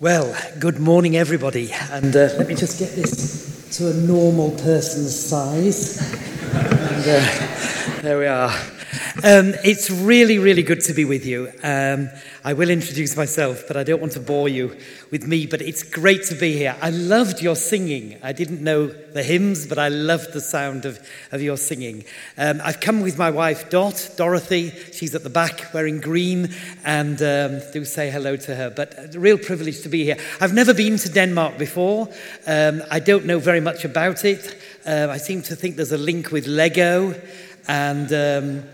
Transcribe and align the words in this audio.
Well, 0.00 0.34
good 0.58 0.78
morning, 0.78 1.14
everybody. 1.14 1.72
And 1.74 2.16
uh, 2.16 2.30
let 2.38 2.48
me 2.48 2.54
just 2.54 2.78
get 2.78 2.92
this 2.92 3.68
to 3.76 3.90
a 3.90 3.92
normal 3.92 4.52
person's 4.52 5.14
size. 5.14 6.00
And 6.54 7.04
uh, 7.06 8.00
there 8.00 8.18
we 8.18 8.26
are. 8.26 8.50
Um, 9.16 9.54
it's 9.64 9.90
really, 9.90 10.38
really 10.38 10.62
good 10.62 10.80
to 10.82 10.94
be 10.94 11.04
with 11.04 11.26
you. 11.26 11.50
Um, 11.64 12.10
I 12.44 12.52
will 12.52 12.70
introduce 12.70 13.16
myself, 13.16 13.64
but 13.66 13.76
I 13.76 13.82
don't 13.82 14.00
want 14.00 14.12
to 14.12 14.20
bore 14.20 14.48
you 14.48 14.76
with 15.10 15.26
me. 15.26 15.46
But 15.46 15.62
it's 15.62 15.82
great 15.82 16.22
to 16.26 16.36
be 16.36 16.52
here. 16.52 16.76
I 16.80 16.90
loved 16.90 17.42
your 17.42 17.56
singing. 17.56 18.18
I 18.22 18.32
didn't 18.32 18.62
know 18.62 18.86
the 18.86 19.24
hymns, 19.24 19.66
but 19.66 19.78
I 19.78 19.88
loved 19.88 20.32
the 20.32 20.40
sound 20.40 20.84
of, 20.84 21.00
of 21.32 21.42
your 21.42 21.56
singing. 21.56 22.04
Um, 22.38 22.60
I've 22.62 22.80
come 22.80 23.00
with 23.00 23.18
my 23.18 23.30
wife, 23.30 23.68
Dot, 23.68 24.10
Dorothy. 24.16 24.70
She's 24.92 25.14
at 25.14 25.24
the 25.24 25.30
back 25.30 25.74
wearing 25.74 26.00
green, 26.00 26.54
and 26.84 27.20
um, 27.20 27.60
do 27.72 27.84
say 27.84 28.10
hello 28.10 28.36
to 28.36 28.54
her. 28.54 28.70
But 28.70 29.14
a 29.14 29.18
real 29.18 29.38
privilege 29.38 29.82
to 29.82 29.88
be 29.88 30.04
here. 30.04 30.18
I've 30.40 30.54
never 30.54 30.72
been 30.72 30.96
to 30.98 31.08
Denmark 31.08 31.58
before. 31.58 32.08
Um, 32.46 32.82
I 32.90 33.00
don't 33.00 33.26
know 33.26 33.40
very 33.40 33.60
much 33.60 33.84
about 33.84 34.24
it. 34.24 34.56
Uh, 34.86 35.08
I 35.10 35.16
seem 35.16 35.42
to 35.42 35.56
think 35.56 35.74
there's 35.76 35.92
a 35.92 35.98
link 35.98 36.30
with 36.30 36.46
Lego 36.46 37.20
and 37.68 38.12
um, 38.12 38.64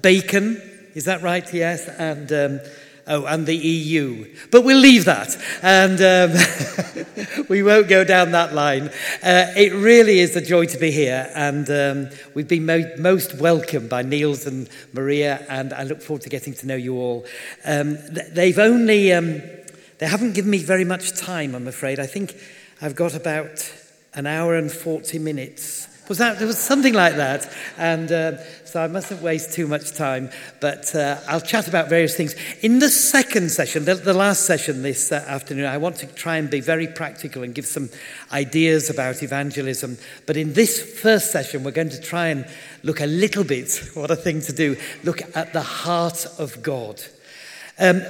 bacon. 0.00 0.60
Is 0.94 1.04
that 1.04 1.22
right? 1.22 1.52
Yes. 1.52 1.88
And 1.88 2.32
um, 2.32 2.60
oh, 3.06 3.24
and 3.26 3.46
the 3.46 3.56
EU. 3.56 4.34
But 4.50 4.64
we'll 4.64 4.78
leave 4.78 5.04
that, 5.06 5.36
and 5.62 6.00
um, 6.00 7.46
we 7.48 7.62
won't 7.62 7.88
go 7.88 8.04
down 8.04 8.32
that 8.32 8.54
line. 8.54 8.88
Uh, 9.22 9.52
it 9.56 9.72
really 9.72 10.20
is 10.20 10.36
a 10.36 10.40
joy 10.40 10.66
to 10.66 10.78
be 10.78 10.90
here, 10.90 11.30
and 11.34 11.68
um, 11.70 12.16
we've 12.34 12.48
been 12.48 12.66
mo- 12.66 12.92
most 12.98 13.34
welcomed 13.38 13.88
by 13.88 14.02
Niels 14.02 14.46
and 14.46 14.68
Maria, 14.92 15.44
and 15.48 15.72
I 15.72 15.84
look 15.84 16.02
forward 16.02 16.22
to 16.22 16.28
getting 16.28 16.54
to 16.54 16.66
know 16.66 16.76
you 16.76 16.96
all. 16.96 17.26
Um, 17.64 17.98
they've 18.30 18.58
only 18.58 19.12
um, 19.12 19.42
they 19.98 20.06
haven't 20.06 20.34
given 20.34 20.50
me 20.50 20.58
very 20.58 20.84
much 20.84 21.12
time, 21.12 21.54
I'm 21.54 21.68
afraid. 21.68 22.00
I 22.00 22.06
think 22.06 22.36
I've 22.80 22.96
got 22.96 23.14
about 23.14 23.72
an 24.14 24.26
hour 24.26 24.56
and 24.56 24.70
40 24.70 25.18
minutes 25.18 25.88
was 26.08 26.18
that 26.18 26.38
there 26.38 26.46
was 26.46 26.58
something 26.58 26.92
like 26.92 27.16
that, 27.16 27.50
and 27.78 28.12
uh, 28.12 28.32
so 28.72 28.82
I 28.82 28.86
mustn't 28.86 29.20
waste 29.20 29.52
too 29.52 29.66
much 29.66 29.92
time. 29.92 30.30
But 30.58 30.94
uh, 30.94 31.18
I'll 31.28 31.42
chat 31.42 31.68
about 31.68 31.90
various 31.90 32.16
things 32.16 32.34
in 32.62 32.78
the 32.78 32.88
second 32.88 33.50
session, 33.50 33.84
the, 33.84 33.96
the 33.96 34.14
last 34.14 34.46
session 34.46 34.80
this 34.80 35.12
uh, 35.12 35.22
afternoon. 35.28 35.66
I 35.66 35.76
want 35.76 35.96
to 35.96 36.06
try 36.06 36.38
and 36.38 36.48
be 36.48 36.60
very 36.60 36.86
practical 36.86 37.42
and 37.42 37.54
give 37.54 37.66
some 37.66 37.90
ideas 38.32 38.88
about 38.88 39.22
evangelism. 39.22 39.98
But 40.24 40.38
in 40.38 40.54
this 40.54 40.80
first 41.02 41.30
session, 41.32 41.64
we're 41.64 41.72
going 41.72 41.90
to 41.90 42.00
try 42.00 42.28
and 42.28 42.46
look 42.82 43.02
a 43.02 43.06
little 43.06 43.44
bit. 43.44 43.90
What 43.92 44.10
a 44.10 44.16
thing 44.16 44.40
to 44.40 44.52
do! 44.54 44.76
Look 45.04 45.20
at 45.36 45.52
the 45.52 45.60
heart 45.60 46.26
of 46.38 46.62
God. 46.62 47.02
Um, 47.78 48.02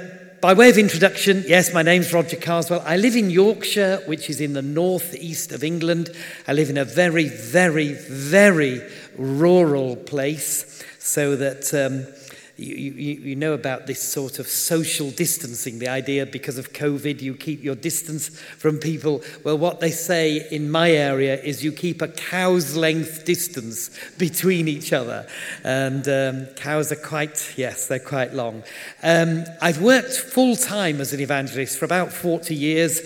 by 0.43 0.53
way 0.53 0.69
of 0.69 0.77
introduction, 0.77 1.41
yes, 1.47 1.73
my 1.73 1.83
name's 1.83 2.11
Roger 2.11 2.35
Carswell. 2.35 2.83
I 2.85 2.97
live 2.97 3.15
in 3.15 3.29
Yorkshire, 3.29 4.01
which 4.07 4.29
is 4.29 4.41
in 4.41 4.51
the 4.51 4.61
northeast 4.61 5.53
of 5.53 5.63
England. 5.63 6.09
I 6.45 6.51
live 6.51 6.69
in 6.69 6.77
a 6.77 6.83
very, 6.83 7.29
very, 7.29 7.93
very 7.93 8.81
rural 9.17 9.95
place, 9.95 10.83
so 10.99 11.37
that 11.37 11.73
um, 11.73 12.13
you, 12.55 12.75
you, 12.75 13.13
you, 13.15 13.35
know 13.35 13.53
about 13.53 13.87
this 13.87 13.99
sort 13.99 14.37
of 14.37 14.47
social 14.47 15.09
distancing, 15.09 15.79
the 15.79 15.87
idea 15.87 16.25
because 16.27 16.59
of 16.59 16.71
COVID, 16.71 17.19
you 17.19 17.33
keep 17.33 17.63
your 17.63 17.73
distance 17.73 18.29
from 18.29 18.77
people. 18.77 19.23
Well, 19.43 19.57
what 19.57 19.79
they 19.79 19.89
say 19.89 20.47
in 20.51 20.69
my 20.69 20.91
area 20.91 21.41
is 21.41 21.63
you 21.63 21.71
keep 21.71 22.01
a 22.03 22.07
cow's 22.07 22.75
length 22.75 23.25
distance 23.25 23.89
between 24.19 24.67
each 24.67 24.93
other. 24.93 25.25
And 25.63 26.07
um, 26.07 26.45
cows 26.55 26.91
are 26.91 26.97
quite, 26.97 27.53
yes, 27.57 27.87
they're 27.87 27.97
quite 27.97 28.35
long. 28.35 28.61
Um, 29.01 29.45
I've 29.59 29.81
worked 29.81 30.15
full 30.15 30.55
time 30.55 31.01
as 31.01 31.11
an 31.11 31.21
evangelist 31.21 31.79
for 31.79 31.85
about 31.85 32.13
40 32.13 32.53
years. 32.53 33.01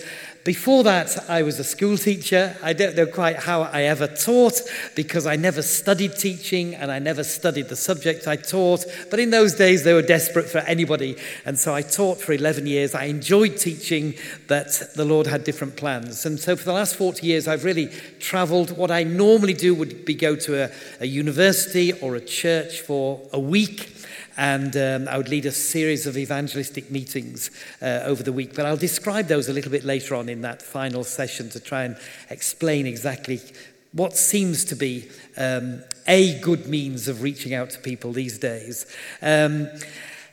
Before 0.48 0.82
that, 0.84 1.28
I 1.28 1.42
was 1.42 1.58
a 1.58 1.62
school 1.62 1.98
teacher. 1.98 2.56
I 2.62 2.72
don't 2.72 2.96
know 2.96 3.04
quite 3.04 3.36
how 3.36 3.64
I 3.64 3.82
ever 3.82 4.06
taught 4.06 4.62
because 4.94 5.26
I 5.26 5.36
never 5.36 5.60
studied 5.60 6.16
teaching 6.16 6.74
and 6.74 6.90
I 6.90 6.98
never 7.00 7.22
studied 7.22 7.68
the 7.68 7.76
subject 7.76 8.26
I 8.26 8.36
taught. 8.36 8.86
But 9.10 9.20
in 9.20 9.28
those 9.28 9.52
days, 9.56 9.84
they 9.84 9.92
were 9.92 10.00
desperate 10.00 10.48
for 10.48 10.60
anybody. 10.60 11.18
And 11.44 11.58
so 11.58 11.74
I 11.74 11.82
taught 11.82 12.18
for 12.22 12.32
11 12.32 12.66
years. 12.66 12.94
I 12.94 13.04
enjoyed 13.04 13.58
teaching, 13.58 14.14
but 14.46 14.94
the 14.94 15.04
Lord 15.04 15.26
had 15.26 15.44
different 15.44 15.76
plans. 15.76 16.24
And 16.24 16.40
so 16.40 16.56
for 16.56 16.64
the 16.64 16.72
last 16.72 16.96
40 16.96 17.26
years, 17.26 17.46
I've 17.46 17.64
really 17.64 17.88
traveled. 18.18 18.74
What 18.74 18.90
I 18.90 19.02
normally 19.02 19.52
do 19.52 19.74
would 19.74 20.06
be 20.06 20.14
go 20.14 20.34
to 20.34 20.64
a, 20.64 20.70
a 21.00 21.06
university 21.06 21.92
or 22.00 22.16
a 22.16 22.22
church 22.22 22.80
for 22.80 23.20
a 23.34 23.38
week 23.38 23.97
and 24.38 24.76
um, 24.76 25.08
I 25.08 25.16
would 25.18 25.28
lead 25.28 25.46
a 25.46 25.52
series 25.52 26.06
of 26.06 26.16
evangelistic 26.16 26.92
meetings 26.92 27.50
uh, 27.82 28.02
over 28.04 28.22
the 28.22 28.32
week. 28.32 28.54
But 28.54 28.66
I'll 28.66 28.76
describe 28.76 29.26
those 29.26 29.48
a 29.48 29.52
little 29.52 29.72
bit 29.72 29.84
later 29.84 30.14
on 30.14 30.28
in 30.28 30.42
that 30.42 30.62
final 30.62 31.02
session 31.02 31.50
to 31.50 31.60
try 31.60 31.84
and 31.84 31.96
explain 32.30 32.86
exactly 32.86 33.40
what 33.92 34.16
seems 34.16 34.64
to 34.66 34.76
be 34.76 35.08
um, 35.36 35.82
a 36.06 36.38
good 36.40 36.68
means 36.68 37.08
of 37.08 37.22
reaching 37.22 37.52
out 37.52 37.70
to 37.70 37.80
people 37.80 38.12
these 38.12 38.38
days. 38.38 38.86
Um, 39.20 39.68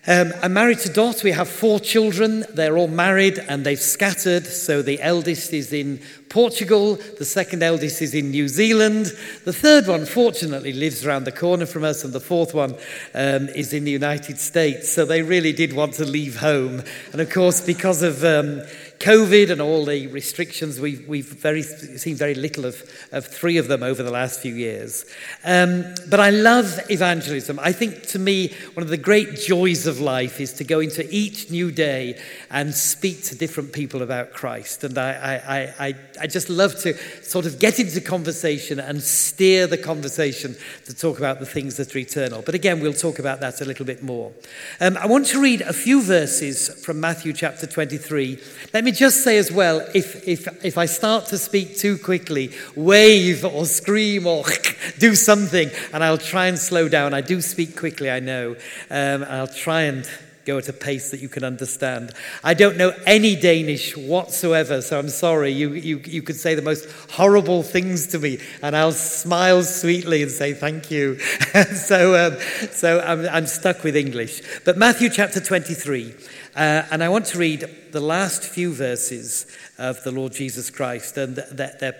um, 0.08 0.34
I'm 0.44 0.54
married 0.54 0.80
to 0.80 0.90
Dot. 0.90 1.24
We 1.24 1.32
have 1.32 1.50
four 1.50 1.80
children. 1.80 2.46
They're 2.54 2.78
all 2.78 2.88
married 2.88 3.40
and 3.40 3.66
they've 3.66 3.80
scattered. 3.80 4.46
So 4.46 4.84
the 4.84 5.02
eldest 5.02 5.52
is 5.52 5.74
in 5.74 6.00
Portugal, 6.30 6.96
the 7.18 7.26
second 7.26 7.64
eldest 7.64 8.02
is 8.02 8.14
in 8.14 8.32
New 8.32 8.48
Zealand, 8.48 9.06
the 9.46 9.54
third 9.54 9.88
one, 9.88 10.06
fortunately, 10.06 10.74
lives 10.74 11.06
around 11.06 11.24
the 11.24 11.32
corner 11.32 11.66
from 11.66 11.84
us, 11.84 12.04
and 12.04 12.14
the 12.14 12.20
fourth 12.20 12.54
one 12.54 12.76
um, 13.14 13.48
is 13.50 13.74
in 13.74 13.84
the 13.84 13.92
United 13.92 14.40
States. 14.40 14.92
So 14.92 15.06
they 15.06 15.22
really 15.22 15.54
did 15.54 15.74
want 15.74 15.94
to 15.94 16.06
leave 16.06 16.38
home. 16.38 16.84
And 17.12 17.22
of 17.22 17.30
course, 17.30 17.62
because 17.62 18.02
of 18.02 18.24
um, 18.24 18.62
COVID 19.00 19.52
and 19.52 19.62
all 19.62 19.86
the 19.86 20.08
restrictions, 20.08 20.80
we've, 20.80 21.08
we've 21.08 21.28
very, 21.28 21.62
seen 21.62 22.16
very 22.16 22.34
little 22.34 22.66
of, 22.66 22.82
of 23.12 23.26
three 23.26 23.58
of 23.58 23.68
them 23.68 23.84
over 23.84 24.02
the 24.02 24.12
last 24.12 24.40
few 24.40 24.56
years. 24.56 25.06
Um, 25.44 25.94
but 26.10 26.20
I 26.20 26.30
love 26.30 26.80
evangelism. 26.90 27.60
I 27.60 27.72
think 27.72 28.04
to 28.08 28.20
me, 28.20 28.54
one 28.74 28.84
of 28.84 28.90
the 28.90 28.98
great 28.98 29.36
joys 29.36 29.86
of 29.86 30.00
life 30.00 30.40
is 30.40 30.54
to 30.54 30.64
go 30.64 30.80
into 30.80 31.08
each 31.14 31.52
new 31.52 31.72
day 31.72 32.20
and 32.50 32.74
speak 32.74 33.24
to 33.26 33.36
different 33.36 33.74
people 33.74 34.02
about 34.02 34.34
Christ. 34.34 34.84
And 34.84 34.98
I, 34.98 35.12
I, 35.48 35.88
I, 35.88 35.88
I 35.88 35.96
just 36.28 36.50
love 36.50 36.80
to 36.82 36.96
sort 37.24 37.46
of 37.46 37.60
get 37.60 37.80
into 37.80 38.02
conversation 38.02 38.80
and 38.80 39.02
steer 39.02 39.68
the 39.68 39.78
conversation 39.78 40.56
to 40.86 40.96
talk 40.96 41.18
about 41.18 41.40
the 41.40 41.46
things 41.46 41.78
that 41.78 41.96
are 41.96 42.00
eternal. 42.00 42.42
But 42.42 42.56
again, 42.56 42.80
we'll 42.80 42.94
talk 42.94 43.20
about 43.20 43.40
that 43.42 43.62
a 43.62 43.66
little 43.66 43.86
bit 43.86 44.04
more. 44.04 44.32
Um, 44.80 44.98
I 44.98 45.08
want 45.08 45.28
to 45.28 45.42
read 45.42 45.62
a 45.62 45.74
few 45.74 46.02
verses 46.02 46.70
from 46.84 47.00
Matthew 47.00 47.34
chapter 47.34 47.68
23. 47.68 48.40
Let 48.74 48.84
me 48.84 48.92
just 48.92 49.24
say 49.24 49.38
as 49.38 49.52
well 49.52 49.86
if, 49.94 50.28
if, 50.28 50.48
if 50.64 50.78
I 50.78 50.86
start 50.86 51.28
to 51.28 51.38
speak 51.38 51.78
too 51.78 51.98
quickly, 51.98 52.52
wave 52.76 53.46
or 53.46 53.66
scream 53.66 54.28
or 54.28 54.44
do 55.00 55.16
something, 55.16 55.70
and 55.94 56.04
I'll 56.04 56.18
try 56.18 56.48
and 56.48 56.58
slow 56.58 56.90
down. 56.90 57.14
I 57.14 57.22
do 57.22 57.42
speak 57.42 57.78
quickly, 57.78 58.10
I 58.10 58.20
know. 58.20 58.56
Um, 58.90 59.24
I'll 59.28 59.48
try 59.48 59.84
and 59.84 60.10
go 60.46 60.58
at 60.58 60.70
a 60.70 60.74
pace 60.74 61.12
that 61.12 61.20
you 61.20 61.28
can 61.28 61.44
understand. 61.44 62.12
I 62.44 62.54
don't 62.54 62.78
know 62.78 62.94
any 63.06 63.36
Danish 63.36 63.98
whatsoever, 63.98 64.82
so 64.82 65.00
I'm 65.00 65.10
sorry. 65.10 65.52
You, 65.52 65.74
you, 65.74 65.98
you 66.06 66.22
could 66.22 66.36
say 66.36 66.56
the 66.56 66.62
most 66.62 66.88
horrible 67.12 67.64
things 67.64 68.08
to 68.08 68.20
me, 68.20 68.40
and 68.62 68.76
I'll 68.76 68.92
smile 68.92 69.64
sweetly 69.64 70.22
and 70.22 70.32
say 70.32 70.54
thank 70.54 70.92
you. 70.92 71.20
so 71.76 72.28
um, 72.28 72.40
so 72.72 73.00
I'm, 73.02 73.28
I'm 73.28 73.48
stuck 73.48 73.84
with 73.84 73.96
English. 73.96 74.42
But 74.64 74.78
Matthew 74.78 75.10
chapter 75.10 75.40
23. 75.40 76.14
Uh, 76.56 76.84
and 76.90 77.04
I 77.04 77.10
want 77.10 77.26
to 77.28 77.38
read 77.38 77.68
the 77.92 78.00
last 78.00 78.44
few 78.44 78.74
verses 78.74 79.46
of 79.78 80.02
the 80.06 80.12
Lord 80.12 80.32
Jesus 80.32 80.70
Christ, 80.70 81.18
and 81.18 81.36
they're, 81.36 81.76
they're 81.78 81.96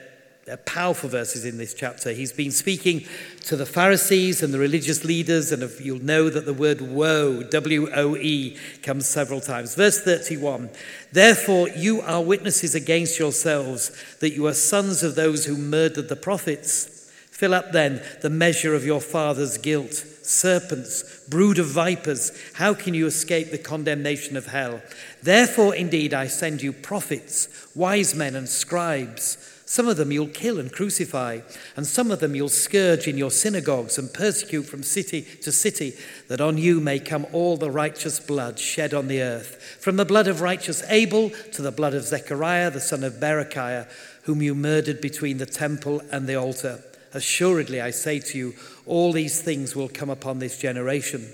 powerful 0.66 1.10
verses 1.10 1.44
in 1.44 1.58
this 1.58 1.74
chapter. 1.74 2.12
He's 2.12 2.32
been 2.32 2.52
speaking 2.52 3.06
to 3.46 3.56
the 3.56 3.66
Pharisees 3.66 4.44
and 4.44 4.54
the 4.54 4.60
religious 4.60 5.04
leaders, 5.04 5.52
and 5.52 5.68
you'll 5.80 6.04
know 6.04 6.30
that 6.30 6.46
the 6.46 6.54
word 6.54 6.82
woe, 6.82 7.42
W 7.44 7.90
O 7.94 8.16
E, 8.16 8.58
comes 8.84 9.08
several 9.08 9.42
times. 9.42 9.74
Verse 9.76 10.00
31 10.02 10.70
Therefore, 11.12 11.70
you 11.70 12.02
are 12.02 12.22
witnesses 12.22 12.76
against 12.76 13.18
yourselves 13.18 13.92
that 14.20 14.34
you 14.34 14.46
are 14.46 14.54
sons 14.54 15.02
of 15.02 15.16
those 15.16 15.46
who 15.46 15.58
murdered 15.58 16.10
the 16.10 16.16
prophets. 16.16 17.12
Fill 17.32 17.54
up 17.54 17.72
then 17.72 18.02
the 18.22 18.30
measure 18.30 18.76
of 18.76 18.86
your 18.86 19.02
father's 19.02 19.58
guilt 19.58 19.94
serpents, 20.26 21.24
brood 21.28 21.60
of 21.60 21.68
vipers, 21.68 22.32
how 22.54 22.74
can 22.74 22.94
you 22.94 23.06
escape 23.06 23.52
the 23.52 23.58
condemnation 23.58 24.36
of 24.36 24.48
hell? 24.48 24.82
Therefore, 25.22 25.76
indeed, 25.76 26.14
I 26.14 26.28
send 26.28 26.62
you 26.62 26.74
prophets, 26.74 27.48
wise 27.76 28.16
men, 28.16 28.36
and 28.36 28.50
scribes. 28.50 29.55
Some 29.68 29.88
of 29.88 29.98
them 29.98 30.12
you'll 30.12 30.28
kill 30.28 30.60
and 30.60 30.72
crucify, 30.72 31.40
and 31.76 31.88
some 31.88 32.12
of 32.12 32.20
them 32.20 32.36
you'll 32.36 32.50
scourge 32.50 33.08
in 33.08 33.18
your 33.18 33.32
synagogues 33.32 33.98
and 33.98 34.14
persecute 34.14 34.64
from 34.64 34.84
city 34.84 35.24
to 35.42 35.52
city, 35.52 35.94
that 36.28 36.40
on 36.40 36.60
you 36.60 36.80
may 36.80 37.00
come 37.00 37.26
all 37.34 37.58
the 37.58 37.72
righteous 37.72 38.20
blood 38.20 38.60
shed 38.60 38.94
on 38.94 39.08
the 39.08 39.24
earth, 39.24 39.78
from 39.80 39.96
the 39.96 40.06
blood 40.06 40.28
of 40.28 40.42
righteous 40.42 40.84
Abel 40.90 41.32
to 41.54 41.64
the 41.64 41.72
blood 41.72 41.96
of 41.96 42.04
Zechariah, 42.04 42.70
the 42.70 42.80
son 42.80 43.04
of 43.04 43.14
Berechiah, 43.14 43.88
whom 44.24 44.44
you 44.44 44.54
murdered 44.54 45.02
between 45.02 45.40
the 45.40 45.48
temple 45.48 46.02
and 46.12 46.28
the 46.28 46.36
altar. 46.36 46.84
Assuredly, 47.14 47.82
I 47.82 47.90
say 47.90 48.20
to 48.20 48.38
you, 48.38 48.54
all 48.86 49.14
these 49.14 49.42
things 49.42 49.76
will 49.76 49.90
come 49.90 50.12
upon 50.12 50.38
this 50.38 50.60
generation. 50.60 51.28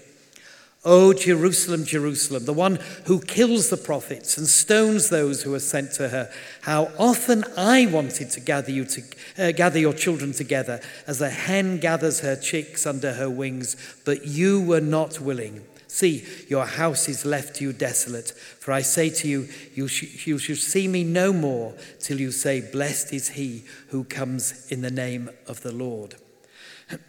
O 0.83 1.13
Jerusalem, 1.13 1.85
Jerusalem, 1.85 2.45
the 2.45 2.53
one 2.53 2.79
who 3.05 3.21
kills 3.21 3.69
the 3.69 3.77
prophets 3.77 4.35
and 4.37 4.47
stones 4.47 5.09
those 5.09 5.43
who 5.43 5.53
are 5.53 5.59
sent 5.59 5.91
to 5.93 6.09
her, 6.09 6.31
how 6.61 6.91
often 6.97 7.43
I 7.55 7.85
wanted 7.85 8.31
to 8.31 8.39
gather 8.39 8.71
you 8.71 8.85
to 8.85 9.03
uh, 9.37 9.51
gather 9.51 9.77
your 9.77 9.93
children 9.93 10.31
together 10.31 10.81
as 11.05 11.21
a 11.21 11.29
hen 11.29 11.77
gathers 11.79 12.21
her 12.21 12.35
chicks 12.35 12.87
under 12.87 13.13
her 13.13 13.29
wings, 13.29 13.77
but 14.05 14.25
you 14.25 14.59
were 14.59 14.81
not 14.81 15.19
willing. 15.19 15.63
See, 15.85 16.25
your 16.47 16.65
house 16.65 17.07
is 17.07 17.25
left 17.25 17.57
to 17.57 17.65
you 17.65 17.73
desolate. 17.73 18.31
For 18.31 18.71
I 18.71 18.81
say 18.81 19.09
to 19.09 19.27
you, 19.27 19.49
you, 19.75 19.87
sh- 19.87 20.25
you 20.25 20.39
shall 20.39 20.55
see 20.55 20.87
me 20.87 21.03
no 21.03 21.31
more 21.31 21.75
till 21.99 22.19
you 22.19 22.31
say, 22.31 22.61
Blessed 22.61 23.13
is 23.13 23.29
he 23.29 23.65
who 23.89 24.05
comes 24.05 24.67
in 24.71 24.81
the 24.81 24.89
name 24.89 25.29
of 25.47 25.61
the 25.61 25.73
Lord. 25.73 26.15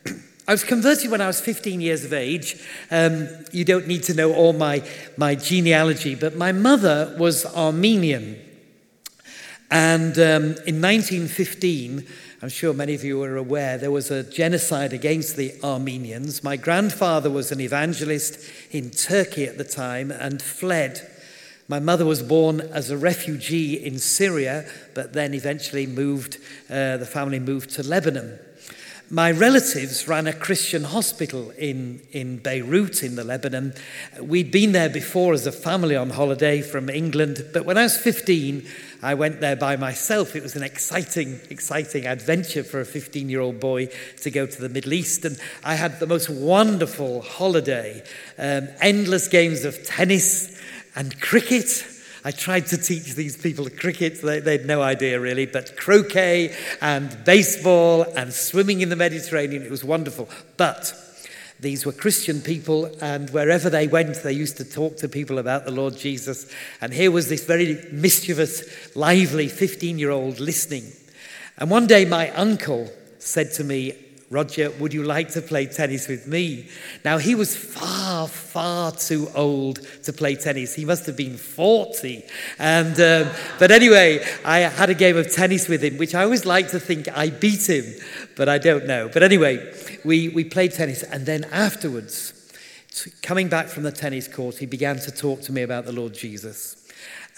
I 0.49 0.53
was 0.53 0.65
converted 0.65 1.09
when 1.09 1.21
I 1.21 1.29
was 1.29 1.41
15 1.41 1.81
years 1.81 2.05
of 2.05 2.13
age. 2.13 2.61
Um, 2.91 3.29
you 3.53 3.65
don't 3.65 3.87
need 3.87 4.03
to 4.05 4.15
know 4.15 4.35
all 4.35 4.53
my, 4.53 4.83
my 5.17 5.37
genealogy, 5.37 6.17
but 6.17 6.35
my 6.35 6.51
mother 6.51 7.15
was 7.17 7.47
Armenian. 7.47 8.41
And 9.71 10.19
um, 10.19 10.45
in 10.67 10.83
1915, 10.83 12.05
I'm 12.43 12.49
sure 12.49 12.75
many 12.75 12.95
of 12.95 13.05
you 13.05 13.23
are 13.23 13.37
aware, 13.37 13.79
there 13.79 13.93
was 13.93 14.11
a 14.11 14.25
genocide 14.25 14.93
against 14.93 15.37
the 15.37 15.55
Armenians. 15.63 16.43
My 16.43 16.57
grandfather 16.57 17.31
was 17.31 17.53
an 17.53 17.61
evangelist 17.61 18.41
in 18.73 18.91
Turkey 18.91 19.45
at 19.45 19.59
the 19.59 19.65
time 19.65 20.11
and 20.11 20.43
fled. 20.43 21.09
My 21.69 21.79
mother 21.79 22.05
was 22.05 22.21
born 22.21 22.61
as 22.61 22.91
a 22.91 22.99
refugee 22.99 23.75
in 23.75 24.01
Syria, 24.01 24.69
but 24.93 25.13
then 25.13 25.35
eventually 25.35 25.87
moved, 25.87 26.39
uh, 26.69 26.97
the 26.97 27.07
family 27.07 27.39
moved 27.39 27.71
to 27.71 27.85
Lebanon. 27.85 28.41
My 29.15 29.31
relatives 29.31 30.09
ran 30.09 30.27
a 30.27 30.33
Christian 30.33 30.85
hospital 30.85 31.51
in, 31.59 32.01
in 32.13 32.39
Beirut, 32.39 33.03
in 33.03 33.15
the 33.15 33.25
Lebanon. 33.25 33.75
We'd 34.19 34.51
been 34.51 34.73
there 34.73 34.89
before 34.89 35.35
as 35.35 35.47
a 35.47 35.53
family 35.53 35.95
on 35.95 36.09
holiday 36.09 36.63
from 36.63 36.89
England, 36.89 37.45
but 37.53 37.67
when 37.67 37.77
I 37.77 37.83
was 37.83 37.95
15, 37.95 38.67
I 39.03 39.13
went 39.13 39.41
there 39.41 39.55
by 39.55 39.77
myself. 39.77 40.35
It 40.35 40.43
was 40.43 40.57
an 40.57 40.63
exciting, 40.63 41.41
exciting 41.51 42.07
adventure 42.07 42.65
for 42.65 42.81
a 42.81 42.87
15 42.87 43.29
year 43.29 43.43
old 43.43 43.61
boy 43.61 43.91
to 44.23 44.31
go 44.31 44.47
to 44.47 44.61
the 44.63 44.71
Middle 44.71 44.95
East. 44.95 45.27
And 45.27 45.39
I 45.63 45.75
had 45.75 46.01
the 46.01 46.07
most 46.07 46.31
wonderful 46.31 47.21
holiday 47.21 48.03
um, 48.39 48.69
endless 48.81 49.29
games 49.29 49.67
of 49.67 49.85
tennis 49.85 50.59
and 50.97 51.21
cricket 51.21 51.85
I 52.25 52.31
tried 52.31 52.69
to 52.69 52.79
teach 52.79 53.15
these 53.15 53.37
people 53.37 53.69
cricket, 53.69 54.23
they, 54.23 54.41
they 54.41 54.59
had 54.59 54.67
no 54.67 54.81
idea 54.81 55.19
really, 55.19 55.47
but 55.47 55.77
croquet 55.77 56.55
and 56.81 57.17
baseball 57.25 58.03
and 58.03 58.33
swimming 58.33 58.81
in 58.81 58.91
the 58.91 58.97
Mediterranean, 58.97 59.63
it 59.63 59.71
was 59.71 59.85
wonderful. 59.85 60.29
But 60.57 60.95
these 61.59 61.87
were 61.87 61.93
Christian 61.93 62.41
people, 62.41 62.91
and 63.01 63.31
wherever 63.31 63.71
they 63.71 63.87
went, 63.87 64.17
they 64.23 64.33
used 64.33 64.57
to 64.57 64.65
talk 64.65 64.97
to 64.99 65.09
people 65.09 65.39
about 65.39 65.65
the 65.65 65.71
Lord 65.71 65.97
Jesus. 65.97 66.53
And 66.81 66.93
here 66.93 67.11
was 67.11 67.29
this 67.29 67.45
very 67.45 67.85
mischievous, 67.93 68.97
lively 68.97 69.49
15 69.49 69.99
year 69.99 70.11
old 70.11 70.41
listening. 70.41 70.93
And 71.59 71.71
one 71.71 71.87
day, 71.87 72.05
my 72.05 72.31
uncle 72.31 72.91
said 73.19 73.53
to 73.53 73.65
me, 73.65 73.95
Roger, 74.33 74.71
would 74.81 74.95
you 74.95 75.03
like 75.03 75.29
to 75.33 75.43
play 75.43 75.67
tennis 75.67 76.09
with 76.09 76.27
me? 76.27 76.69
Now, 77.05 77.19
he 77.19 77.35
was 77.35 77.55
far, 77.55 78.27
far 78.27 78.91
too 78.91 79.29
old 79.35 79.87
to 80.05 80.13
play 80.13 80.37
tennis. 80.37 80.75
He 80.75 80.87
must 80.87 81.05
have 81.05 81.19
been 81.19 81.37
40. 81.37 82.25
And, 82.59 82.99
um, 82.99 83.35
but 83.59 83.71
anyway, 83.71 84.25
I 84.43 84.61
had 84.61 84.89
a 84.89 84.95
game 84.95 85.19
of 85.19 85.31
tennis 85.31 85.69
with 85.69 85.85
him, 85.85 85.99
which 85.99 86.15
I 86.15 86.25
always 86.25 86.47
like 86.47 86.69
to 86.71 86.81
think 86.81 87.15
I 87.15 87.29
beat 87.29 87.69
him, 87.69 87.85
but 88.35 88.49
I 88.49 88.57
don't 88.57 88.87
know. 88.87 89.11
But 89.13 89.23
anyway, 89.23 89.71
we, 90.03 90.31
we 90.31 90.45
played 90.45 90.73
tennis. 90.73 91.03
And 91.03 91.27
then 91.27 91.45
afterwards, 91.53 92.33
coming 93.21 93.49
back 93.49 93.69
from 93.69 93.83
the 93.83 93.93
tennis 93.93 94.29
court, 94.29 94.57
he 94.57 94.65
began 94.65 94.97
to 95.01 95.11
talk 95.11 95.43
to 95.43 95.53
me 95.53 95.61
about 95.61 95.85
the 95.85 95.93
Lord 95.93 96.15
Jesus. 96.15 96.82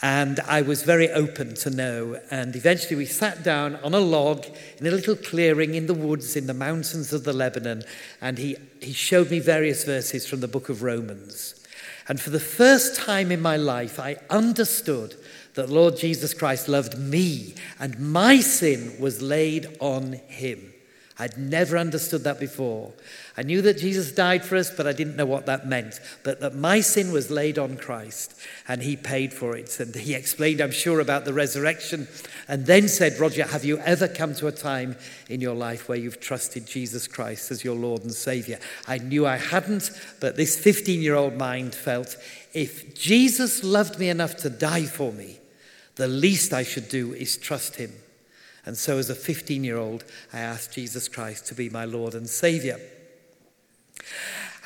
And 0.04 0.38
I 0.40 0.60
was 0.60 0.82
very 0.82 1.10
open 1.10 1.54
to 1.54 1.70
know. 1.70 2.20
And 2.30 2.54
eventually 2.54 2.94
we 2.94 3.06
sat 3.06 3.42
down 3.42 3.76
on 3.76 3.94
a 3.94 4.00
log 4.00 4.44
in 4.76 4.86
a 4.86 4.90
little 4.90 5.16
clearing 5.16 5.74
in 5.76 5.86
the 5.86 5.94
woods 5.94 6.36
in 6.36 6.46
the 6.46 6.52
mountains 6.52 7.14
of 7.14 7.24
the 7.24 7.32
Lebanon. 7.32 7.84
And 8.20 8.36
he, 8.36 8.56
he 8.82 8.92
showed 8.92 9.30
me 9.30 9.40
various 9.40 9.84
verses 9.84 10.26
from 10.26 10.40
the 10.40 10.46
book 10.46 10.68
of 10.68 10.82
Romans. 10.82 11.54
And 12.06 12.20
for 12.20 12.28
the 12.28 12.38
first 12.38 12.96
time 12.96 13.32
in 13.32 13.40
my 13.40 13.56
life, 13.56 13.98
I 13.98 14.18
understood 14.28 15.14
that 15.54 15.70
Lord 15.70 15.96
Jesus 15.96 16.34
Christ 16.34 16.68
loved 16.68 16.98
me 16.98 17.54
and 17.80 17.98
my 17.98 18.40
sin 18.40 19.00
was 19.00 19.22
laid 19.22 19.74
on 19.80 20.20
him. 20.26 20.73
I'd 21.16 21.38
never 21.38 21.78
understood 21.78 22.24
that 22.24 22.40
before. 22.40 22.92
I 23.36 23.42
knew 23.42 23.62
that 23.62 23.78
Jesus 23.78 24.10
died 24.10 24.44
for 24.44 24.56
us, 24.56 24.70
but 24.70 24.88
I 24.88 24.92
didn't 24.92 25.14
know 25.14 25.26
what 25.26 25.46
that 25.46 25.64
meant. 25.64 26.00
But 26.24 26.40
that 26.40 26.56
my 26.56 26.80
sin 26.80 27.12
was 27.12 27.30
laid 27.30 27.56
on 27.56 27.76
Christ 27.76 28.34
and 28.66 28.82
he 28.82 28.96
paid 28.96 29.32
for 29.32 29.56
it. 29.56 29.78
And 29.78 29.94
he 29.94 30.14
explained, 30.14 30.60
I'm 30.60 30.72
sure, 30.72 30.98
about 30.98 31.24
the 31.24 31.32
resurrection 31.32 32.08
and 32.48 32.66
then 32.66 32.88
said, 32.88 33.20
Roger, 33.20 33.46
have 33.46 33.64
you 33.64 33.78
ever 33.78 34.08
come 34.08 34.34
to 34.34 34.48
a 34.48 34.52
time 34.52 34.96
in 35.28 35.40
your 35.40 35.54
life 35.54 35.88
where 35.88 35.98
you've 35.98 36.18
trusted 36.18 36.66
Jesus 36.66 37.06
Christ 37.06 37.52
as 37.52 37.62
your 37.62 37.76
Lord 37.76 38.02
and 38.02 38.12
Savior? 38.12 38.58
I 38.88 38.98
knew 38.98 39.24
I 39.24 39.36
hadn't, 39.36 39.92
but 40.18 40.36
this 40.36 40.58
15 40.58 41.00
year 41.00 41.14
old 41.14 41.36
mind 41.36 41.76
felt, 41.76 42.16
if 42.52 42.92
Jesus 42.94 43.62
loved 43.62 44.00
me 44.00 44.08
enough 44.08 44.36
to 44.38 44.50
die 44.50 44.86
for 44.86 45.12
me, 45.12 45.38
the 45.94 46.08
least 46.08 46.52
I 46.52 46.64
should 46.64 46.88
do 46.88 47.12
is 47.12 47.36
trust 47.36 47.76
him. 47.76 47.92
And 48.66 48.76
so, 48.76 48.98
as 48.98 49.10
a 49.10 49.14
15 49.14 49.64
year 49.64 49.76
old, 49.76 50.04
I 50.32 50.40
asked 50.40 50.72
Jesus 50.72 51.08
Christ 51.08 51.46
to 51.46 51.54
be 51.54 51.68
my 51.68 51.84
Lord 51.84 52.14
and 52.14 52.28
Savior. 52.28 52.80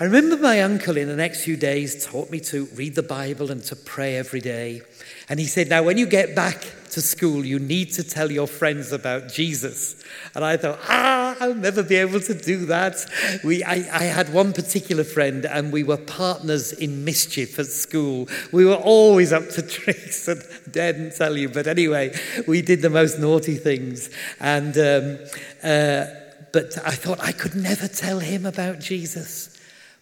I 0.00 0.05
remember 0.05 0.37
my 0.37 0.62
uncle 0.62 0.97
in 0.97 1.09
the 1.09 1.17
next 1.17 1.43
few 1.43 1.56
days 1.56 2.06
taught 2.06 2.31
me 2.31 2.39
to 2.41 2.67
read 2.67 2.95
the 2.95 3.03
Bible 3.03 3.50
and 3.50 3.65
to 3.65 3.75
pray 3.75 4.17
every 4.17 4.41
day. 4.41 4.83
And 5.29 5.41
he 5.41 5.47
said, 5.47 5.69
Now, 5.69 5.83
when 5.83 5.99
you 5.99 6.06
get 6.06 6.37
back 6.37 6.65
to 6.91 7.00
school, 7.00 7.45
you 7.45 7.59
need 7.59 7.93
to 7.95 8.05
tell 8.05 8.31
your 8.31 8.47
friends 8.47 8.93
about 8.93 9.29
Jesus. 9.29 10.03
And 10.35 10.45
I 10.45 10.56
thought, 10.56 10.79
ah, 10.89 11.27
I'll 11.40 11.55
never 11.55 11.82
be 11.82 11.96
able 11.96 12.20
to 12.20 12.35
do 12.35 12.67
that. 12.67 13.06
We, 13.44 13.62
I, 13.62 13.75
I 13.93 14.05
had 14.05 14.32
one 14.32 14.52
particular 14.52 15.05
friend, 15.05 15.44
and 15.44 15.73
we 15.73 15.82
were 15.82 15.96
partners 15.96 16.73
in 16.73 17.05
mischief 17.05 17.58
at 17.58 17.67
school. 17.67 18.29
We 18.52 18.64
were 18.64 18.76
always 18.76 19.32
up 19.32 19.49
to 19.50 19.62
tricks, 19.76 20.29
and 20.29 20.43
daren't 20.70 21.14
tell 21.14 21.37
you. 21.37 21.49
But 21.49 21.67
anyway, 21.67 22.19
we 22.46 22.62
did 22.62 22.82
the 22.82 22.90
most 22.90 23.19
naughty 23.19 23.56
things. 23.56 24.11
And, 24.40 24.76
um, 24.79 25.19
uh, 25.62 26.06
but 26.52 26.79
I 26.85 26.93
thought 26.93 27.20
I 27.20 27.32
could 27.32 27.55
never 27.55 27.88
tell 27.88 28.20
him 28.20 28.46
about 28.46 28.81
Jesus. 28.81 29.55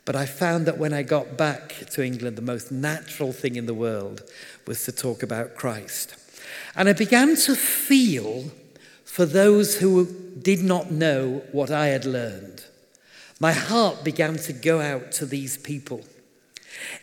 But 0.04 0.14
I 0.14 0.24
found 0.24 0.66
that 0.66 0.78
when 0.78 0.92
I 0.92 1.02
got 1.02 1.36
back 1.36 1.74
to 1.90 2.04
England, 2.04 2.36
the 2.36 2.42
most 2.42 2.70
natural 2.70 3.32
thing 3.32 3.56
in 3.56 3.66
the 3.66 3.74
world 3.74 4.22
was 4.66 4.84
to 4.84 4.92
talk 4.92 5.22
about 5.22 5.56
Christ. 5.56 6.14
And 6.76 6.88
I 6.88 6.92
began 6.92 7.34
to 7.36 7.56
feel 7.56 8.50
for 9.06 9.24
those 9.24 9.78
who 9.78 10.04
did 10.42 10.62
not 10.62 10.90
know 10.90 11.42
what 11.52 11.70
I 11.70 11.86
had 11.86 12.04
learned. 12.04 12.64
My 13.40 13.52
heart 13.52 14.04
began 14.04 14.36
to 14.36 14.52
go 14.52 14.80
out 14.80 15.12
to 15.12 15.26
these 15.26 15.56
people. 15.56 16.04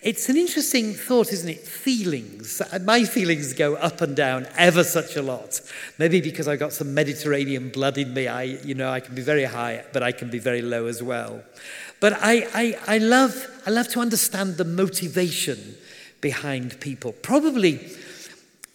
It's 0.03 0.29
an 0.29 0.37
interesting 0.37 0.93
thought, 0.93 1.31
isn't 1.31 1.49
it? 1.49 1.59
Feelings. 1.59 2.61
My 2.83 3.05
feelings 3.05 3.53
go 3.53 3.75
up 3.75 4.01
and 4.01 4.15
down 4.15 4.45
ever 4.55 4.83
such 4.83 5.15
a 5.15 5.21
lot. 5.21 5.61
Maybe 5.97 6.21
because 6.21 6.47
I've 6.47 6.59
got 6.59 6.73
some 6.73 6.93
Mediterranean 6.93 7.69
blood 7.69 7.97
in 7.97 8.13
me. 8.13 8.27
I, 8.27 8.43
you 8.43 8.75
know, 8.75 8.91
I 8.91 8.99
can 8.99 9.15
be 9.15 9.23
very 9.23 9.45
high, 9.45 9.83
but 9.93 10.03
I 10.03 10.11
can 10.11 10.29
be 10.29 10.39
very 10.39 10.61
low 10.61 10.85
as 10.85 11.01
well. 11.01 11.41
But 11.99 12.13
I, 12.21 12.47
I, 12.53 12.77
I, 12.87 12.97
love, 12.99 13.47
I 13.65 13.71
love 13.71 13.87
to 13.89 14.01
understand 14.01 14.57
the 14.57 14.65
motivation 14.65 15.77
behind 16.21 16.79
people. 16.79 17.13
Probably, 17.13 17.79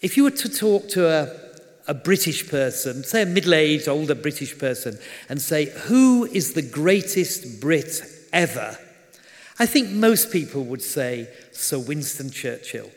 if 0.00 0.16
you 0.16 0.24
were 0.24 0.30
to 0.32 0.48
talk 0.48 0.88
to 0.90 1.08
a, 1.08 1.47
a 1.88 1.94
British 1.94 2.48
person, 2.48 3.02
say 3.02 3.22
a 3.22 3.26
middle 3.26 3.54
aged, 3.54 3.88
older 3.88 4.14
British 4.14 4.56
person, 4.58 4.98
and 5.28 5.40
say, 5.40 5.64
Who 5.86 6.26
is 6.26 6.52
the 6.52 6.62
greatest 6.62 7.60
Brit 7.60 8.02
ever? 8.32 8.78
I 9.58 9.66
think 9.66 9.88
most 9.88 10.30
people 10.30 10.64
would 10.64 10.82
say 10.82 11.28
Sir 11.50 11.78
Winston 11.78 12.30
Churchill. 12.30 12.90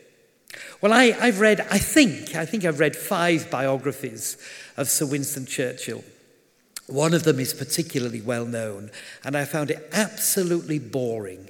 Well, 0.80 0.92
I, 0.92 1.12
have 1.12 1.40
read, 1.40 1.60
I 1.70 1.78
think, 1.78 2.36
I 2.36 2.44
think 2.44 2.64
I've 2.64 2.78
read 2.78 2.94
five 2.94 3.50
biographies 3.50 4.36
of 4.76 4.88
Sir 4.88 5.06
Winston 5.06 5.46
Churchill. 5.46 6.04
One 6.86 7.14
of 7.14 7.24
them 7.24 7.40
is 7.40 7.54
particularly 7.54 8.20
well 8.20 8.44
known, 8.44 8.90
and 9.24 9.36
I 9.36 9.46
found 9.46 9.70
it 9.70 9.88
absolutely 9.92 10.78
boring. 10.78 11.48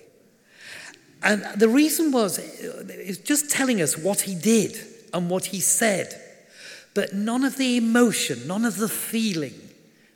And 1.22 1.44
the 1.56 1.68
reason 1.68 2.12
was, 2.12 2.38
it's 2.38 3.18
just 3.18 3.50
telling 3.50 3.80
us 3.80 3.98
what 3.98 4.22
he 4.22 4.34
did 4.34 4.76
and 5.12 5.28
what 5.28 5.46
he 5.46 5.60
said, 5.60 6.20
but 6.94 7.14
none 7.14 7.44
of 7.44 7.56
the 7.56 7.76
emotion, 7.76 8.46
none 8.46 8.64
of 8.64 8.76
the 8.76 8.88
feeling 8.88 9.54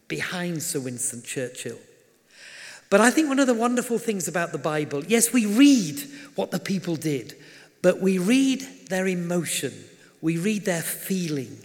behind 0.09 0.63
Sir 0.63 0.81
Winston 0.81 1.23
Churchill. 1.23 1.79
But 2.91 3.01
I 3.01 3.11
think 3.11 3.29
one 3.29 3.41
of 3.41 3.47
the 3.47 3.55
wonderful 3.55 3.99
things 3.99 4.29
about 4.29 4.53
the 4.53 4.59
Bible, 4.59 5.05
yes, 5.05 5.33
we 5.33 5.47
read 5.47 6.01
what 6.37 6.51
the 6.51 6.61
people 6.61 6.97
did, 6.97 7.35
but 7.83 8.01
we 8.01 8.19
read 8.19 8.61
their 8.89 9.07
emotion, 9.07 9.73
we 10.21 10.39
read 10.39 10.65
their 10.65 10.83
feeling. 10.83 11.59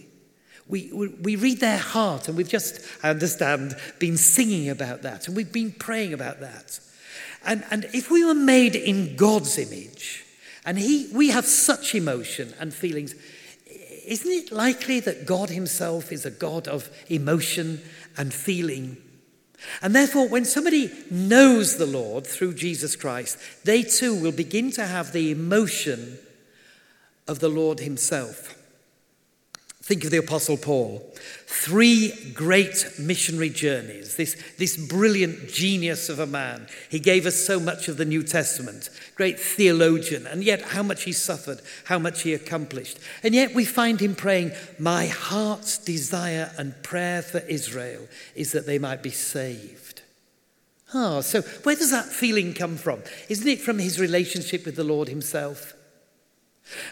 We, 0.68 0.90
we 0.92 1.36
read 1.36 1.60
their 1.60 1.76
heart, 1.76 2.28
and 2.28 2.36
we've 2.36 2.48
just, 2.48 2.80
I 3.02 3.10
understand, 3.10 3.76
been 3.98 4.16
singing 4.16 4.70
about 4.70 5.02
that, 5.02 5.26
and 5.26 5.36
we've 5.36 5.52
been 5.52 5.72
praying 5.72 6.14
about 6.14 6.40
that. 6.40 6.80
And, 7.44 7.64
and 7.70 7.84
if 7.92 8.10
we 8.10 8.24
were 8.24 8.34
made 8.34 8.74
in 8.74 9.16
God's 9.16 9.58
image, 9.58 10.24
and 10.64 10.78
he, 10.78 11.10
we 11.12 11.28
have 11.30 11.44
such 11.44 11.94
emotion 11.94 12.54
and 12.58 12.72
feelings, 12.72 13.14
isn't 14.12 14.30
it 14.30 14.52
likely 14.52 15.00
that 15.00 15.24
God 15.24 15.48
Himself 15.48 16.12
is 16.12 16.26
a 16.26 16.30
God 16.30 16.68
of 16.68 16.90
emotion 17.08 17.80
and 18.18 18.32
feeling? 18.32 18.98
And 19.80 19.94
therefore, 19.94 20.28
when 20.28 20.44
somebody 20.44 20.90
knows 21.10 21.78
the 21.78 21.86
Lord 21.86 22.26
through 22.26 22.54
Jesus 22.54 22.94
Christ, 22.94 23.38
they 23.64 23.82
too 23.82 24.14
will 24.14 24.32
begin 24.32 24.70
to 24.72 24.84
have 24.86 25.12
the 25.12 25.30
emotion 25.30 26.18
of 27.26 27.38
the 27.38 27.48
Lord 27.48 27.80
Himself. 27.80 28.54
Think 29.82 30.04
of 30.04 30.12
the 30.12 30.18
Apostle 30.18 30.56
Paul. 30.56 31.02
Three 31.46 32.12
great 32.32 32.86
missionary 33.00 33.50
journeys. 33.50 34.14
This, 34.14 34.40
this 34.56 34.76
brilliant 34.76 35.48
genius 35.48 36.08
of 36.08 36.20
a 36.20 36.26
man. 36.26 36.68
He 36.88 37.00
gave 37.00 37.26
us 37.26 37.34
so 37.34 37.58
much 37.58 37.88
of 37.88 37.96
the 37.96 38.04
New 38.04 38.22
Testament. 38.22 38.90
Great 39.16 39.40
theologian. 39.40 40.24
And 40.28 40.44
yet, 40.44 40.62
how 40.62 40.84
much 40.84 41.02
he 41.02 41.10
suffered, 41.10 41.60
how 41.86 41.98
much 41.98 42.22
he 42.22 42.32
accomplished. 42.32 43.00
And 43.24 43.34
yet, 43.34 43.54
we 43.54 43.64
find 43.64 43.98
him 43.98 44.14
praying, 44.14 44.52
My 44.78 45.06
heart's 45.08 45.78
desire 45.78 46.52
and 46.56 46.80
prayer 46.84 47.20
for 47.20 47.38
Israel 47.40 48.06
is 48.36 48.52
that 48.52 48.66
they 48.66 48.78
might 48.78 49.02
be 49.02 49.10
saved. 49.10 50.02
Ah, 50.94 51.22
so 51.22 51.42
where 51.64 51.74
does 51.74 51.90
that 51.90 52.06
feeling 52.06 52.54
come 52.54 52.76
from? 52.76 53.02
Isn't 53.28 53.48
it 53.48 53.60
from 53.60 53.80
his 53.80 53.98
relationship 53.98 54.64
with 54.64 54.76
the 54.76 54.84
Lord 54.84 55.08
himself? 55.08 55.74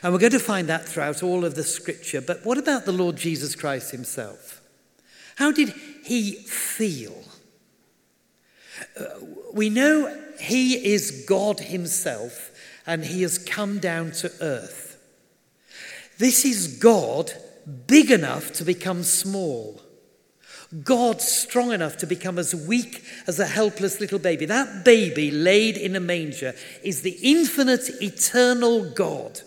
And 0.02 0.12
we're 0.12 0.18
going 0.18 0.32
to 0.32 0.38
find 0.38 0.68
that 0.68 0.87
throughout 0.87 1.22
all 1.22 1.44
of 1.44 1.54
the 1.54 1.64
scripture. 1.64 2.20
But 2.20 2.44
what 2.44 2.58
about 2.58 2.84
the 2.84 2.92
Lord 2.92 3.16
Jesus 3.16 3.54
Christ 3.54 3.90
himself? 3.90 4.60
How 5.37 5.52
did 5.52 5.72
he 6.04 6.32
feel? 6.32 7.25
Uh, 8.99 9.04
we 9.52 9.70
know 9.70 10.16
he 10.38 10.92
is 10.92 11.25
God 11.26 11.60
himself 11.60 12.50
and 12.87 13.04
he 13.04 13.22
has 13.22 13.38
come 13.38 13.78
down 13.78 14.12
to 14.12 14.32
earth. 14.40 14.99
This 16.18 16.44
is 16.44 16.78
God 16.78 17.32
big 17.87 18.10
enough 18.10 18.52
to 18.54 18.64
become 18.64 19.02
small. 19.02 19.80
God 20.84 21.20
strong 21.20 21.72
enough 21.72 21.96
to 21.99 22.06
become 22.06 22.38
as 22.38 22.54
weak 22.54 23.02
as 23.26 23.40
a 23.40 23.46
helpless 23.46 24.00
little 24.00 24.18
baby. 24.18 24.46
That 24.46 24.84
baby 24.84 25.30
laid 25.30 25.76
in 25.76 25.96
a 25.96 26.00
manger 26.00 26.54
is 26.84 27.02
the 27.02 27.18
infinite, 27.22 27.88
eternal 28.00 28.90
God 28.90 29.40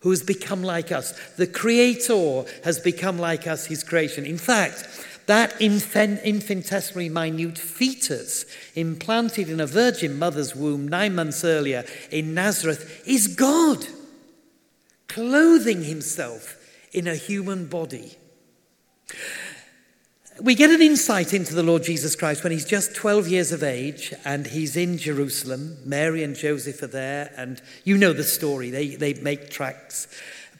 who 0.00 0.10
has 0.10 0.22
become 0.22 0.62
like 0.62 0.92
us. 0.92 1.12
The 1.36 1.46
Creator 1.46 2.44
has 2.64 2.78
become 2.78 3.18
like 3.18 3.46
us, 3.46 3.66
His 3.66 3.82
creation. 3.82 4.24
In 4.24 4.38
fact, 4.38 4.88
that 5.26 5.60
infinitesimally 5.60 7.08
minute 7.08 7.58
fetus 7.58 8.46
implanted 8.74 9.48
in 9.48 9.60
a 9.60 9.66
virgin 9.66 10.18
mother's 10.18 10.54
womb 10.54 10.86
nine 10.86 11.14
months 11.14 11.44
earlier 11.44 11.84
in 12.10 12.34
Nazareth 12.34 13.02
is 13.06 13.26
God, 13.26 13.84
clothing 15.08 15.82
Himself 15.82 16.56
in 16.92 17.08
a 17.08 17.16
human 17.16 17.66
body. 17.66 18.16
We 20.40 20.54
get 20.54 20.70
an 20.70 20.82
insight 20.82 21.32
into 21.32 21.54
the 21.54 21.62
Lord 21.62 21.82
Jesus 21.82 22.14
Christ 22.14 22.42
when 22.42 22.52
he's 22.52 22.66
just 22.66 22.94
12 22.94 23.26
years 23.26 23.52
of 23.52 23.62
age 23.62 24.12
and 24.22 24.46
he's 24.46 24.76
in 24.76 24.98
Jerusalem. 24.98 25.78
Mary 25.82 26.22
and 26.22 26.36
Joseph 26.36 26.82
are 26.82 26.88
there, 26.88 27.32
and 27.38 27.60
you 27.84 27.96
know 27.96 28.12
the 28.12 28.22
story. 28.22 28.68
They, 28.68 28.96
they 28.96 29.14
make 29.14 29.48
tracks 29.48 30.08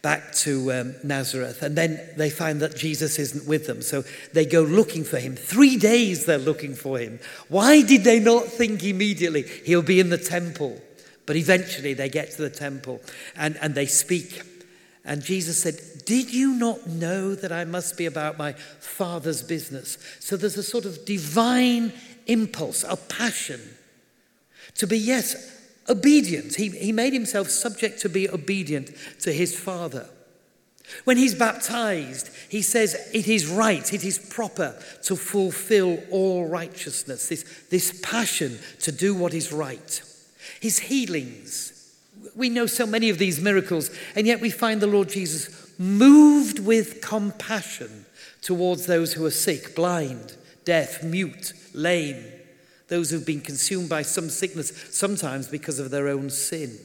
back 0.01 0.33
to 0.33 0.73
um, 0.73 0.95
Nazareth, 1.05 1.63
and 1.63 1.77
then 1.77 2.01
they 2.17 2.31
find 2.31 2.61
that 2.61 2.75
Jesus 2.75 3.19
isn't 3.19 3.47
with 3.47 3.67
them. 3.67 3.83
So 3.83 4.03
they 4.33 4.47
go 4.47 4.63
looking 4.63 5.05
for 5.05 5.19
him. 5.19 5.37
Three 5.37 5.77
days 5.77 6.25
they're 6.25 6.39
looking 6.39 6.75
for 6.75 6.99
him. 6.99 7.19
Why 7.49 7.83
did 7.83 8.03
they 8.03 8.19
not 8.19 8.47
think 8.47 8.83
immediately 8.83 9.43
he'll 9.43 9.83
be 9.83 10.01
in 10.01 10.09
the 10.09 10.17
temple? 10.17 10.81
But 11.27 11.37
eventually 11.37 11.93
they 11.93 12.09
get 12.09 12.31
to 12.33 12.43
the 12.43 12.51
temple 12.51 13.03
and, 13.37 13.59
and 13.61 13.75
they 13.75 13.87
speak. 13.87 14.43
And 15.05 15.23
Jesus 15.23 15.63
said, 15.63 15.79
Did 16.07 16.33
you 16.33 16.55
not 16.55 16.87
know 16.87 17.35
that 17.35 17.51
I 17.51 17.65
must 17.65 17.99
be 17.99 18.07
about 18.07 18.39
my 18.39 18.53
Father's 18.53 19.43
business? 19.43 19.99
So 20.21 20.37
there's 20.37 20.57
a 20.57 20.63
sort 20.63 20.87
of 20.87 21.05
divine 21.05 21.93
impulse, 22.27 22.85
a 22.85 22.97
passion 22.97 23.61
to 24.77 24.87
be, 24.87 24.99
yes, 24.99 25.53
obedient. 25.89 26.55
He, 26.55 26.69
he 26.69 26.93
made 26.93 27.13
himself 27.13 27.51
subject 27.51 28.01
to 28.01 28.09
be 28.09 28.31
obedient 28.31 28.93
to 29.21 29.33
his 29.33 29.59
Father. 29.59 30.09
When 31.03 31.17
he's 31.17 31.35
baptized, 31.35 32.31
he 32.49 32.63
says 32.63 33.11
it 33.13 33.27
is 33.27 33.49
right, 33.49 33.93
it 33.93 34.05
is 34.05 34.19
proper 34.19 34.81
to 35.03 35.17
fulfill 35.17 35.99
all 36.13 36.47
righteousness, 36.47 37.29
this, 37.29 37.67
this 37.71 38.01
passion 38.01 38.61
to 38.83 38.93
do 38.93 39.13
what 39.13 39.35
is 39.35 39.53
right. 39.53 40.03
His 40.61 40.79
healings, 40.79 41.73
we 42.37 42.49
know 42.49 42.67
so 42.67 42.87
many 42.87 43.11
of 43.11 43.19
these 43.19 43.41
miracles, 43.41 43.91
and 44.15 44.25
yet 44.25 44.41
we 44.41 44.51
find 44.51 44.81
the 44.81 44.87
Lord 44.87 45.09
Jesus 45.09 45.66
moved 45.79 46.59
with 46.59 47.01
compassion 47.01 48.07
towards 48.43 48.87
those 48.87 49.13
who 49.13 49.25
are 49.25 49.31
sick, 49.31 49.75
blind, 49.75 50.37
deaf, 50.65 51.03
mute, 51.03 51.53
lame, 51.75 52.25
those 52.89 53.11
who've 53.11 53.27
been 53.27 53.41
consumed 53.41 53.89
by 53.89 54.03
some 54.03 54.31
sickness, 54.31 54.73
sometimes 54.91 55.49
because 55.49 55.79
of 55.79 55.91
their 55.91 56.09
own 56.09 56.31
sin. 56.31 56.79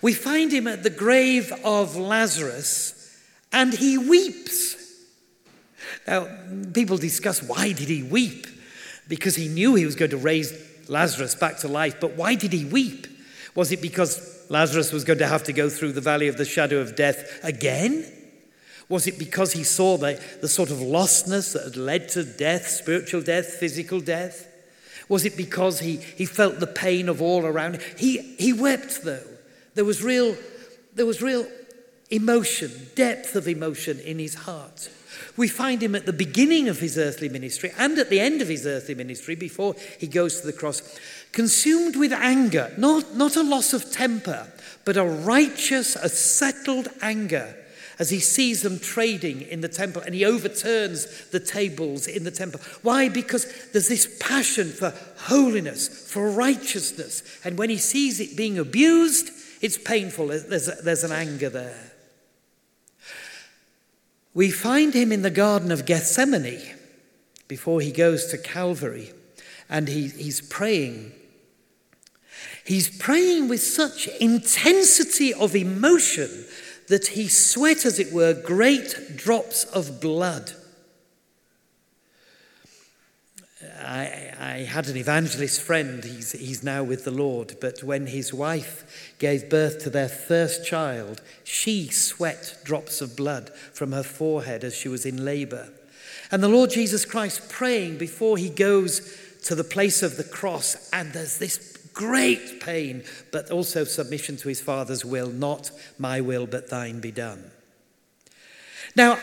We 0.00 0.12
find 0.12 0.52
him 0.52 0.66
at 0.66 0.82
the 0.82 0.90
grave 0.90 1.52
of 1.64 1.96
Lazarus, 1.96 2.98
and 3.52 3.72
he 3.72 3.98
weeps. 3.98 4.76
Now, 6.06 6.28
people 6.72 6.96
discuss 6.96 7.42
why 7.42 7.72
did 7.72 7.88
he 7.88 8.02
weep? 8.02 8.46
Because 9.08 9.36
he 9.36 9.48
knew 9.48 9.74
he 9.74 9.86
was 9.86 9.94
going 9.94 10.10
to 10.10 10.16
raise 10.16 10.52
Lazarus 10.88 11.34
back 11.34 11.58
to 11.58 11.68
life, 11.68 12.00
but 12.00 12.16
why 12.16 12.34
did 12.34 12.52
he 12.52 12.64
weep? 12.64 13.06
Was 13.54 13.72
it 13.72 13.82
because 13.82 14.41
Lazarus 14.52 14.92
was 14.92 15.04
going 15.04 15.18
to 15.18 15.26
have 15.26 15.44
to 15.44 15.52
go 15.54 15.70
through 15.70 15.92
the 15.92 16.02
valley 16.02 16.28
of 16.28 16.36
the 16.36 16.44
shadow 16.44 16.76
of 16.80 16.94
death 16.94 17.42
again? 17.42 18.04
Was 18.90 19.06
it 19.06 19.18
because 19.18 19.54
he 19.54 19.64
saw 19.64 19.96
the, 19.96 20.22
the 20.42 20.48
sort 20.48 20.70
of 20.70 20.76
lostness 20.76 21.54
that 21.54 21.64
had 21.64 21.76
led 21.78 22.10
to 22.10 22.22
death, 22.22 22.68
spiritual 22.68 23.22
death, 23.22 23.46
physical 23.46 23.98
death? 23.98 24.46
Was 25.08 25.24
it 25.24 25.38
because 25.38 25.80
he, 25.80 25.96
he 25.96 26.26
felt 26.26 26.60
the 26.60 26.66
pain 26.66 27.08
of 27.08 27.22
all 27.22 27.46
around 27.46 27.76
him? 27.76 27.82
He, 27.96 28.18
he 28.36 28.52
wept, 28.52 29.04
though. 29.04 29.24
There 29.74 29.86
was, 29.86 30.02
real, 30.02 30.36
there 30.94 31.06
was 31.06 31.22
real 31.22 31.46
emotion, 32.10 32.90
depth 32.94 33.34
of 33.34 33.48
emotion 33.48 34.00
in 34.00 34.18
his 34.18 34.34
heart. 34.34 34.90
We 35.36 35.48
find 35.48 35.82
him 35.82 35.94
at 35.94 36.06
the 36.06 36.12
beginning 36.12 36.68
of 36.68 36.80
his 36.80 36.98
earthly 36.98 37.28
ministry 37.28 37.72
and 37.78 37.98
at 37.98 38.10
the 38.10 38.20
end 38.20 38.42
of 38.42 38.48
his 38.48 38.66
earthly 38.66 38.94
ministry 38.94 39.34
before 39.34 39.74
he 39.98 40.06
goes 40.06 40.40
to 40.40 40.46
the 40.46 40.52
cross 40.52 40.82
consumed 41.32 41.96
with 41.96 42.12
anger, 42.12 42.72
not, 42.76 43.14
not 43.14 43.36
a 43.36 43.42
loss 43.42 43.72
of 43.72 43.90
temper, 43.90 44.52
but 44.84 44.96
a 44.96 45.04
righteous, 45.04 45.96
a 45.96 46.08
settled 46.08 46.88
anger 47.00 47.56
as 47.98 48.10
he 48.10 48.20
sees 48.20 48.62
them 48.62 48.78
trading 48.78 49.42
in 49.42 49.60
the 49.60 49.68
temple 49.68 50.02
and 50.02 50.14
he 50.14 50.24
overturns 50.24 51.28
the 51.30 51.40
tables 51.40 52.06
in 52.06 52.24
the 52.24 52.30
temple. 52.30 52.60
Why? 52.82 53.08
Because 53.08 53.70
there's 53.72 53.88
this 53.88 54.18
passion 54.18 54.70
for 54.70 54.92
holiness, 55.18 55.88
for 56.10 56.30
righteousness. 56.30 57.22
And 57.44 57.56
when 57.56 57.70
he 57.70 57.78
sees 57.78 58.20
it 58.20 58.36
being 58.36 58.58
abused, 58.58 59.30
it's 59.60 59.78
painful. 59.78 60.28
There's, 60.28 60.66
there's 60.82 61.04
an 61.04 61.12
anger 61.12 61.48
there. 61.48 61.91
We 64.34 64.50
find 64.50 64.94
him 64.94 65.12
in 65.12 65.22
the 65.22 65.30
Garden 65.30 65.70
of 65.70 65.86
Gethsemane 65.86 66.76
before 67.48 67.80
he 67.80 67.92
goes 67.92 68.26
to 68.26 68.38
Calvary 68.38 69.12
and 69.68 69.88
he, 69.88 70.08
he's 70.08 70.40
praying 70.40 71.12
He's 72.64 72.96
praying 72.96 73.48
with 73.48 73.62
such 73.62 74.06
intensity 74.20 75.34
of 75.34 75.56
emotion 75.56 76.44
that 76.88 77.08
he 77.08 77.28
sweat, 77.28 77.84
as 77.84 77.98
it 77.98 78.12
were, 78.12 78.34
great 78.34 79.16
drops 79.16 79.64
of 79.64 80.00
blood. 80.00 80.52
I, 83.82 84.34
I, 84.38 84.58
had 84.64 84.88
an 84.88 84.96
evangelist 84.96 85.60
friend, 85.60 86.02
he's, 86.04 86.32
he's 86.32 86.62
now 86.62 86.82
with 86.82 87.04
the 87.04 87.10
Lord, 87.10 87.56
but 87.60 87.82
when 87.82 88.06
his 88.06 88.32
wife 88.32 89.14
gave 89.18 89.50
birth 89.50 89.82
to 89.84 89.90
their 89.90 90.08
first 90.08 90.64
child, 90.64 91.20
she 91.44 91.88
sweat 91.88 92.58
drops 92.64 93.00
of 93.00 93.16
blood 93.16 93.50
from 93.72 93.92
her 93.92 94.02
forehead 94.02 94.64
as 94.64 94.74
she 94.74 94.88
was 94.88 95.04
in 95.04 95.24
labor. 95.24 95.68
And 96.30 96.42
the 96.42 96.48
Lord 96.48 96.70
Jesus 96.70 97.04
Christ 97.04 97.50
praying 97.50 97.98
before 97.98 98.36
he 98.38 98.48
goes 98.48 99.18
to 99.44 99.54
the 99.54 99.64
place 99.64 100.02
of 100.02 100.16
the 100.16 100.24
cross, 100.24 100.88
and 100.92 101.12
there's 101.12 101.38
this 101.38 101.76
great 101.92 102.60
pain, 102.60 103.04
but 103.30 103.50
also 103.50 103.84
submission 103.84 104.36
to 104.38 104.48
his 104.48 104.60
Father's 104.60 105.04
will, 105.04 105.28
not 105.28 105.70
my 105.98 106.20
will, 106.20 106.46
but 106.46 106.70
thine 106.70 107.00
be 107.00 107.10
done. 107.10 107.50
Now, 108.96 109.18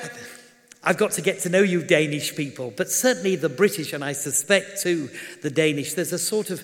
I've 0.83 0.97
got 0.97 1.11
to 1.13 1.21
get 1.21 1.39
to 1.41 1.49
know 1.49 1.61
you, 1.61 1.83
Danish 1.83 2.35
people, 2.35 2.73
but 2.75 2.89
certainly 2.89 3.35
the 3.35 3.49
British, 3.49 3.91
and 3.91 4.03
I 4.03 4.13
suspect 4.13 4.81
too 4.81 5.09
the 5.41 5.49
Danish, 5.49 5.93
there's 5.93 6.13
a 6.13 6.19
sort 6.19 6.49
of, 6.49 6.63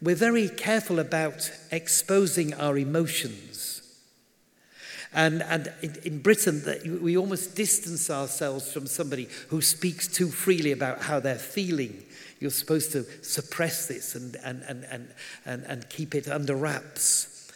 we're 0.00 0.14
very 0.14 0.48
careful 0.48 0.98
about 0.98 1.50
exposing 1.70 2.54
our 2.54 2.78
emotions. 2.78 3.82
And, 5.14 5.42
and 5.42 5.70
in, 5.82 5.94
in 6.04 6.22
Britain, 6.22 6.62
we 7.02 7.18
almost 7.18 7.54
distance 7.54 8.08
ourselves 8.08 8.72
from 8.72 8.86
somebody 8.86 9.28
who 9.48 9.60
speaks 9.60 10.08
too 10.08 10.28
freely 10.28 10.72
about 10.72 11.02
how 11.02 11.20
they're 11.20 11.34
feeling. 11.34 12.02
You're 12.40 12.50
supposed 12.50 12.92
to 12.92 13.04
suppress 13.22 13.86
this 13.86 14.14
and, 14.14 14.36
and, 14.42 14.62
and, 14.62 14.84
and, 14.84 15.08
and, 15.44 15.64
and 15.64 15.88
keep 15.90 16.14
it 16.14 16.28
under 16.28 16.56
wraps. 16.56 17.52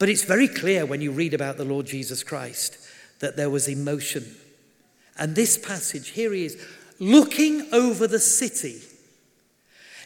But 0.00 0.08
it's 0.08 0.24
very 0.24 0.48
clear 0.48 0.84
when 0.84 1.00
you 1.00 1.12
read 1.12 1.34
about 1.34 1.56
the 1.56 1.64
Lord 1.64 1.86
Jesus 1.86 2.24
Christ 2.24 2.76
that 3.20 3.36
there 3.36 3.50
was 3.50 3.68
emotion. 3.68 4.34
And 5.20 5.36
this 5.36 5.58
passage, 5.58 6.08
here 6.08 6.32
he 6.32 6.46
is, 6.46 6.66
looking 6.98 7.68
over 7.72 8.06
the 8.06 8.18
city. 8.18 8.80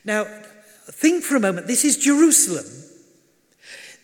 Now, 0.04 0.24
think 0.24 1.24
for 1.24 1.36
a 1.36 1.40
moment 1.40 1.66
this 1.66 1.84
is 1.84 1.96
Jerusalem. 1.96 2.66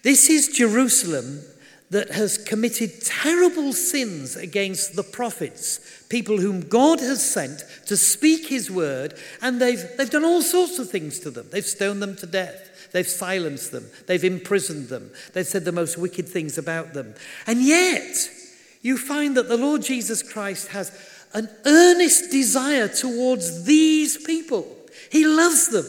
This 0.02 0.30
is 0.30 0.48
Jerusalem 0.48 1.42
that 1.90 2.10
has 2.10 2.38
committed 2.38 3.02
terrible 3.02 3.72
sins 3.72 4.36
against 4.36 4.94
the 4.94 5.02
prophets, 5.02 6.04
people 6.08 6.38
whom 6.38 6.60
God 6.60 7.00
has 7.00 7.28
sent 7.28 7.64
to 7.86 7.96
speak 7.96 8.46
his 8.46 8.70
word, 8.70 9.14
and 9.42 9.60
they've, 9.60 9.84
they've 9.98 10.08
done 10.08 10.24
all 10.24 10.42
sorts 10.42 10.78
of 10.78 10.88
things 10.88 11.18
to 11.20 11.30
them. 11.30 11.48
They've 11.50 11.64
stoned 11.64 12.00
them 12.00 12.14
to 12.16 12.26
death, 12.26 12.90
they've 12.92 13.06
silenced 13.06 13.72
them, 13.72 13.90
they've 14.06 14.22
imprisoned 14.22 14.88
them, 14.88 15.10
they've 15.32 15.44
said 15.44 15.64
the 15.64 15.72
most 15.72 15.98
wicked 15.98 16.28
things 16.28 16.56
about 16.56 16.94
them. 16.94 17.14
And 17.48 17.60
yet, 17.60 18.30
you 18.80 18.96
find 18.96 19.36
that 19.36 19.48
the 19.48 19.56
Lord 19.56 19.82
Jesus 19.82 20.22
Christ 20.22 20.68
has 20.68 20.92
an 21.32 21.48
earnest 21.64 22.30
desire 22.30 22.88
towards 22.88 23.64
these 23.64 24.16
people. 24.24 24.66
He 25.10 25.26
loves 25.26 25.68
them. 25.68 25.86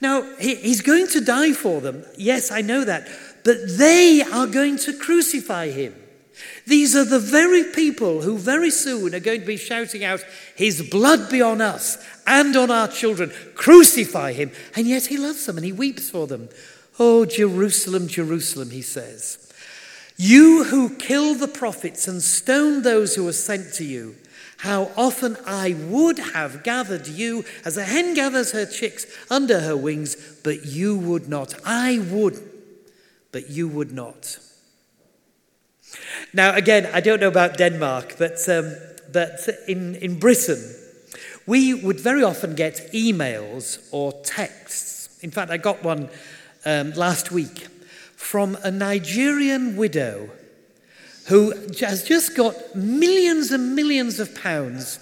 Now, 0.00 0.22
he's 0.38 0.80
going 0.80 1.06
to 1.08 1.20
die 1.20 1.52
for 1.52 1.80
them. 1.80 2.04
Yes, 2.16 2.50
I 2.50 2.60
know 2.60 2.84
that 2.84 3.08
but 3.44 3.58
they 3.76 4.22
are 4.22 4.46
going 4.46 4.78
to 4.78 4.98
crucify 4.98 5.68
him. 5.68 5.94
These 6.66 6.96
are 6.96 7.04
the 7.04 7.20
very 7.20 7.62
people 7.62 8.22
who 8.22 8.38
very 8.38 8.70
soon 8.70 9.14
are 9.14 9.20
going 9.20 9.42
to 9.42 9.46
be 9.46 9.58
shouting 9.58 10.02
out, 10.02 10.24
His 10.56 10.88
blood 10.90 11.30
be 11.30 11.40
on 11.40 11.60
us 11.60 12.04
and 12.26 12.56
on 12.56 12.70
our 12.70 12.88
children. 12.88 13.30
Crucify 13.54 14.32
him. 14.32 14.50
And 14.74 14.86
yet 14.86 15.06
he 15.06 15.16
loves 15.16 15.46
them 15.46 15.58
and 15.58 15.64
he 15.64 15.72
weeps 15.72 16.10
for 16.10 16.26
them. 16.26 16.48
Oh, 16.98 17.24
Jerusalem, 17.24 18.08
Jerusalem, 18.08 18.70
he 18.70 18.82
says. 18.82 19.43
You 20.16 20.64
who 20.64 20.96
kill 20.96 21.34
the 21.34 21.48
prophets 21.48 22.06
and 22.06 22.22
stone 22.22 22.82
those 22.82 23.14
who 23.14 23.26
are 23.26 23.32
sent 23.32 23.74
to 23.74 23.84
you, 23.84 24.14
how 24.58 24.90
often 24.96 25.36
I 25.46 25.74
would 25.88 26.18
have 26.18 26.62
gathered 26.62 27.06
you 27.06 27.44
as 27.64 27.76
a 27.76 27.84
hen 27.84 28.14
gathers 28.14 28.52
her 28.52 28.66
chicks 28.66 29.06
under 29.30 29.60
her 29.60 29.76
wings, 29.76 30.16
but 30.42 30.64
you 30.64 30.96
would 30.96 31.28
not. 31.28 31.54
I 31.64 31.98
would 32.10 32.40
but 33.34 33.50
you 33.50 33.66
would 33.66 33.90
not. 33.90 34.38
Now, 36.32 36.54
again, 36.54 36.88
I 36.94 37.00
don't 37.00 37.20
know 37.20 37.26
about 37.26 37.58
Denmark, 37.58 38.14
but, 38.16 38.48
um, 38.48 38.76
but 39.12 39.40
in, 39.66 39.96
in 39.96 40.20
Britain, 40.20 40.62
we 41.44 41.74
would 41.74 41.98
very 41.98 42.22
often 42.22 42.54
get 42.54 42.92
emails 42.92 43.88
or 43.90 44.12
texts. 44.22 45.18
In 45.20 45.32
fact, 45.32 45.50
I 45.50 45.56
got 45.56 45.82
one 45.82 46.08
um, 46.64 46.92
last 46.92 47.32
week 47.32 47.66
from 48.24 48.56
a 48.62 48.70
Nigerian 48.70 49.76
widow 49.76 50.30
who 51.28 51.52
has 51.80 52.04
just 52.04 52.36
got 52.36 52.54
millions 52.74 53.50
and 53.50 53.76
millions 53.76 54.18
of 54.20 54.34
pounds 54.34 54.98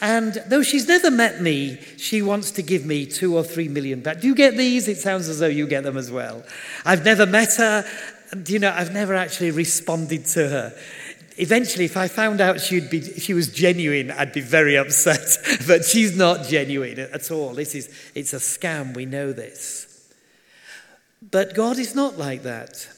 and 0.00 0.34
though 0.46 0.62
she's 0.62 0.86
never 0.86 1.10
met 1.10 1.40
me, 1.40 1.78
she 1.96 2.22
wants 2.22 2.52
to 2.52 2.62
give 2.62 2.84
me 2.84 3.06
two 3.06 3.36
or 3.36 3.42
three 3.42 3.68
million 3.68 4.00
back. 4.00 4.20
Do 4.20 4.28
you 4.28 4.34
get 4.34 4.56
these? 4.56 4.86
It 4.86 4.98
sounds 4.98 5.28
as 5.28 5.40
though 5.40 5.46
you 5.46 5.66
get 5.66 5.82
them 5.82 5.96
as 5.96 6.10
well. 6.10 6.44
I've 6.84 7.04
never 7.04 7.26
met 7.26 7.54
her. 7.56 7.84
Do 8.40 8.52
you 8.52 8.58
know, 8.58 8.70
I've 8.70 8.92
never 8.92 9.14
actually 9.14 9.50
responded 9.50 10.24
to 10.26 10.48
her. 10.48 10.78
Eventually, 11.36 11.84
if 11.84 11.96
I 11.96 12.08
found 12.08 12.40
out 12.40 12.60
she'd 12.60 12.90
be, 12.90 13.02
she 13.02 13.32
was 13.32 13.52
genuine, 13.52 14.10
I'd 14.10 14.32
be 14.32 14.40
very 14.40 14.76
upset. 14.76 15.38
but 15.66 15.84
she's 15.84 16.16
not 16.16 16.46
genuine 16.46 16.98
at 16.98 17.30
all. 17.30 17.54
This 17.54 17.74
is, 17.74 17.88
it's 18.14 18.32
a 18.32 18.36
scam. 18.36 18.94
We 18.94 19.06
know 19.06 19.32
this. 19.32 19.87
But 21.20 21.54
God 21.54 21.78
is 21.78 21.94
not 21.94 22.16
like 22.16 22.42
that. 22.42 22.88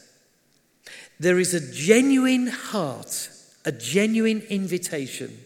There 1.18 1.38
is 1.38 1.54
a 1.54 1.72
genuine 1.72 2.46
heart, 2.46 3.30
a 3.64 3.72
genuine 3.72 4.42
invitation 4.48 5.38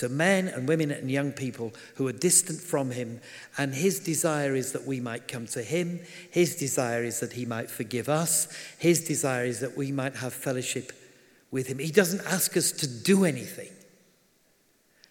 to 0.00 0.08
men 0.08 0.48
and 0.48 0.66
women 0.66 0.90
and 0.90 1.10
young 1.10 1.30
people 1.30 1.74
who 1.96 2.08
are 2.08 2.12
distant 2.12 2.58
from 2.58 2.90
him. 2.90 3.20
And 3.58 3.74
his 3.74 4.00
desire 4.00 4.54
is 4.54 4.72
that 4.72 4.86
we 4.86 4.98
might 4.98 5.28
come 5.28 5.46
to 5.48 5.62
him. 5.62 6.00
His 6.30 6.56
desire 6.56 7.04
is 7.04 7.20
that 7.20 7.34
he 7.34 7.44
might 7.44 7.70
forgive 7.70 8.08
us. 8.08 8.48
His 8.78 9.04
desire 9.04 9.44
is 9.44 9.60
that 9.60 9.76
we 9.76 9.92
might 9.92 10.16
have 10.16 10.32
fellowship 10.32 10.92
with 11.50 11.66
him. 11.66 11.78
He 11.78 11.90
doesn't 11.90 12.26
ask 12.26 12.56
us 12.56 12.72
to 12.72 12.86
do 12.86 13.24
anything, 13.24 13.70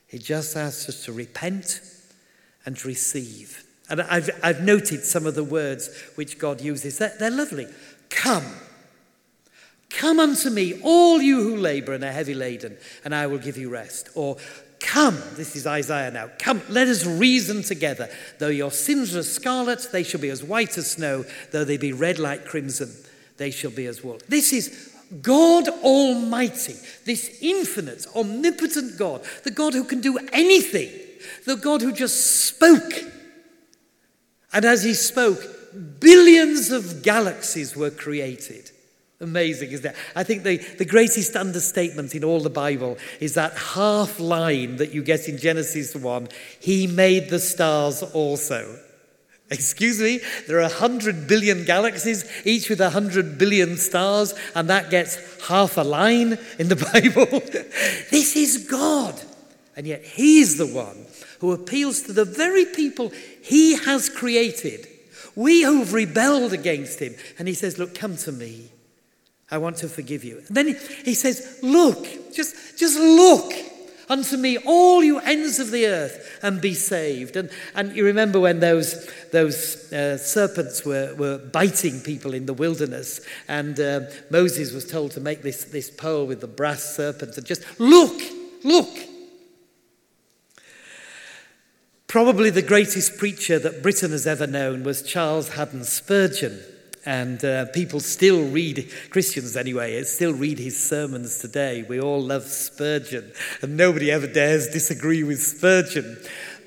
he 0.08 0.18
just 0.18 0.56
asks 0.58 0.90
us 0.90 1.06
to 1.06 1.14
repent 1.14 1.82
and 2.66 2.76
to 2.78 2.88
receive. 2.88 3.64
And 3.90 4.02
I've, 4.02 4.30
I've 4.44 4.64
noted 4.64 5.04
some 5.04 5.26
of 5.26 5.36
the 5.36 5.44
words 5.44 5.90
which 6.16 6.38
God 6.38 6.62
uses. 6.62 6.98
They're, 6.98 7.14
they're 7.20 7.32
lovely. 7.32 7.68
Come. 8.10 8.46
Come 9.90 10.20
unto 10.20 10.50
me, 10.50 10.80
all 10.84 11.20
you 11.20 11.42
who 11.42 11.58
labor 11.58 11.94
and 11.94 12.04
are 12.04 12.12
heavy 12.12 12.36
laden, 12.36 12.78
and 13.04 13.16
I 13.16 13.26
will 13.26 13.40
give 13.40 13.58
you 13.58 13.70
rest. 13.70 14.10
Or 14.14 14.38
Come, 14.80 15.22
this 15.36 15.56
is 15.56 15.68
Isaiah 15.68 16.12
now. 16.12 16.30
Come, 16.40 16.62
let 16.70 16.88
us 16.88 17.06
reason 17.06 17.64
together. 17.64 18.10
Though 18.40 18.48
your 18.48 18.72
sins 18.72 19.16
are 19.16 19.24
scarlet, 19.24 19.88
they 19.92 20.04
shall 20.04 20.22
be 20.22 20.30
as 20.30 20.44
white 20.44 20.78
as 20.78 20.92
snow. 20.92 21.26
Though 21.52 21.66
they 21.66 21.78
be 21.78 21.92
red 21.92 22.18
like 22.18 22.46
crimson, 22.46 22.92
they 23.38 23.52
shall 23.52 23.72
be 23.72 23.88
as 23.88 24.04
wool. 24.04 24.20
This 24.30 24.54
is 24.54 24.96
God 25.22 25.68
Almighty, 25.68 26.76
this 27.06 27.40
infinite, 27.42 28.06
omnipotent 28.16 28.98
God, 28.98 29.22
the 29.44 29.52
God 29.52 29.74
who 29.74 29.84
can 29.84 30.02
do 30.02 30.18
anything, 30.32 30.90
the 31.46 31.56
God 31.56 31.82
who 31.82 31.92
just 31.92 32.46
spoke. 32.46 32.94
And 34.54 34.66
as 34.66 34.84
he 34.84 34.94
spoke, 34.94 35.40
billions 36.00 36.72
of 36.72 37.04
galaxies 37.04 37.76
were 37.76 37.92
created. 37.92 38.72
Amazing, 39.22 39.72
isn't 39.72 39.92
it? 39.92 39.98
I 40.16 40.24
think 40.24 40.44
the, 40.44 40.58
the 40.58 40.86
greatest 40.86 41.36
understatement 41.36 42.16
in 42.16 42.24
all 42.24 42.40
the 42.40 42.50
Bible 42.50 42.98
is 43.20 43.34
that 43.34 43.54
half 43.54 44.18
line 44.20 44.78
that 44.78 44.94
you 44.94 45.04
get 45.04 45.28
in 45.28 45.38
Genesis 45.38 45.94
1 45.94 46.30
He 46.62 46.88
made 46.88 47.30
the 47.30 47.40
stars 47.40 48.02
also. 48.02 48.80
Excuse 49.52 50.00
me, 50.00 50.20
there 50.48 50.60
are 50.60 50.70
100 50.70 51.28
billion 51.28 51.66
galaxies, 51.66 52.24
each 52.46 52.70
with 52.70 52.80
100 52.80 53.38
billion 53.38 53.78
stars, 53.78 54.36
and 54.56 54.70
that 54.70 54.92
gets 54.92 55.18
half 55.48 55.76
a 55.76 55.82
line 55.82 56.38
in 56.60 56.70
the 56.70 56.76
Bible. 56.94 57.40
this 58.12 58.36
is 58.36 58.68
God. 58.70 59.20
And 59.76 59.88
yet, 59.88 60.04
He's 60.04 60.58
the 60.58 60.68
one 60.68 61.08
who 61.40 61.52
appeals 61.52 62.04
to 62.04 62.14
the 62.14 62.26
very 62.26 62.66
people 62.66 63.12
He 63.50 63.76
has 63.78 64.10
created. 64.10 64.88
We 65.36 65.64
who've 65.64 65.92
rebelled 65.92 66.54
against 66.54 67.00
Him. 67.00 67.16
And 67.40 67.48
He 67.48 67.56
says, 67.56 67.80
Look, 67.80 67.96
come 67.96 68.16
to 68.18 68.32
me. 68.32 68.70
I 69.52 69.58
want 69.58 69.78
to 69.78 69.90
forgive 69.90 70.24
you. 70.24 70.44
And 70.48 70.56
then 70.56 70.68
he, 71.04 71.16
says, 71.16 71.60
Look, 71.64 72.06
just, 72.32 72.78
just 72.78 73.00
look 73.00 73.52
unto 74.08 74.38
me, 74.38 74.58
all 74.60 75.04
you 75.04 75.20
ends 75.20 75.60
of 75.60 75.72
the 75.72 75.88
earth, 75.88 76.40
and 76.44 76.62
be 76.62 76.76
saved. 76.76 77.36
And, 77.36 77.50
and 77.74 77.96
you 77.96 78.06
remember 78.06 78.40
when 78.40 78.60
those, 78.60 79.10
those 79.32 79.92
uh, 79.92 80.18
serpents 80.18 80.86
were, 80.86 81.16
were 81.16 81.38
biting 81.38 82.02
people 82.02 82.34
in 82.34 82.46
the 82.46 82.54
wilderness, 82.54 83.22
and 83.48 83.80
uh, 83.80 84.02
Moses 84.30 84.72
was 84.72 84.86
told 84.86 85.12
to 85.12 85.20
make 85.20 85.42
this, 85.42 85.64
this 85.66 85.90
pole 85.90 86.26
with 86.26 86.42
the 86.42 86.48
brass 86.48 86.96
serpents 86.96 87.38
and 87.38 87.46
just 87.46 87.64
look, 87.80 88.22
look. 88.64 88.90
Probably 92.10 92.50
the 92.50 92.64
greatest 92.64 93.20
preacher 93.20 93.60
that 93.60 93.84
Britain 93.84 94.10
has 94.10 94.26
ever 94.26 94.48
known 94.48 94.84
was 94.84 95.04
Charles 95.04 95.50
Haddon 95.50 95.84
Spurgeon. 95.84 96.60
And 97.06 97.46
uh, 97.46 97.68
people 97.68 98.00
still 98.00 98.50
read, 98.50 98.92
Christians 99.12 99.56
anyway, 99.56 100.02
still 100.02 100.34
read 100.34 100.58
his 100.58 100.76
sermons 100.84 101.38
today. 101.38 101.86
We 101.88 102.02
all 102.02 102.20
love 102.20 102.46
Spurgeon, 102.46 103.32
and 103.62 103.78
nobody 103.78 104.12
ever 104.12 104.26
dares 104.26 104.70
disagree 104.70 105.22
with 105.22 105.40
Spurgeon. 105.40 106.18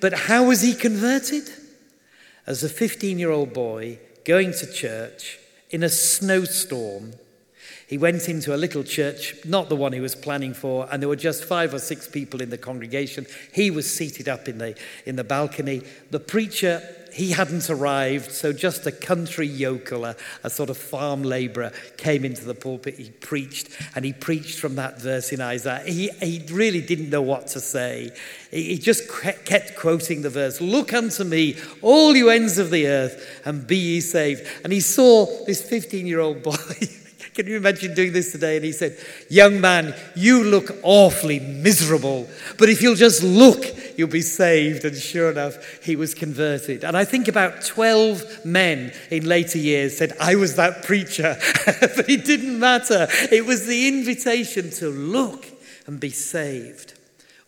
But 0.01 0.13
how 0.13 0.47
was 0.47 0.63
he 0.63 0.75
converted? 0.75 1.51
As 2.47 2.63
a 2.63 2.69
15 2.69 3.19
year 3.19 3.33
old 3.33 3.53
boy 3.53 3.99
going 4.25 4.53
to 4.53 4.73
church 4.73 5.41
in 5.71 5.83
a 5.83 5.89
snowstorm. 5.89 7.15
He 7.93 7.99
went 7.99 8.27
into 8.31 8.55
a 8.55 8.57
little 8.57 8.85
church, 8.85 9.37
not 9.45 9.69
the 9.69 9.77
one 9.77 9.93
he 9.93 10.01
was 10.01 10.15
planning 10.15 10.55
for, 10.55 10.89
and 10.91 11.03
there 11.03 11.11
were 11.11 11.15
just 11.15 11.45
five 11.45 11.75
or 11.75 11.79
six 11.79 12.09
people 12.09 12.41
in 12.41 12.49
the 12.49 12.57
congregation. 12.57 13.27
He 13.53 13.71
was 13.71 13.95
seated 13.95 14.31
up 14.31 14.49
in 14.49 14.57
the, 14.57 14.75
in 15.05 15.17
the 15.17 15.25
balcony. 15.25 15.83
The 16.11 16.19
preacher 16.19 16.83
he 17.13 17.33
hadn't 17.33 17.69
arrived, 17.69 18.33
so 18.33 18.55
just 18.55 18.87
a 18.87 18.93
country 18.93 19.47
yokel, 19.47 20.07
a, 20.07 20.17
a 20.43 20.49
sort 20.49 20.71
of 20.71 20.79
farm 20.79 21.23
labourer, 21.23 21.71
came 21.99 22.25
into 22.25 22.47
the 22.47 22.55
pulpit. 22.55 22.95
He 22.95 23.11
preached, 23.11 23.69
and 23.95 24.07
he 24.07 24.15
preached 24.15 24.59
from 24.59 24.77
that 24.77 24.99
verse 24.99 25.31
in 25.31 25.43
Isaiah. 25.43 25.85
He, 25.85 26.09
he 26.23 26.43
really 26.51 26.81
didn't 26.81 27.11
know 27.11 27.21
what 27.21 27.49
to 27.49 27.61
say. 27.61 28.11
He, 28.51 28.71
he 28.71 28.79
just 28.79 29.07
kept 29.45 29.77
quoting 29.77 30.23
the 30.23 30.31
verse 30.31 30.63
Look 30.63 30.95
unto 30.95 31.25
me, 31.25 31.59
all 31.83 32.17
you 32.17 32.31
ends 32.31 32.57
of 32.57 32.71
the 32.71 32.87
earth, 32.87 33.43
and 33.45 33.67
be 33.67 33.77
ye 33.77 34.01
saved. 34.01 34.49
And 34.65 34.73
he 34.73 34.81
saw 34.81 35.27
this 35.45 35.61
15 35.61 36.07
year 36.07 36.21
old 36.21 36.43
boy 36.43 36.57
Can 37.35 37.47
you 37.47 37.57
imagine 37.57 37.95
doing 37.95 38.13
this 38.13 38.31
today? 38.31 38.57
And 38.57 38.65
he 38.65 38.73
said, 38.73 38.99
Young 39.31 39.61
man, 39.61 39.95
you 40.15 40.45
look 40.45 40.77
awfully 40.83 41.41
miserable, 41.41 42.29
but 42.59 42.69
if 42.69 42.83
you'll 42.83 42.95
just 42.95 43.23
look, 43.23 43.65
you'll 43.97 44.09
be 44.09 44.21
saved. 44.21 44.85
And 44.85 44.95
sure 44.95 45.31
enough, 45.31 45.83
he 45.83 45.97
was 45.97 46.13
converted. 46.13 46.85
And 46.85 46.95
I 46.95 47.07
think 47.07 47.29
about 47.29 47.65
12 47.65 48.45
men 48.45 48.93
in 49.11 49.27
later 49.27 49.57
years 49.57 49.97
said, 49.97 50.13
I 50.21 50.35
was 50.35 50.57
that 50.57 50.83
preacher, 50.83 51.39
but 51.65 52.09
it 52.09 52.27
didn't 52.27 52.59
matter. 52.59 53.07
It 53.31 53.47
was 53.47 53.67
the 53.67 53.89
invitation 53.89 54.71
to 54.73 54.91
look 54.91 55.47
and 55.87 55.99
be 55.99 56.11
saved. 56.11 56.93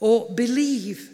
Or 0.01 0.31
believe. 0.31 1.11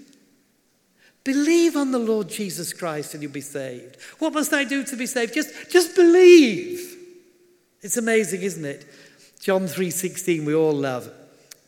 Believe 1.24 1.76
on 1.76 1.90
the 1.90 1.98
Lord 1.98 2.28
Jesus 2.28 2.72
Christ 2.72 3.14
and 3.14 3.22
you'll 3.22 3.32
be 3.32 3.40
saved. 3.40 3.96
What 4.20 4.32
must 4.32 4.52
I 4.52 4.62
do 4.62 4.84
to 4.84 4.96
be 4.96 5.06
saved? 5.06 5.34
Just, 5.34 5.70
just 5.70 5.96
believe. 5.96 6.98
It's 7.82 7.96
amazing, 7.96 8.42
isn't 8.42 8.64
it? 8.64 8.86
John 9.40 9.66
3:16 9.66 10.44
we 10.44 10.54
all 10.54 10.72
love. 10.72 11.10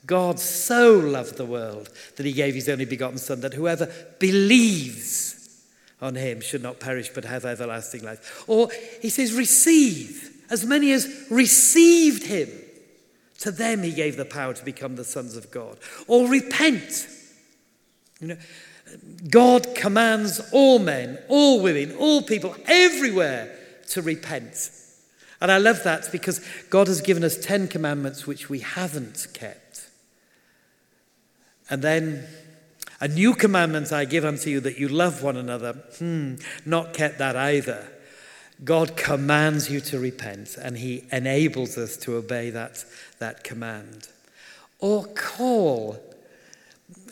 God 0.05 0.38
so 0.40 0.94
loved 0.94 1.37
the 1.37 1.46
world 1.46 1.88
that 2.16 2.27
he 2.27 2.33
gave 2.33 2.55
his 2.55 2.68
only 2.68 2.85
begotten 2.85 3.18
son 3.18 3.40
that 3.40 3.55
whoever 3.55 3.90
believes 4.18 5.62
on 6.01 6.16
him 6.16 6.40
should 6.40 6.62
not 6.62 6.81
perish 6.81 7.11
but 7.14 7.25
have 7.25 7.44
everlasting 7.44 8.03
life. 8.03 8.42
Or 8.46 8.68
he 9.01 9.09
says 9.09 9.33
receive 9.33 10.42
as 10.51 10.66
many 10.66 10.92
as 10.92 11.09
received 11.31 12.25
him 12.25 12.48
to 13.38 13.51
them 13.51 13.83
he 13.83 13.92
gave 13.92 14.16
the 14.16 14.25
power 14.25 14.55
to 14.55 14.64
become 14.64 14.96
the 14.96 15.05
sons 15.05 15.37
of 15.37 15.51
God. 15.51 15.79
Or 16.07 16.29
repent. 16.29 17.09
You 18.20 18.29
know, 18.29 18.37
God 19.31 19.75
commands 19.75 20.40
all 20.53 20.79
men, 20.79 21.18
all 21.29 21.62
women, 21.62 21.96
all 21.96 22.22
people, 22.22 22.55
everywhere 22.66 23.57
to 23.88 24.03
repent. 24.03 24.70
And 25.42 25.50
I 25.50 25.59
love 25.59 25.83
that 25.83 26.09
because 26.12 26.40
God 26.70 26.87
has 26.87 27.00
given 27.00 27.24
us 27.24 27.37
10 27.37 27.66
commandments 27.66 28.28
which 28.28 28.48
we 28.48 28.61
haven't 28.61 29.26
kept. 29.35 29.88
And 31.68 31.83
then 31.83 32.28
a 33.00 33.09
new 33.09 33.35
commandment 33.35 33.92
I 33.92 34.05
give 34.05 34.24
unto 34.24 34.50
you 34.50 34.61
that 34.61 34.78
you 34.78 34.87
love 34.87 35.24
one 35.24 35.37
another. 35.37 35.72
Hmm, 35.98 36.37
not 36.64 36.94
kept 36.94 37.18
that 37.18 37.35
either. 37.35 37.88
God 38.62 38.96
commands 38.96 39.68
you 39.68 39.81
to 39.81 39.98
repent 39.98 40.57
and 40.57 40.78
he 40.78 41.07
enables 41.11 41.76
us 41.76 41.96
to 41.98 42.14
obey 42.14 42.50
that, 42.50 42.85
that 43.18 43.42
command. 43.42 44.07
Or 44.78 45.07
call 45.07 46.00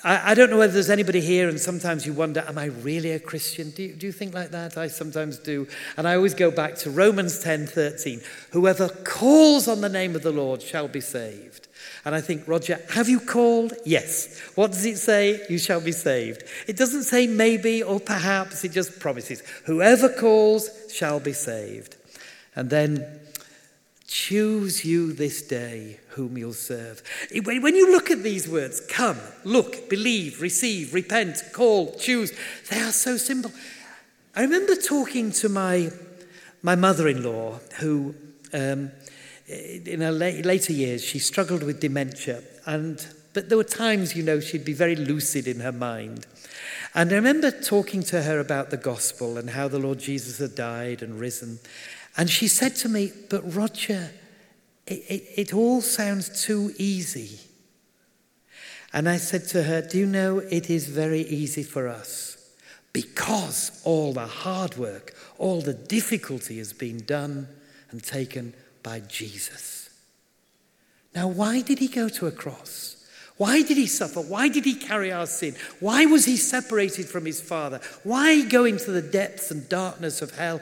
I, 0.03 0.31
I, 0.31 0.35
don't 0.35 0.51
know 0.51 0.59
whether 0.59 0.73
there's 0.73 0.91
anybody 0.91 1.21
here, 1.21 1.49
and 1.49 1.61
sometimes 1.61 2.07
you 2.07 2.13
wonder, 2.13 2.45
am 2.47 2.57
I 2.59 2.67
really 2.67 3.13
a 3.13 3.21
Christian? 3.21 3.71
Do 3.71 3.83
you, 3.83 3.95
do 3.95 4.07
you 4.07 4.13
think 4.13 4.35
like 4.35 4.51
that? 4.51 4.79
I 4.79 4.89
sometimes 4.89 5.39
do. 5.39 5.69
And 5.97 6.09
I 6.09 6.15
always 6.15 6.35
go 6.35 6.51
back 6.51 6.77
to 6.77 6.91
Romans 6.91 7.41
10 7.41 7.67
13. 7.67 8.21
Whoever 8.53 8.89
calls 8.89 9.69
on 9.69 9.81
the 9.81 9.89
name 9.89 10.17
of 10.17 10.23
the 10.23 10.33
Lord 10.33 10.63
shall 10.63 10.89
be 10.89 11.01
saved. 11.01 11.69
And 12.05 12.15
I 12.15 12.21
think, 12.21 12.49
Roger, 12.49 12.81
have 12.91 13.09
you 13.09 13.21
called? 13.21 13.75
Yes. 13.85 14.41
What 14.55 14.73
does 14.73 14.85
it 14.87 14.97
say? 14.97 15.45
You 15.51 15.59
shall 15.59 15.81
be 15.81 15.93
saved. 15.93 16.45
It 16.67 16.77
doesn't 16.77 17.03
say 17.05 17.27
maybe 17.27 17.83
or 17.83 18.01
perhaps, 18.01 18.65
it 18.65 18.73
just 18.73 19.01
promises. 19.01 19.43
Whoever 19.67 20.09
calls 20.09 20.71
shall 20.93 21.21
be 21.21 21.33
saved. 21.33 21.97
And 22.57 22.71
then 22.71 23.20
Choose 24.11 24.85
you 24.85 25.13
this 25.13 25.41
day 25.41 26.01
whom 26.09 26.37
you'll 26.37 26.53
serve. 26.53 27.01
When 27.33 27.77
you 27.77 27.93
look 27.93 28.11
at 28.11 28.25
these 28.25 28.49
words, 28.49 28.81
come, 28.81 29.19
look, 29.45 29.89
believe, 29.89 30.43
receive, 30.43 30.93
repent, 30.93 31.41
call, 31.53 31.95
choose, 31.95 32.33
they 32.71 32.81
are 32.81 32.91
so 32.91 33.17
simple. 33.17 33.53
I 34.35 34.43
remember 34.43 34.75
talking 34.75 35.31
to 35.31 35.49
my, 35.49 35.91
my 36.61 36.75
mother 36.75 37.07
in 37.07 37.23
law, 37.23 37.61
who 37.79 38.17
um, 38.53 38.91
in 39.47 40.01
her 40.01 40.11
later 40.11 40.73
years, 40.73 41.05
she 41.05 41.21
struggled 41.21 41.63
with 41.63 41.79
dementia. 41.79 42.43
And, 42.67 43.07
but 43.33 43.49
there 43.49 43.59
were 43.59 43.63
times, 43.63 44.17
you 44.17 44.25
know, 44.25 44.41
she'd 44.41 44.65
be 44.65 44.73
very 44.73 44.97
lucid 44.97 45.47
in 45.47 45.61
her 45.61 45.71
mind. 45.71 46.27
And 46.97 47.13
I 47.13 47.15
remember 47.15 47.53
talking 47.53 48.03
to 48.05 48.23
her 48.23 48.41
about 48.41 48.71
the 48.71 48.77
gospel 48.77 49.39
and 49.39 49.51
how 49.51 49.69
the 49.69 49.79
Lord 49.79 50.01
Jesus 50.01 50.39
had 50.39 50.57
died 50.57 51.01
and 51.01 51.21
risen. 51.21 51.61
And 52.21 52.29
she 52.29 52.49
said 52.49 52.77
to 52.77 52.89
me, 52.91 53.13
But 53.31 53.55
Roger, 53.55 54.11
it, 54.87 55.03
it, 55.09 55.25
it, 55.37 55.55
all 55.55 55.81
sounds 55.81 56.45
too 56.45 56.71
easy. 56.77 57.41
And 58.93 59.09
I 59.09 59.17
said 59.17 59.49
to 59.49 59.63
her, 59.63 59.81
Do 59.81 59.97
you 59.97 60.05
know 60.05 60.37
it 60.39 60.69
is 60.69 60.87
very 60.87 61.23
easy 61.23 61.63
for 61.63 61.89
us? 61.89 62.37
Because 62.93 63.81
all 63.85 64.13
the 64.13 64.27
hard 64.27 64.77
work, 64.77 65.15
all 65.39 65.63
the 65.63 65.73
difficulty 65.73 66.59
has 66.59 66.75
been 66.75 66.99
done 66.99 67.49
and 67.91 68.05
taken 68.05 68.53
by 68.83 69.01
Jesus. 69.01 69.89
Now, 71.15 71.27
why 71.27 71.63
did 71.63 71.79
he 71.79 71.89
go 71.89 72.11
to 72.11 72.27
a 72.27 72.33
cross? 72.33 73.03
Why 73.39 73.63
did 73.63 73.79
he 73.79 73.87
suffer? 73.87 74.21
Why 74.21 74.49
did 74.49 74.67
he 74.67 74.75
carry 74.75 75.11
our 75.11 75.27
sin? 75.27 75.55
Why 75.79 76.05
was 76.05 76.27
he 76.27 76.37
separated 76.37 77.07
from 77.07 77.25
his 77.25 77.41
Father? 77.41 77.81
Why 78.05 78.43
go 78.43 78.67
into 78.67 78.91
the 78.91 79.01
depths 79.01 79.51
and 79.51 79.67
darkness 79.71 80.21
of 80.21 80.37
hell? 80.37 80.61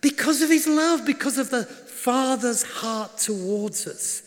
Because 0.00 0.42
of 0.42 0.50
his 0.50 0.66
love, 0.66 1.04
because 1.04 1.38
of 1.38 1.50
the 1.50 1.64
Father's 1.64 2.62
heart 2.62 3.18
towards 3.18 3.86
us. 3.86 4.22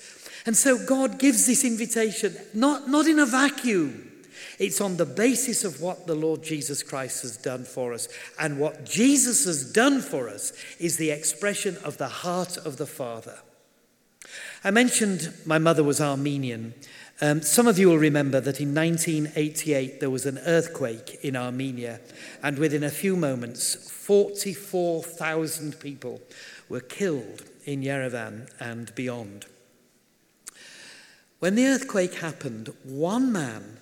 And 0.46 0.58
so 0.58 0.78
God 0.86 1.20
gives 1.20 1.46
this 1.46 1.64
invitation, 1.64 2.36
not, 2.54 2.90
not 2.90 3.08
in 3.08 3.20
a 3.20 3.26
vacuum. 3.26 4.12
It's 4.60 4.82
on 4.82 4.98
the 4.98 5.06
basis 5.06 5.64
of 5.64 5.82
what 5.82 6.08
the 6.08 6.16
Lord 6.16 6.44
Jesus 6.44 6.84
Christ 6.84 7.22
has 7.24 7.38
done 7.38 7.64
for 7.64 7.94
us. 7.94 8.08
And 8.40 8.60
what 8.60 8.86
Jesus 8.86 9.46
has 9.46 9.72
done 9.72 10.02
for 10.02 10.30
us 10.30 10.54
is 10.80 10.98
the 10.98 11.12
expression 11.12 11.78
of 11.84 11.98
the 11.98 12.08
heart 12.08 12.58
of 12.58 12.78
the 12.78 12.86
Father. 12.86 13.40
I 14.64 14.72
mentioned 14.72 15.34
my 15.46 15.58
mother 15.58 15.84
was 15.84 16.00
Armenian. 16.00 16.74
Um, 17.22 17.42
some 17.42 17.68
of 17.68 17.78
you 17.78 17.90
will 17.90 17.98
remember 17.98 18.40
that 18.40 18.60
in 18.60 18.74
1988 18.74 20.00
there 20.00 20.10
was 20.10 20.26
an 20.26 20.40
earthquake 20.40 21.20
in 21.24 21.36
Armenia, 21.36 22.00
and 22.42 22.58
within 22.58 22.84
a 22.84 22.90
few 22.90 23.16
moments, 23.16 23.76
44,000 24.12 25.80
people 25.80 26.20
were 26.68 26.82
killed 26.82 27.44
in 27.64 27.82
Yerevan 27.82 28.52
and 28.60 28.94
beyond. 28.94 29.46
When 31.40 31.56
the 31.56 31.68
earthquake 31.68 32.16
happened, 32.16 32.74
one 32.84 33.32
man 33.32 33.78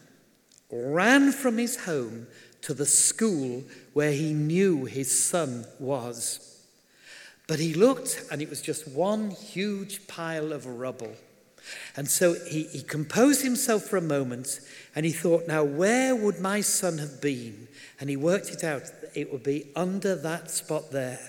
ran 0.70 1.32
from 1.32 1.58
his 1.58 1.86
home 1.86 2.28
to 2.62 2.76
the 2.76 2.86
school 2.86 3.64
where 3.94 4.12
he 4.12 4.34
knew 4.34 4.86
his 4.86 5.20
son 5.20 5.66
was. 5.80 6.64
But 7.48 7.58
he 7.58 7.74
looked, 7.74 8.24
and 8.32 8.40
it 8.40 8.52
was 8.52 8.62
just 8.62 8.88
one 8.88 9.32
huge 9.32 10.06
pile 10.06 10.54
of 10.54 10.68
rubble. 10.68 11.16
And 11.96 12.08
so 12.08 12.36
he, 12.46 12.64
he 12.64 12.82
composed 12.82 13.42
himself 13.42 13.84
for 13.84 13.98
a 13.98 14.02
moment 14.02 14.60
and 14.96 15.06
he 15.06 15.12
thought, 15.12 15.48
now, 15.48 15.64
where 15.64 16.16
would 16.16 16.40
my 16.40 16.62
son 16.62 16.98
have 17.00 17.22
been? 17.22 17.68
And 18.00 18.10
he 18.10 18.16
worked 18.16 18.50
it 18.50 18.64
out. 18.64 18.84
That 18.86 19.12
it 19.16 19.32
would 19.32 19.44
be 19.44 19.68
under 19.76 20.16
that 20.16 20.50
spot 20.50 20.92
there. 20.92 21.20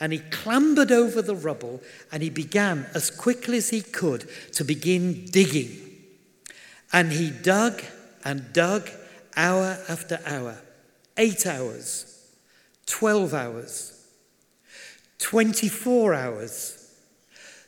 And 0.00 0.12
he 0.12 0.18
clambered 0.18 0.90
over 0.90 1.20
the 1.22 1.36
rubble 1.36 1.80
and 2.10 2.22
he 2.22 2.30
began 2.30 2.86
as 2.94 3.10
quickly 3.10 3.58
as 3.58 3.70
he 3.70 3.82
could 3.82 4.28
to 4.52 4.64
begin 4.64 5.26
digging. 5.26 5.70
And 6.92 7.12
he 7.12 7.30
dug 7.30 7.82
and 8.24 8.52
dug 8.52 8.88
hour 9.36 9.78
after 9.88 10.18
hour, 10.24 10.58
eight 11.16 11.46
hours, 11.46 12.26
12 12.86 13.34
hours, 13.34 14.06
24 15.18 16.14
hours. 16.14 16.74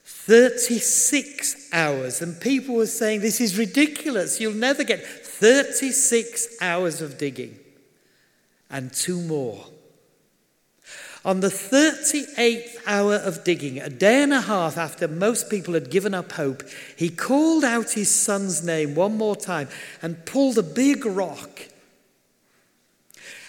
36 0.04 1.70
hours. 1.72 2.20
And 2.20 2.40
people 2.40 2.76
were 2.76 2.86
saying, 2.86 3.20
This 3.20 3.40
is 3.40 3.58
ridiculous. 3.58 4.38
You'll 4.38 4.52
never 4.52 4.84
get 4.84 5.04
36 5.04 6.58
hours 6.60 7.00
of 7.00 7.18
digging 7.18 7.58
and 8.70 8.92
two 8.92 9.20
more. 9.20 9.66
On 11.24 11.40
the 11.40 11.48
38th 11.48 12.76
hour 12.86 13.16
of 13.16 13.44
digging, 13.44 13.78
a 13.78 13.90
day 13.90 14.22
and 14.22 14.32
a 14.32 14.40
half 14.40 14.78
after 14.78 15.06
most 15.06 15.50
people 15.50 15.74
had 15.74 15.90
given 15.90 16.14
up 16.14 16.32
hope, 16.32 16.62
he 16.96 17.10
called 17.10 17.62
out 17.62 17.90
his 17.90 18.14
son's 18.14 18.64
name 18.64 18.94
one 18.94 19.18
more 19.18 19.36
time 19.36 19.68
and 20.00 20.24
pulled 20.24 20.56
a 20.56 20.62
big 20.62 21.04
rock. 21.04 21.68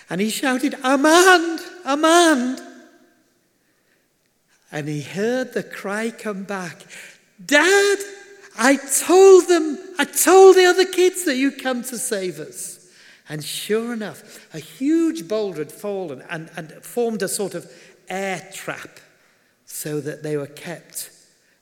And 0.09 0.19
he 0.19 0.29
shouted, 0.29 0.75
Armand, 0.83 1.61
Armand. 1.85 2.59
And 4.69 4.89
he 4.89 5.01
heard 5.01 5.53
the 5.53 5.63
cry 5.63 6.11
come 6.11 6.43
back 6.43 6.83
Dad, 7.43 7.97
I 8.57 8.75
told 8.75 9.47
them, 9.47 9.77
I 9.97 10.05
told 10.05 10.55
the 10.55 10.65
other 10.65 10.85
kids 10.85 11.25
that 11.25 11.37
you'd 11.37 11.63
come 11.63 11.83
to 11.83 11.97
save 11.97 12.39
us. 12.39 12.80
And 13.29 13.43
sure 13.43 13.93
enough, 13.93 14.53
a 14.53 14.59
huge 14.59 15.27
boulder 15.27 15.59
had 15.59 15.71
fallen 15.71 16.23
and, 16.29 16.49
and 16.55 16.71
formed 16.83 17.21
a 17.21 17.27
sort 17.27 17.55
of 17.55 17.71
air 18.09 18.47
trap 18.53 18.99
so 19.65 20.01
that 20.01 20.23
they 20.23 20.35
were 20.37 20.47
kept. 20.47 21.11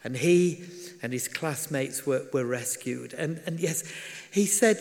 And 0.03 0.17
he 0.17 0.63
and 1.01 1.13
his 1.13 1.27
classmates 1.27 2.05
were, 2.05 2.25
were 2.33 2.45
rescued. 2.45 3.13
And, 3.13 3.41
and 3.45 3.59
yes, 3.59 3.83
he 4.31 4.45
said, 4.45 4.77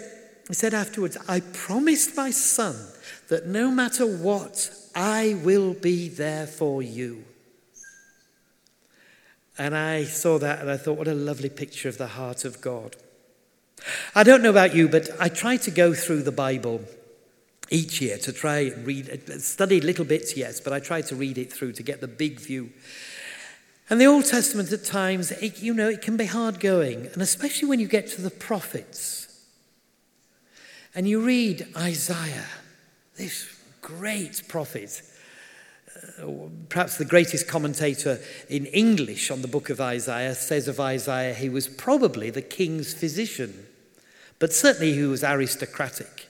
he 0.48 0.54
said 0.54 0.72
afterwards, 0.72 1.18
I 1.28 1.40
promised 1.40 2.16
my 2.16 2.30
son 2.30 2.76
that 3.28 3.46
no 3.46 3.70
matter 3.70 4.06
what, 4.06 4.70
I 4.94 5.38
will 5.42 5.74
be 5.74 6.08
there 6.08 6.46
for 6.46 6.82
you. 6.82 7.24
And 9.58 9.76
I 9.76 10.04
saw 10.04 10.38
that 10.38 10.60
and 10.60 10.70
I 10.70 10.76
thought, 10.76 10.98
what 10.98 11.08
a 11.08 11.14
lovely 11.14 11.50
picture 11.50 11.88
of 11.88 11.98
the 11.98 12.06
heart 12.06 12.44
of 12.44 12.60
God. 12.60 12.96
I 14.14 14.22
don't 14.22 14.42
know 14.42 14.50
about 14.50 14.74
you, 14.74 14.88
but 14.88 15.08
I 15.20 15.28
try 15.28 15.56
to 15.58 15.70
go 15.70 15.94
through 15.94 16.22
the 16.22 16.32
Bible 16.32 16.82
each 17.70 18.00
year 18.00 18.18
to 18.18 18.32
try 18.32 18.58
and 18.58 18.86
read, 18.86 19.42
study 19.42 19.80
little 19.80 20.04
bits, 20.04 20.36
yes, 20.36 20.60
but 20.60 20.72
I 20.72 20.80
try 20.80 21.02
to 21.02 21.16
read 21.16 21.38
it 21.38 21.52
through 21.52 21.72
to 21.72 21.82
get 21.82 22.00
the 22.00 22.08
big 22.08 22.40
view. 22.40 22.70
And 23.90 24.00
the 24.00 24.06
Old 24.06 24.26
Testament 24.26 24.70
at 24.72 24.84
times, 24.84 25.30
it, 25.32 25.62
you 25.62 25.72
know, 25.72 25.88
it 25.88 26.02
can 26.02 26.16
be 26.16 26.26
hard 26.26 26.60
going, 26.60 27.06
and 27.06 27.22
especially 27.22 27.68
when 27.68 27.80
you 27.80 27.88
get 27.88 28.08
to 28.08 28.22
the 28.22 28.30
prophets. 28.30 29.26
And 30.94 31.08
you 31.08 31.20
read 31.20 31.66
Isaiah, 31.76 32.46
this 33.16 33.54
great 33.80 34.42
prophet, 34.48 35.02
uh, 36.20 36.26
perhaps 36.68 36.98
the 36.98 37.04
greatest 37.04 37.48
commentator 37.48 38.20
in 38.48 38.66
English 38.66 39.30
on 39.30 39.42
the 39.42 39.48
book 39.48 39.70
of 39.70 39.80
Isaiah, 39.80 40.34
says 40.34 40.68
of 40.68 40.80
Isaiah 40.80 41.34
he 41.34 41.48
was 41.48 41.68
probably 41.68 42.30
the 42.30 42.42
king's 42.42 42.92
physician, 42.92 43.67
but 44.38 44.52
certainly 44.52 44.94
he 44.94 45.02
was 45.02 45.24
aristocratic. 45.24 46.28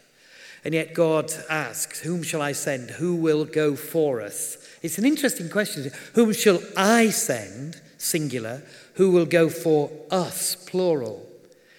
And 0.64 0.74
yet 0.74 0.94
God 0.94 1.32
asks, 1.48 2.00
Whom 2.00 2.22
shall 2.22 2.42
I 2.42 2.52
send? 2.52 2.90
Who 2.90 3.14
will 3.14 3.44
go 3.44 3.76
for 3.76 4.20
us? 4.20 4.58
It's 4.82 4.98
an 4.98 5.04
interesting 5.04 5.48
question. 5.48 5.90
Whom 6.14 6.32
shall 6.32 6.60
I 6.76 7.10
send, 7.10 7.80
singular? 7.96 8.62
Who 8.94 9.10
will 9.10 9.26
go 9.26 9.48
for 9.48 9.90
us, 10.10 10.56
plural? 10.56 11.28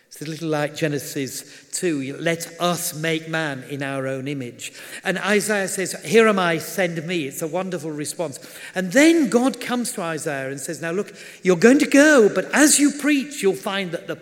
It's 0.08 0.28
a 0.28 0.32
little 0.32 0.50
like 0.50 0.76
Genesis 0.76 1.70
2. 1.74 2.18
Let 2.20 2.60
us 2.60 2.94
make 2.94 3.30
man 3.30 3.64
in 3.70 3.82
our 3.82 4.06
own 4.08 4.28
image. 4.28 4.74
And 5.04 5.18
Isaiah 5.18 5.68
says, 5.68 5.96
Here 6.04 6.28
am 6.28 6.40
I, 6.40 6.58
send 6.58 7.06
me. 7.08 7.26
It's 7.26 7.42
a 7.42 7.48
wonderful 7.48 7.92
response. 7.92 8.40
And 8.76 8.92
then 8.92 9.30
God 9.30 9.62
comes 9.62 9.94
to 9.94 10.02
Isaiah 10.02 10.50
and 10.50 10.60
says, 10.60 10.82
Now 10.82 10.92
look, 10.92 11.14
you're 11.42 11.56
going 11.56 11.80
to 11.80 11.88
go, 11.88 12.30
but 12.34 12.46
as 12.54 12.80
you 12.80 12.92
preach, 12.92 13.42
you'll 13.42 13.54
find 13.54 13.92
that 13.92 14.08
the 14.08 14.18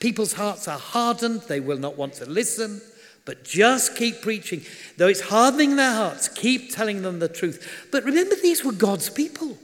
people's 0.00 0.32
hearts 0.32 0.66
are 0.66 0.78
hardened. 0.78 1.42
They 1.42 1.60
will 1.60 1.78
not 1.78 1.96
want 1.96 2.14
to 2.14 2.26
listen. 2.26 2.80
But 3.24 3.44
just 3.44 3.96
keep 3.96 4.22
preaching. 4.22 4.62
Though 4.96 5.08
it's 5.08 5.20
hardening 5.20 5.76
their 5.76 5.92
hearts, 5.92 6.28
keep 6.28 6.74
telling 6.74 7.02
them 7.02 7.18
the 7.18 7.28
truth. 7.28 7.86
But 7.92 8.04
remember, 8.04 8.34
these 8.34 8.64
were 8.64 8.72
God's 8.72 9.10
people. 9.10 9.56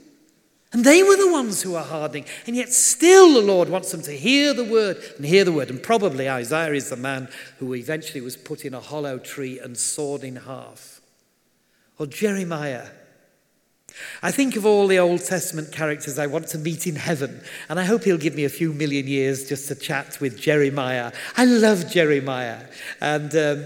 And 0.73 0.83
they 0.83 1.01
were 1.01 1.15
the 1.15 1.31
ones 1.31 1.61
who 1.61 1.75
are 1.75 1.83
hardening. 1.83 2.25
And 2.45 2.55
yet, 2.55 2.71
still, 2.73 3.33
the 3.33 3.41
Lord 3.41 3.69
wants 3.69 3.91
them 3.91 4.01
to 4.03 4.11
hear 4.11 4.53
the 4.53 4.65
word 4.65 4.97
and 5.15 5.25
hear 5.25 5.43
the 5.43 5.51
word. 5.51 5.69
And 5.69 5.81
probably 5.81 6.29
Isaiah 6.29 6.73
is 6.73 6.89
the 6.89 6.97
man 6.97 7.29
who 7.57 7.73
eventually 7.73 8.21
was 8.21 8.35
put 8.35 8.65
in 8.65 8.73
a 8.73 8.79
hollow 8.79 9.17
tree 9.17 9.59
and 9.59 9.77
sawed 9.77 10.23
in 10.23 10.35
half. 10.35 11.01
Or 11.97 12.05
Jeremiah. 12.05 12.87
I 14.21 14.31
think 14.31 14.55
of 14.55 14.65
all 14.65 14.87
the 14.87 14.99
Old 14.99 15.23
Testament 15.23 15.71
characters 15.71 16.17
I 16.17 16.27
want 16.27 16.47
to 16.49 16.57
meet 16.57 16.87
in 16.87 16.95
heaven, 16.95 17.41
and 17.69 17.79
I 17.79 17.83
hope 17.83 18.03
he'll 18.03 18.17
give 18.17 18.35
me 18.35 18.45
a 18.45 18.49
few 18.49 18.73
million 18.73 19.07
years 19.07 19.47
just 19.47 19.67
to 19.67 19.75
chat 19.75 20.19
with 20.19 20.39
Jeremiah. 20.39 21.11
I 21.35 21.45
love 21.45 21.89
Jeremiah. 21.89 22.63
And. 23.01 23.35
Um, 23.35 23.65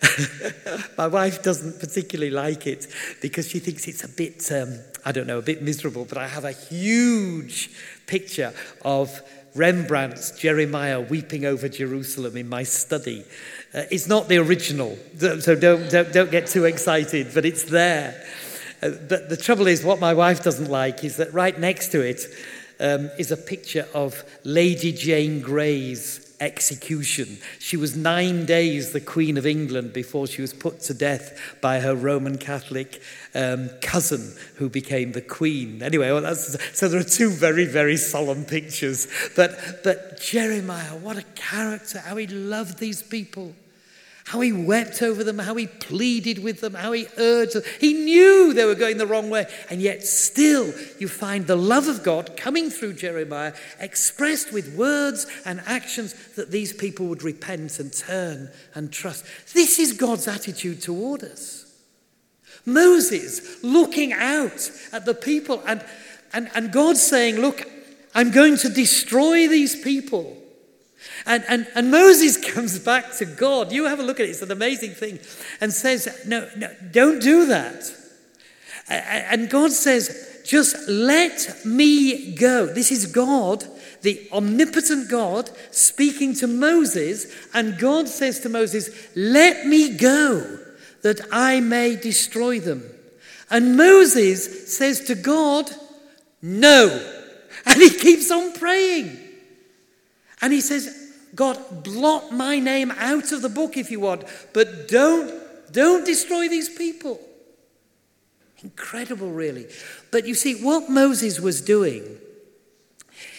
my 0.98 1.08
wife 1.08 1.42
doesn't 1.42 1.80
particularly 1.80 2.30
like 2.30 2.68
it 2.68 2.86
because 3.20 3.48
she 3.48 3.58
thinks 3.58 3.88
it's 3.88 4.04
a 4.04 4.08
bit, 4.08 4.50
um, 4.52 4.78
I 5.04 5.10
don't 5.10 5.26
know, 5.26 5.38
a 5.38 5.42
bit 5.42 5.60
miserable. 5.60 6.04
But 6.04 6.18
I 6.18 6.28
have 6.28 6.44
a 6.44 6.52
huge 6.52 7.70
picture 8.06 8.52
of 8.84 9.20
Rembrandt's 9.54 10.38
Jeremiah 10.38 11.00
weeping 11.00 11.44
over 11.44 11.68
Jerusalem 11.68 12.36
in 12.36 12.48
my 12.48 12.62
study. 12.62 13.24
Uh, 13.74 13.82
it's 13.90 14.06
not 14.06 14.28
the 14.28 14.38
original, 14.38 14.96
so 15.18 15.54
don't, 15.54 15.90
don't, 15.90 16.12
don't 16.12 16.30
get 16.30 16.46
too 16.46 16.64
excited, 16.64 17.28
but 17.34 17.44
it's 17.44 17.64
there. 17.64 18.24
Uh, 18.82 18.90
but 19.08 19.28
the 19.28 19.36
trouble 19.36 19.66
is, 19.66 19.84
what 19.84 20.00
my 20.00 20.14
wife 20.14 20.42
doesn't 20.42 20.70
like 20.70 21.04
is 21.04 21.16
that 21.16 21.32
right 21.32 21.58
next 21.58 21.88
to 21.92 22.00
it 22.00 22.26
um, 22.80 23.10
is 23.18 23.30
a 23.30 23.36
picture 23.36 23.86
of 23.94 24.24
Lady 24.44 24.92
Jane 24.92 25.40
Grey's 25.40 26.24
execution. 26.40 27.38
She 27.58 27.76
was 27.76 27.96
nine 27.96 28.46
days 28.46 28.92
the 28.92 29.00
Queen 29.00 29.36
of 29.36 29.46
England 29.46 29.92
before 29.92 30.26
she 30.26 30.40
was 30.40 30.54
put 30.54 30.80
to 30.82 30.94
death 30.94 31.36
by 31.60 31.80
her 31.80 31.94
Roman 31.94 32.38
Catholic 32.38 33.02
um, 33.34 33.70
cousin 33.80 34.34
who 34.56 34.68
became 34.68 35.12
the 35.12 35.20
Queen. 35.20 35.82
Anyway, 35.82 36.10
well, 36.12 36.34
so 36.36 36.88
there 36.88 37.00
are 37.00 37.04
two 37.04 37.30
very, 37.30 37.64
very 37.64 37.96
solemn 37.96 38.44
pictures. 38.44 39.08
But, 39.34 39.82
but 39.82 40.20
Jeremiah, 40.20 40.96
what 40.96 41.16
a 41.16 41.24
character, 41.34 41.98
how 41.98 42.16
he 42.16 42.26
loved 42.28 42.78
these 42.78 43.02
people 43.02 43.54
how 44.28 44.40
he 44.40 44.52
wept 44.52 45.00
over 45.00 45.24
them, 45.24 45.38
how 45.38 45.54
he 45.54 45.66
pleaded 45.66 46.42
with 46.42 46.60
them, 46.60 46.74
how 46.74 46.92
he 46.92 47.06
urged 47.16 47.54
them. 47.54 47.62
He 47.80 47.94
knew 47.94 48.52
they 48.52 48.66
were 48.66 48.74
going 48.74 48.98
the 48.98 49.06
wrong 49.06 49.30
way. 49.30 49.46
And 49.70 49.80
yet, 49.80 50.04
still, 50.04 50.66
you 50.98 51.08
find 51.08 51.46
the 51.46 51.56
love 51.56 51.88
of 51.88 52.02
God 52.02 52.36
coming 52.36 52.68
through 52.68 52.92
Jeremiah, 52.92 53.54
expressed 53.80 54.52
with 54.52 54.76
words 54.76 55.26
and 55.46 55.62
actions 55.64 56.14
that 56.36 56.50
these 56.50 56.74
people 56.74 57.06
would 57.06 57.22
repent 57.22 57.80
and 57.80 57.90
turn 57.90 58.50
and 58.74 58.92
trust. 58.92 59.24
This 59.54 59.78
is 59.78 59.94
God's 59.94 60.28
attitude 60.28 60.82
toward 60.82 61.24
us. 61.24 61.64
Moses 62.66 63.64
looking 63.64 64.12
out 64.12 64.70
at 64.92 65.06
the 65.06 65.14
people 65.14 65.62
and, 65.66 65.82
and, 66.34 66.50
and 66.54 66.70
God 66.70 66.98
saying, 66.98 67.36
Look, 67.36 67.66
I'm 68.14 68.30
going 68.30 68.58
to 68.58 68.68
destroy 68.68 69.48
these 69.48 69.82
people. 69.82 70.37
And, 71.26 71.44
and, 71.48 71.66
and 71.74 71.90
Moses 71.90 72.36
comes 72.52 72.78
back 72.78 73.16
to 73.18 73.24
God. 73.24 73.72
You 73.72 73.86
have 73.86 74.00
a 74.00 74.02
look 74.02 74.20
at 74.20 74.26
it, 74.26 74.30
it's 74.30 74.42
an 74.42 74.50
amazing 74.50 74.92
thing. 74.92 75.18
And 75.60 75.72
says, 75.72 76.24
No, 76.26 76.48
no, 76.56 76.74
don't 76.90 77.20
do 77.20 77.46
that. 77.46 77.90
And 78.88 79.50
God 79.50 79.72
says, 79.72 80.42
Just 80.46 80.88
let 80.88 81.64
me 81.64 82.34
go. 82.34 82.66
This 82.66 82.90
is 82.90 83.06
God, 83.06 83.64
the 84.02 84.28
omnipotent 84.32 85.10
God, 85.10 85.50
speaking 85.70 86.34
to 86.36 86.46
Moses. 86.46 87.26
And 87.52 87.78
God 87.78 88.08
says 88.08 88.40
to 88.40 88.48
Moses, 88.48 88.90
Let 89.14 89.66
me 89.66 89.96
go 89.96 90.58
that 91.02 91.20
I 91.30 91.60
may 91.60 91.96
destroy 91.96 92.60
them. 92.60 92.82
And 93.50 93.76
Moses 93.76 94.76
says 94.76 95.02
to 95.06 95.14
God, 95.14 95.70
No. 96.40 97.14
And 97.66 97.82
he 97.82 97.90
keeps 97.90 98.30
on 98.30 98.52
praying. 98.54 99.18
And 100.40 100.52
he 100.52 100.60
says, 100.60 100.97
God, 101.38 101.84
blot 101.84 102.32
my 102.32 102.58
name 102.58 102.90
out 102.90 103.30
of 103.30 103.42
the 103.42 103.48
book 103.48 103.76
if 103.76 103.92
you 103.92 104.00
want, 104.00 104.24
but 104.52 104.88
don't, 104.88 105.32
don't 105.70 106.04
destroy 106.04 106.48
these 106.48 106.68
people. 106.68 107.20
Incredible, 108.64 109.30
really. 109.30 109.68
But 110.10 110.26
you 110.26 110.34
see, 110.34 110.60
what 110.60 110.90
Moses 110.90 111.38
was 111.38 111.60
doing, 111.60 112.18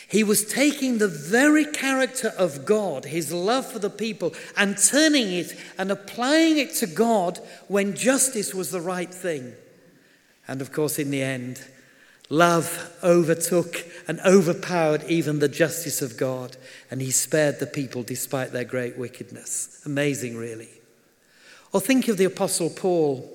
he 0.07 0.23
was 0.23 0.45
taking 0.45 0.97
the 0.97 1.09
very 1.09 1.65
character 1.65 2.29
of 2.38 2.63
God, 2.63 3.03
his 3.03 3.33
love 3.33 3.69
for 3.69 3.79
the 3.79 3.89
people, 3.89 4.33
and 4.55 4.77
turning 4.77 5.33
it 5.33 5.53
and 5.77 5.91
applying 5.91 6.57
it 6.57 6.73
to 6.75 6.88
God 6.88 7.41
when 7.67 7.97
justice 7.97 8.53
was 8.53 8.71
the 8.71 8.79
right 8.79 9.13
thing. 9.13 9.51
And 10.47 10.62
of 10.62 10.71
course, 10.71 10.99
in 10.99 11.12
the 11.12 11.21
end, 11.21 11.62
Love 12.30 12.96
overtook 13.04 13.86
and 14.08 14.20
overpowered 14.22 15.04
even 15.06 15.39
the 15.39 15.48
justice 15.48 16.02
of 16.02 16.15
God, 16.15 16.58
and 16.92 17.02
he 17.02 17.10
spared 17.10 17.60
the 17.60 17.65
people 17.65 18.04
despite 18.04 18.52
their 18.52 18.63
great 18.63 18.98
wickedness. 18.98 19.82
Amazing, 19.86 20.38
really. 20.38 20.70
Or 21.74 21.82
think 21.82 22.08
of 22.08 22.18
the 22.18 22.26
Apostle 22.26 22.70
Paul. 22.70 23.28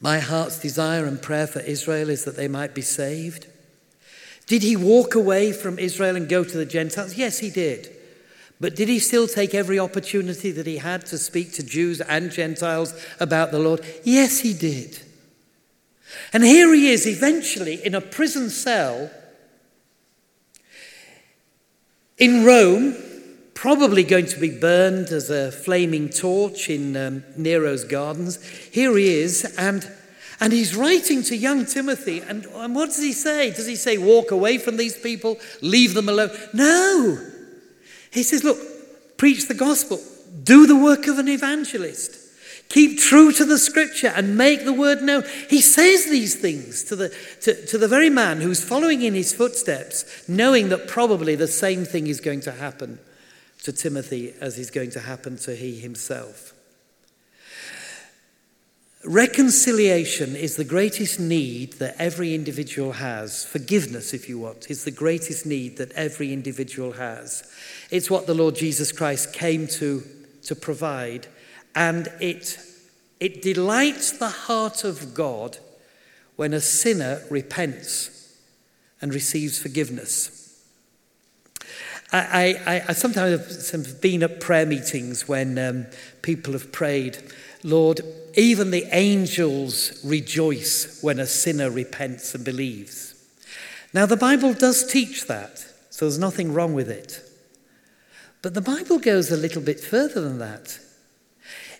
My 0.00 0.18
heart's 0.20 0.58
desire 0.58 1.04
and 1.04 1.20
prayer 1.20 1.46
for 1.46 1.60
Israel 1.60 2.08
is 2.08 2.24
that 2.24 2.36
they 2.36 2.48
might 2.48 2.74
be 2.74 2.82
saved. 2.82 3.46
Did 4.46 4.62
he 4.62 4.74
walk 4.74 5.14
away 5.14 5.52
from 5.52 5.78
Israel 5.78 6.16
and 6.16 6.28
go 6.28 6.44
to 6.44 6.56
the 6.56 6.66
Gentiles? 6.66 7.16
Yes, 7.16 7.38
he 7.38 7.50
did. 7.50 7.88
But 8.58 8.74
did 8.74 8.88
he 8.88 8.98
still 8.98 9.26
take 9.26 9.54
every 9.54 9.78
opportunity 9.78 10.50
that 10.52 10.66
he 10.66 10.78
had 10.78 11.04
to 11.06 11.18
speak 11.18 11.52
to 11.54 11.62
Jews 11.62 12.00
and 12.00 12.30
Gentiles 12.30 12.94
about 13.20 13.50
the 13.50 13.58
Lord? 13.58 13.84
Yes, 14.02 14.40
he 14.40 14.54
did. 14.54 15.01
And 16.32 16.42
here 16.44 16.72
he 16.72 16.88
is, 16.88 17.06
eventually 17.06 17.84
in 17.84 17.94
a 17.94 18.00
prison 18.00 18.50
cell 18.50 19.10
in 22.18 22.44
Rome, 22.44 22.94
probably 23.54 24.02
going 24.02 24.26
to 24.26 24.40
be 24.40 24.50
burned 24.50 25.08
as 25.08 25.30
a 25.30 25.52
flaming 25.52 26.08
torch 26.08 26.68
in 26.68 26.96
um, 26.96 27.24
Nero's 27.36 27.84
gardens. 27.84 28.42
Here 28.72 28.96
he 28.96 29.14
is, 29.14 29.44
and, 29.58 29.90
and 30.40 30.52
he's 30.52 30.74
writing 30.76 31.22
to 31.24 31.36
young 31.36 31.66
Timothy. 31.66 32.20
And, 32.20 32.46
and 32.46 32.74
what 32.74 32.86
does 32.86 33.02
he 33.02 33.12
say? 33.12 33.50
Does 33.50 33.66
he 33.66 33.76
say, 33.76 33.98
walk 33.98 34.30
away 34.30 34.58
from 34.58 34.76
these 34.76 34.96
people, 34.96 35.38
leave 35.60 35.94
them 35.94 36.08
alone? 36.08 36.30
No. 36.52 37.18
He 38.10 38.22
says, 38.22 38.44
look, 38.44 38.58
preach 39.16 39.48
the 39.48 39.54
gospel, 39.54 40.00
do 40.42 40.66
the 40.66 40.76
work 40.76 41.06
of 41.06 41.18
an 41.18 41.28
evangelist. 41.28 42.21
Keep 42.72 43.00
true 43.00 43.32
to 43.32 43.44
the 43.44 43.58
scripture 43.58 44.10
and 44.16 44.38
make 44.38 44.64
the 44.64 44.72
word 44.72 45.02
known. 45.02 45.24
He 45.50 45.60
says 45.60 46.06
these 46.06 46.36
things 46.36 46.82
to 46.84 46.96
the, 46.96 47.14
to, 47.42 47.66
to 47.66 47.76
the 47.76 47.86
very 47.86 48.08
man 48.08 48.40
who's 48.40 48.64
following 48.64 49.02
in 49.02 49.12
his 49.12 49.34
footsteps, 49.34 50.26
knowing 50.26 50.70
that 50.70 50.88
probably 50.88 51.34
the 51.34 51.46
same 51.46 51.84
thing 51.84 52.06
is 52.06 52.18
going 52.18 52.40
to 52.40 52.52
happen 52.52 52.98
to 53.64 53.72
Timothy 53.72 54.32
as 54.40 54.58
is 54.58 54.70
going 54.70 54.88
to 54.92 55.00
happen 55.00 55.36
to 55.36 55.54
he 55.54 55.80
himself. 55.80 56.54
Reconciliation 59.04 60.34
is 60.34 60.56
the 60.56 60.64
greatest 60.64 61.20
need 61.20 61.74
that 61.74 61.96
every 61.98 62.34
individual 62.34 62.92
has. 62.92 63.44
Forgiveness, 63.44 64.14
if 64.14 64.30
you 64.30 64.38
want, 64.38 64.70
is 64.70 64.84
the 64.84 64.90
greatest 64.90 65.44
need 65.44 65.76
that 65.76 65.92
every 65.92 66.32
individual 66.32 66.92
has. 66.92 67.42
It's 67.90 68.10
what 68.10 68.26
the 68.26 68.34
Lord 68.34 68.54
Jesus 68.54 68.92
Christ 68.92 69.34
came 69.34 69.66
to, 69.66 70.02
to 70.44 70.54
provide, 70.54 71.26
and 71.74 72.08
it, 72.20 72.58
it 73.20 73.42
delights 73.42 74.12
the 74.12 74.28
heart 74.28 74.84
of 74.84 75.14
God 75.14 75.58
when 76.36 76.52
a 76.52 76.60
sinner 76.60 77.22
repents 77.30 78.38
and 79.00 79.14
receives 79.14 79.58
forgiveness. 79.58 80.38
I, 82.12 82.60
I, 82.66 82.84
I 82.88 82.92
sometimes 82.92 83.70
have 83.70 84.00
been 84.00 84.22
at 84.22 84.40
prayer 84.40 84.66
meetings 84.66 85.26
when 85.26 85.58
um, 85.58 85.86
people 86.20 86.52
have 86.52 86.70
prayed, 86.70 87.18
Lord, 87.64 88.02
even 88.34 88.70
the 88.70 88.86
angels 88.92 90.00
rejoice 90.04 91.02
when 91.02 91.18
a 91.18 91.26
sinner 91.26 91.70
repents 91.70 92.34
and 92.34 92.44
believes. 92.44 93.14
Now, 93.94 94.06
the 94.06 94.16
Bible 94.16 94.52
does 94.52 94.86
teach 94.86 95.26
that, 95.26 95.58
so 95.90 96.04
there's 96.04 96.18
nothing 96.18 96.52
wrong 96.52 96.74
with 96.74 96.90
it. 96.90 97.20
But 98.42 98.54
the 98.54 98.60
Bible 98.60 98.98
goes 98.98 99.30
a 99.30 99.36
little 99.36 99.62
bit 99.62 99.80
further 99.80 100.20
than 100.20 100.38
that. 100.38 100.78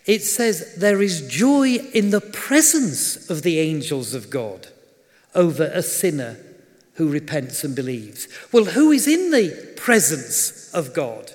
It 0.06 0.22
says 0.22 0.74
there 0.76 1.00
is 1.00 1.28
joy 1.28 1.76
in 1.92 2.10
the 2.10 2.20
presence 2.20 3.30
of 3.30 3.42
the 3.42 3.58
angels 3.60 4.14
of 4.14 4.30
God 4.30 4.68
over 5.34 5.64
a 5.64 5.82
sinner 5.82 6.38
who 6.94 7.10
repents 7.10 7.64
and 7.64 7.74
believes. 7.74 8.28
Well, 8.52 8.64
who 8.64 8.90
is 8.90 9.06
in 9.06 9.30
the 9.30 9.74
presence 9.76 10.72
of 10.74 10.92
God? 10.92 11.32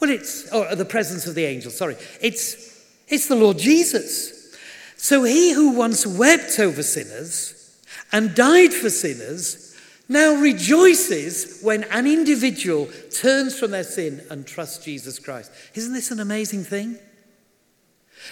Well, 0.00 0.10
it's, 0.10 0.52
or 0.52 0.74
the 0.76 0.84
presence 0.84 1.26
of 1.26 1.34
the 1.34 1.44
angels, 1.44 1.76
sorry. 1.76 1.96
It's 2.20 2.68
it's 3.08 3.26
the 3.26 3.36
Lord 3.36 3.58
Jesus. 3.58 4.54
So 4.96 5.24
he 5.24 5.52
who 5.52 5.70
once 5.70 6.06
wept 6.06 6.58
over 6.58 6.82
sinners 6.82 7.80
and 8.12 8.34
died 8.34 8.72
for 8.72 8.90
sinners 8.90 9.76
now 10.08 10.34
rejoices 10.34 11.60
when 11.62 11.84
an 11.84 12.06
individual 12.06 12.88
turns 13.10 13.58
from 13.58 13.70
their 13.70 13.84
sin 13.84 14.22
and 14.30 14.46
trusts 14.46 14.84
Jesus 14.84 15.18
Christ. 15.18 15.50
Isn't 15.74 15.92
this 15.92 16.10
an 16.10 16.20
amazing 16.20 16.64
thing? 16.64 16.98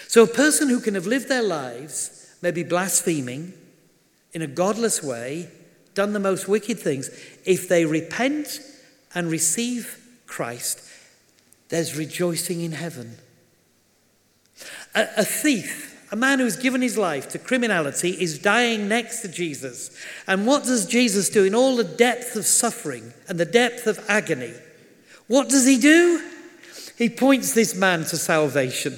So, 0.07 0.23
a 0.23 0.27
person 0.27 0.69
who 0.69 0.79
can 0.79 0.95
have 0.95 1.07
lived 1.07 1.29
their 1.29 1.43
lives, 1.43 2.35
maybe 2.41 2.63
blaspheming 2.63 3.53
in 4.33 4.41
a 4.41 4.47
godless 4.47 5.01
way, 5.01 5.49
done 5.93 6.13
the 6.13 6.19
most 6.19 6.47
wicked 6.47 6.79
things, 6.79 7.09
if 7.45 7.67
they 7.67 7.85
repent 7.85 8.59
and 9.15 9.31
receive 9.31 9.99
Christ, 10.27 10.81
there's 11.69 11.97
rejoicing 11.97 12.61
in 12.61 12.73
heaven. 12.73 13.17
A, 14.93 15.07
a 15.17 15.25
thief, 15.25 16.07
a 16.11 16.15
man 16.15 16.39
who's 16.39 16.55
given 16.55 16.81
his 16.81 16.97
life 16.97 17.29
to 17.29 17.39
criminality, 17.39 18.11
is 18.11 18.39
dying 18.39 18.87
next 18.87 19.21
to 19.21 19.27
Jesus. 19.27 19.97
And 20.27 20.45
what 20.45 20.63
does 20.63 20.85
Jesus 20.85 21.29
do 21.29 21.43
in 21.43 21.55
all 21.55 21.75
the 21.75 21.83
depth 21.83 22.35
of 22.35 22.45
suffering 22.45 23.13
and 23.27 23.39
the 23.39 23.45
depth 23.45 23.87
of 23.87 24.03
agony? 24.07 24.53
What 25.27 25.49
does 25.49 25.65
he 25.65 25.77
do? 25.77 26.23
He 26.97 27.09
points 27.09 27.53
this 27.53 27.75
man 27.75 28.05
to 28.05 28.17
salvation. 28.17 28.97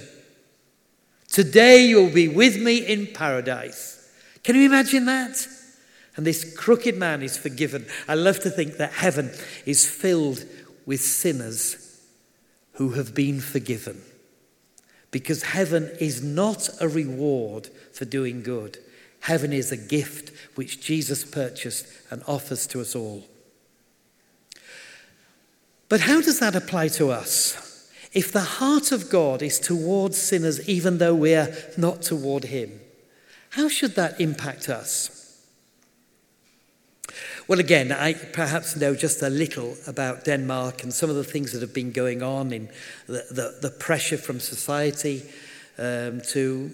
Today 1.29 1.85
you'll 1.85 2.11
be 2.11 2.27
with 2.27 2.59
me 2.59 2.77
in 2.77 3.07
paradise. 3.07 4.09
Can 4.43 4.55
you 4.55 4.63
imagine 4.63 5.05
that? 5.05 5.47
And 6.15 6.25
this 6.25 6.55
crooked 6.55 6.97
man 6.97 7.21
is 7.21 7.37
forgiven. 7.37 7.85
I 8.07 8.15
love 8.15 8.39
to 8.41 8.49
think 8.49 8.77
that 8.77 8.93
heaven 8.93 9.31
is 9.65 9.89
filled 9.89 10.43
with 10.85 11.01
sinners 11.01 12.01
who 12.73 12.91
have 12.91 13.13
been 13.13 13.39
forgiven. 13.39 14.01
Because 15.11 15.43
heaven 15.43 15.91
is 15.99 16.23
not 16.23 16.69
a 16.81 16.87
reward 16.87 17.69
for 17.93 18.05
doing 18.05 18.41
good. 18.41 18.77
Heaven 19.21 19.53
is 19.53 19.71
a 19.71 19.77
gift 19.77 20.31
which 20.55 20.81
Jesus 20.81 21.23
purchased 21.25 21.87
and 22.09 22.23
offers 22.27 22.65
to 22.67 22.81
us 22.81 22.95
all. 22.95 23.23
But 25.89 26.01
how 26.01 26.21
does 26.21 26.39
that 26.39 26.55
apply 26.55 26.89
to 26.89 27.11
us? 27.11 27.68
If 28.13 28.31
the 28.31 28.41
heart 28.41 28.91
of 28.91 29.09
God 29.09 29.41
is 29.41 29.59
towards 29.59 30.17
sinners, 30.17 30.67
even 30.67 30.97
though 30.97 31.13
we're 31.13 31.55
not 31.77 32.01
toward 32.01 32.45
Him, 32.45 32.79
how 33.51 33.69
should 33.69 33.95
that 33.95 34.19
impact 34.19 34.69
us? 34.69 35.15
Well, 37.47 37.59
again, 37.59 37.91
I 37.91 38.13
perhaps 38.13 38.75
know 38.75 38.93
just 38.93 39.23
a 39.23 39.29
little 39.29 39.75
about 39.87 40.23
Denmark 40.23 40.83
and 40.83 40.93
some 40.93 41.09
of 41.09 41.15
the 41.15 41.23
things 41.23 41.51
that 41.51 41.61
have 41.61 41.73
been 41.73 41.91
going 41.91 42.21
on 42.21 42.53
in 42.53 42.69
the, 43.07 43.25
the, 43.31 43.57
the 43.59 43.71
pressure 43.71 44.17
from 44.17 44.39
society 44.39 45.23
um, 45.79 46.21
to, 46.29 46.69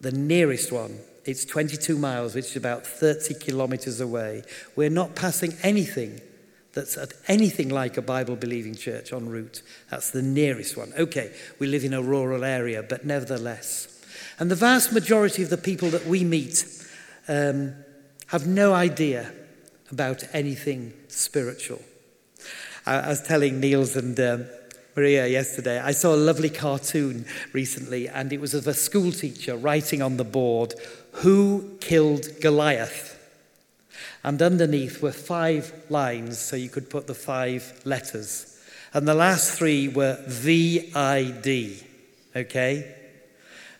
the 0.00 0.12
nearest 0.12 0.70
one 0.70 0.98
it's 1.24 1.44
22 1.44 1.98
miles, 1.98 2.34
which 2.34 2.46
is 2.46 2.56
about 2.56 2.86
30 2.86 3.34
kilometers 3.34 4.00
away. 4.00 4.42
We're 4.74 4.90
not 4.90 5.14
passing 5.14 5.54
anything 5.62 6.20
that's 6.72 6.96
at 6.96 7.14
anything 7.26 7.68
like 7.68 7.96
a 7.96 8.02
Bible 8.02 8.36
believing 8.36 8.74
church 8.74 9.12
en 9.12 9.28
route. 9.28 9.62
That's 9.90 10.10
the 10.10 10.22
nearest 10.22 10.76
one. 10.76 10.92
Okay, 10.98 11.32
we 11.58 11.66
live 11.66 11.84
in 11.84 11.94
a 11.94 12.02
rural 12.02 12.44
area, 12.44 12.82
but 12.82 13.04
nevertheless. 13.04 13.88
And 14.38 14.50
the 14.50 14.56
vast 14.56 14.92
majority 14.92 15.42
of 15.42 15.50
the 15.50 15.56
people 15.56 15.90
that 15.90 16.06
we 16.06 16.24
meet 16.24 16.64
um, 17.28 17.74
have 18.28 18.46
no 18.46 18.72
idea 18.72 19.32
about 19.90 20.22
anything 20.32 20.92
spiritual. 21.08 21.82
I, 22.86 23.00
I 23.00 23.08
was 23.08 23.22
telling 23.22 23.60
Niels 23.60 23.96
and 23.96 24.18
um, 24.20 24.46
Maria 24.96 25.26
yesterday, 25.26 25.80
I 25.80 25.92
saw 25.92 26.14
a 26.14 26.16
lovely 26.16 26.50
cartoon 26.50 27.24
recently, 27.52 28.08
and 28.08 28.32
it 28.32 28.40
was 28.40 28.54
of 28.54 28.66
a 28.66 28.74
school 28.74 29.12
teacher 29.12 29.56
writing 29.56 30.02
on 30.02 30.16
the 30.16 30.24
board, 30.24 30.74
who 31.12 31.76
killed 31.80 32.26
Goliath? 32.40 33.19
And 34.22 34.42
underneath 34.42 35.00
were 35.02 35.12
five 35.12 35.72
lines, 35.88 36.38
so 36.38 36.56
you 36.56 36.68
could 36.68 36.90
put 36.90 37.06
the 37.06 37.14
five 37.14 37.80
letters. 37.84 38.58
And 38.92 39.08
the 39.08 39.14
last 39.14 39.56
three 39.56 39.88
were 39.88 40.18
VID, 40.26 41.84
okay? 42.36 42.94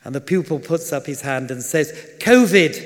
And 0.05 0.15
the 0.15 0.21
pupil 0.21 0.59
puts 0.59 0.93
up 0.93 1.05
his 1.07 1.21
hand 1.21 1.51
and 1.51 1.63
says, 1.63 1.93
COVID. 2.21 2.77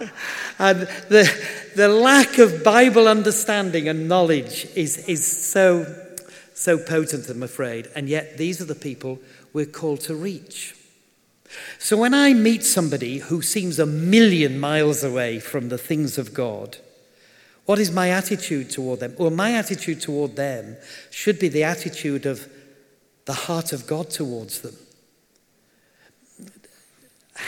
and 0.58 0.80
the, 1.08 1.48
the 1.76 1.88
lack 1.88 2.38
of 2.38 2.64
Bible 2.64 3.06
understanding 3.06 3.88
and 3.88 4.08
knowledge 4.08 4.66
is, 4.74 5.06
is 5.06 5.24
so, 5.24 5.86
so 6.54 6.76
potent, 6.76 7.28
I'm 7.28 7.44
afraid. 7.44 7.88
And 7.94 8.08
yet, 8.08 8.36
these 8.36 8.60
are 8.60 8.64
the 8.64 8.74
people 8.74 9.20
we're 9.52 9.66
called 9.66 10.00
to 10.02 10.16
reach. 10.16 10.74
So 11.78 11.96
when 11.96 12.14
I 12.14 12.34
meet 12.34 12.64
somebody 12.64 13.18
who 13.18 13.42
seems 13.42 13.78
a 13.78 13.86
million 13.86 14.58
miles 14.58 15.02
away 15.02 15.40
from 15.40 15.68
the 15.68 15.78
things 15.78 16.18
of 16.18 16.34
God, 16.34 16.78
what 17.66 17.78
is 17.78 17.90
my 17.90 18.10
attitude 18.10 18.70
toward 18.70 19.00
them? 19.00 19.14
Well, 19.18 19.30
my 19.30 19.52
attitude 19.52 20.00
toward 20.00 20.36
them 20.36 20.76
should 21.10 21.38
be 21.38 21.48
the 21.48 21.64
attitude 21.64 22.24
of 22.24 22.48
the 23.26 23.34
heart 23.34 23.74
of 23.74 23.86
God 23.86 24.08
towards 24.08 24.62
them. 24.62 24.74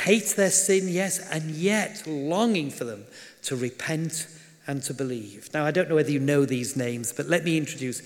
hate 0.05 0.35
their 0.37 0.51
sin, 0.51 0.89
yes, 0.89 1.19
and 1.31 1.51
yet 1.51 2.03
longing 2.07 2.71
for 2.71 2.85
them 2.85 3.07
to 3.45 3.57
repent 3.57 4.27
and 4.67 4.83
to 4.83 4.95
believe. 4.95 5.49
Now, 5.55 5.65
I 5.65 5.71
don't 5.71 5.89
know 5.89 5.95
whether 5.95 6.11
you 6.11 6.21
know 6.21 6.45
these 6.45 6.77
names, 6.77 7.13
but 7.13 7.27
let 7.27 7.45
me 7.45 7.57
introduce. 7.57 8.03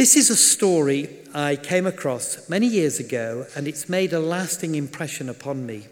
This 0.00 0.16
is 0.16 0.30
a 0.30 0.34
story 0.34 1.10
I 1.34 1.56
came 1.56 1.86
across 1.86 2.48
many 2.48 2.66
years 2.66 2.98
ago, 2.98 3.44
and 3.54 3.68
it's 3.68 3.86
made 3.86 4.14
a 4.14 4.18
lasting 4.18 4.74
impression 4.74 5.28
upon 5.28 5.66
me. 5.66 5.88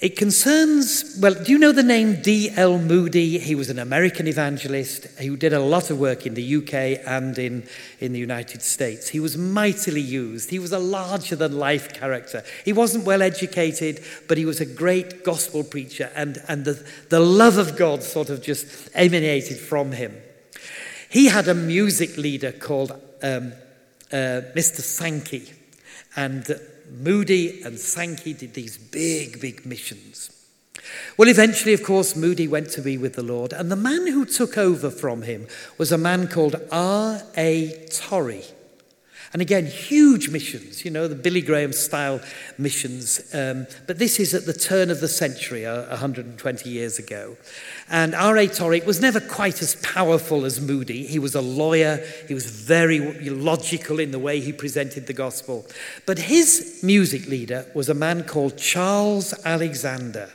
It 0.00 0.18
concerns, 0.18 1.16
well, 1.18 1.32
do 1.32 1.50
you 1.50 1.58
know 1.58 1.72
the 1.72 1.82
name 1.82 2.20
D.L. 2.20 2.78
Moody? 2.78 3.38
He 3.38 3.54
was 3.54 3.70
an 3.70 3.78
American 3.78 4.28
evangelist 4.28 5.04
who 5.18 5.34
did 5.34 5.54
a 5.54 5.60
lot 5.60 5.88
of 5.88 5.98
work 5.98 6.26
in 6.26 6.34
the 6.34 6.56
UK 6.56 7.00
and 7.06 7.38
in, 7.38 7.66
in 8.00 8.12
the 8.12 8.18
United 8.18 8.60
States. 8.60 9.08
He 9.08 9.18
was 9.18 9.38
mightily 9.38 10.02
used. 10.02 10.50
He 10.50 10.58
was 10.58 10.72
a 10.72 10.78
larger 10.78 11.36
than 11.36 11.58
life 11.58 11.94
character. 11.94 12.44
He 12.66 12.74
wasn't 12.74 13.06
well 13.06 13.22
educated, 13.22 14.04
but 14.28 14.36
he 14.36 14.44
was 14.44 14.60
a 14.60 14.66
great 14.66 15.24
gospel 15.24 15.64
preacher, 15.64 16.10
and, 16.14 16.36
and 16.48 16.66
the, 16.66 16.86
the 17.08 17.20
love 17.20 17.56
of 17.56 17.78
God 17.78 18.02
sort 18.02 18.28
of 18.28 18.42
just 18.42 18.90
emanated 18.92 19.56
from 19.56 19.92
him. 19.92 20.14
He 21.10 21.26
had 21.26 21.48
a 21.48 21.54
music 21.54 22.16
leader 22.16 22.52
called 22.52 22.92
um, 23.22 23.52
uh, 24.12 24.42
Mr. 24.54 24.80
Sankey, 24.80 25.52
and 26.16 26.46
Moody 26.90 27.62
and 27.62 27.78
Sankey 27.78 28.34
did 28.34 28.54
these 28.54 28.76
big, 28.76 29.40
big 29.40 29.64
missions. 29.64 30.30
Well, 31.16 31.28
eventually, 31.28 31.74
of 31.74 31.82
course, 31.82 32.16
Moody 32.16 32.48
went 32.48 32.70
to 32.70 32.82
be 32.82 32.96
with 32.96 33.14
the 33.14 33.22
Lord, 33.22 33.52
and 33.52 33.70
the 33.70 33.76
man 33.76 34.06
who 34.06 34.24
took 34.24 34.56
over 34.56 34.90
from 34.90 35.22
him 35.22 35.46
was 35.76 35.92
a 35.92 35.98
man 35.98 36.28
called 36.28 36.56
R.A. 36.70 37.86
Torrey. 37.90 38.44
And 39.32 39.42
again, 39.42 39.66
huge 39.66 40.30
missions, 40.30 40.84
you 40.86 40.90
know, 40.90 41.06
the 41.06 41.14
Billy 41.14 41.42
Graham 41.42 41.74
style 41.74 42.20
missions. 42.56 43.20
Um, 43.34 43.66
but 43.86 43.98
this 43.98 44.18
is 44.18 44.32
at 44.32 44.46
the 44.46 44.54
turn 44.54 44.90
of 44.90 45.00
the 45.00 45.08
century, 45.08 45.66
uh, 45.66 45.86
120 45.88 46.70
years 46.70 46.98
ago. 46.98 47.36
And 47.90 48.14
R.A. 48.14 48.46
Torrey 48.46 48.80
was 48.80 49.02
never 49.02 49.20
quite 49.20 49.60
as 49.60 49.76
powerful 49.76 50.46
as 50.46 50.62
Moody. 50.62 51.06
He 51.06 51.18
was 51.18 51.34
a 51.34 51.42
lawyer, 51.42 52.02
he 52.26 52.32
was 52.32 52.50
very 52.50 53.00
logical 53.28 54.00
in 54.00 54.12
the 54.12 54.18
way 54.18 54.40
he 54.40 54.52
presented 54.52 55.06
the 55.06 55.12
gospel. 55.12 55.66
But 56.06 56.18
his 56.18 56.80
music 56.82 57.28
leader 57.28 57.66
was 57.74 57.90
a 57.90 57.94
man 57.94 58.24
called 58.24 58.56
Charles 58.56 59.34
Alexander. 59.44 60.30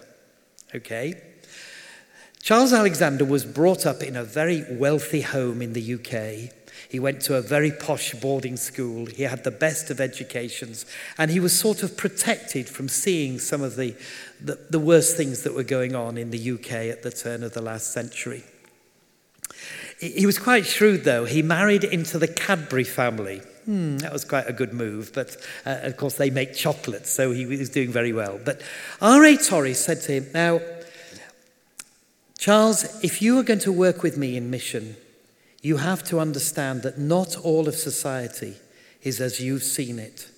Okay? 0.75 1.19
Charles 2.43 2.73
Alexander 2.73 3.25
was 3.25 3.45
brought 3.45 3.85
up 3.85 4.03
in 4.03 4.15
a 4.15 4.23
very 4.23 4.65
wealthy 4.69 5.21
home 5.21 5.61
in 5.61 5.73
the 5.73 5.93
UK. 5.95 6.53
He 6.89 6.99
went 6.99 7.21
to 7.21 7.35
a 7.35 7.41
very 7.41 7.71
posh 7.71 8.13
boarding 8.13 8.57
school. 8.57 9.05
He 9.05 9.23
had 9.23 9.43
the 9.43 9.51
best 9.51 9.89
of 9.89 9.99
educations. 9.99 10.85
And 11.17 11.31
he 11.31 11.39
was 11.39 11.57
sort 11.57 11.83
of 11.83 11.97
protected 11.97 12.69
from 12.69 12.89
seeing 12.89 13.39
some 13.39 13.61
of 13.61 13.75
the, 13.75 13.95
the, 14.41 14.59
the 14.69 14.79
worst 14.79 15.17
things 15.17 15.43
that 15.43 15.53
were 15.53 15.63
going 15.63 15.95
on 15.95 16.17
in 16.17 16.31
the 16.31 16.51
UK 16.51 16.71
at 16.91 17.03
the 17.03 17.11
turn 17.11 17.43
of 17.43 17.53
the 17.53 17.61
last 17.61 17.91
century. 17.91 18.43
He 19.99 20.25
was 20.25 20.37
quite 20.37 20.65
shrewd, 20.65 21.03
though. 21.05 21.25
He 21.25 21.41
married 21.41 21.83
into 21.83 22.17
the 22.19 22.27
Cadbury 22.27 22.83
family. 22.83 23.41
Hmm, 23.65 23.97
that 23.99 24.11
was 24.11 24.25
quite 24.25 24.49
a 24.49 24.53
good 24.53 24.73
move, 24.73 25.11
but 25.13 25.37
uh, 25.65 25.79
of 25.83 25.95
course 25.95 26.15
they 26.15 26.29
make 26.29 26.53
chocolates, 26.53 27.09
so 27.09 27.31
he 27.31 27.45
was 27.45 27.69
doing 27.69 27.91
very 27.91 28.11
well. 28.11 28.37
But 28.43 28.61
R.A. 29.01 29.37
Torrey 29.37 29.73
said 29.73 30.01
to 30.01 30.11
him, 30.11 30.27
Now, 30.33 30.59
Charles, 32.37 33.01
if 33.01 33.21
you 33.21 33.39
are 33.39 33.43
going 33.43 33.59
to 33.59 33.71
work 33.71 34.03
with 34.03 34.17
me 34.17 34.35
in 34.35 34.49
mission, 34.49 34.97
you 35.63 35.77
have 35.77 36.03
to 36.03 36.19
understand 36.19 36.83
that 36.83 36.99
not 36.99 37.37
all 37.37 37.69
of 37.69 37.75
society 37.75 38.55
is 39.01 39.21
as 39.21 39.39
you've 39.39 39.63
seen 39.63 39.97
it. 39.97 40.29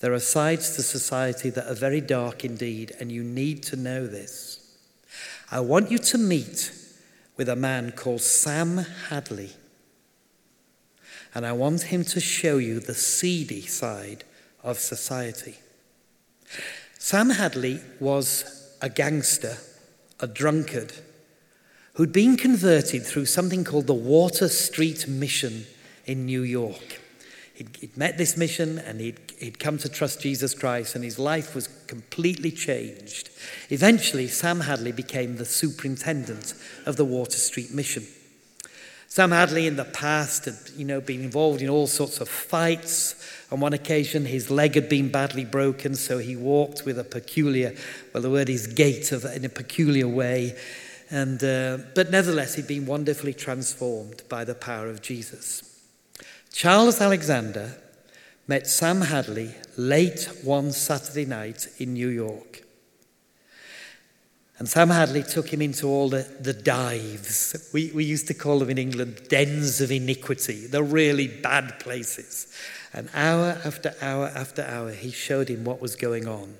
There 0.00 0.14
are 0.14 0.18
sides 0.18 0.74
to 0.76 0.82
society 0.82 1.50
that 1.50 1.70
are 1.70 1.74
very 1.74 2.00
dark 2.00 2.42
indeed, 2.42 2.92
and 2.98 3.12
you 3.12 3.22
need 3.22 3.62
to 3.64 3.76
know 3.76 4.06
this. 4.06 4.78
I 5.50 5.60
want 5.60 5.90
you 5.90 5.98
to 5.98 6.18
meet 6.18 6.72
with 7.36 7.50
a 7.50 7.56
man 7.56 7.92
called 7.92 8.22
Sam 8.22 8.78
Hadley, 9.10 9.50
and 11.34 11.44
I 11.44 11.52
want 11.52 11.82
him 11.82 12.02
to 12.04 12.20
show 12.20 12.56
you 12.56 12.80
the 12.80 12.94
seedy 12.94 13.60
side 13.60 14.24
of 14.64 14.78
society. 14.78 15.56
Sam 16.98 17.28
Hadley 17.28 17.80
was 18.00 18.74
a 18.80 18.88
gangster, 18.88 19.58
a 20.18 20.26
drunkard 20.26 20.94
who'd 21.96 22.12
been 22.12 22.36
converted 22.36 23.04
through 23.06 23.24
something 23.24 23.64
called 23.64 23.86
the 23.86 23.94
Water 23.94 24.48
Street 24.48 25.08
Mission 25.08 25.66
in 26.04 26.26
New 26.26 26.42
York. 26.42 27.00
He'd, 27.54 27.74
he'd 27.80 27.96
met 27.96 28.18
this 28.18 28.36
mission 28.36 28.78
and 28.78 29.00
he'd, 29.00 29.18
he'd 29.38 29.58
come 29.58 29.78
to 29.78 29.88
trust 29.88 30.20
Jesus 30.20 30.52
Christ, 30.52 30.94
and 30.94 31.02
his 31.02 31.18
life 31.18 31.54
was 31.54 31.68
completely 31.86 32.50
changed. 32.50 33.30
Eventually, 33.70 34.28
Sam 34.28 34.60
Hadley 34.60 34.92
became 34.92 35.36
the 35.36 35.46
superintendent 35.46 36.52
of 36.84 36.96
the 36.96 37.04
Water 37.04 37.38
Street 37.38 37.72
Mission. 37.72 38.06
Sam 39.08 39.30
Hadley 39.30 39.66
in 39.66 39.76
the 39.76 39.86
past 39.86 40.44
had, 40.44 40.56
you 40.76 40.84
know, 40.84 41.00
been 41.00 41.22
involved 41.22 41.62
in 41.62 41.70
all 41.70 41.86
sorts 41.86 42.20
of 42.20 42.28
fights. 42.28 43.14
On 43.50 43.60
one 43.60 43.72
occasion, 43.72 44.26
his 44.26 44.50
leg 44.50 44.74
had 44.74 44.90
been 44.90 45.08
badly 45.08 45.46
broken, 45.46 45.94
so 45.94 46.18
he 46.18 46.36
walked 46.36 46.84
with 46.84 46.98
a 46.98 47.04
peculiar, 47.04 47.74
well, 48.12 48.22
the 48.22 48.28
word 48.28 48.50
is 48.50 48.66
gait, 48.66 49.12
of, 49.12 49.24
in 49.24 49.46
a 49.46 49.48
peculiar 49.48 50.08
way. 50.08 50.54
And, 51.10 51.42
uh, 51.42 51.78
but 51.94 52.10
nevertheless, 52.10 52.54
he'd 52.54 52.66
been 52.66 52.86
wonderfully 52.86 53.32
transformed 53.32 54.22
by 54.28 54.44
the 54.44 54.54
power 54.54 54.88
of 54.88 55.02
Jesus. 55.02 55.62
Charles 56.52 57.00
Alexander 57.00 57.76
met 58.48 58.66
Sam 58.66 59.02
Hadley 59.02 59.54
late 59.76 60.28
one 60.42 60.72
Saturday 60.72 61.26
night 61.26 61.68
in 61.78 61.94
New 61.94 62.08
York. 62.08 62.62
And 64.58 64.68
Sam 64.68 64.88
Hadley 64.88 65.22
took 65.22 65.52
him 65.52 65.60
into 65.60 65.86
all 65.86 66.08
the, 66.08 66.26
the 66.40 66.54
dives. 66.54 67.70
We, 67.74 67.90
we 67.94 68.04
used 68.04 68.26
to 68.28 68.34
call 68.34 68.58
them 68.58 68.70
in 68.70 68.78
England 68.78 69.20
dens 69.28 69.82
of 69.82 69.92
iniquity, 69.92 70.66
the 70.66 70.82
really 70.82 71.28
bad 71.28 71.78
places. 71.78 72.52
And 72.94 73.10
hour 73.12 73.60
after 73.64 73.94
hour 74.00 74.32
after 74.34 74.62
hour, 74.62 74.92
he 74.92 75.10
showed 75.10 75.48
him 75.48 75.64
what 75.64 75.82
was 75.82 75.94
going 75.94 76.26
on. 76.26 76.54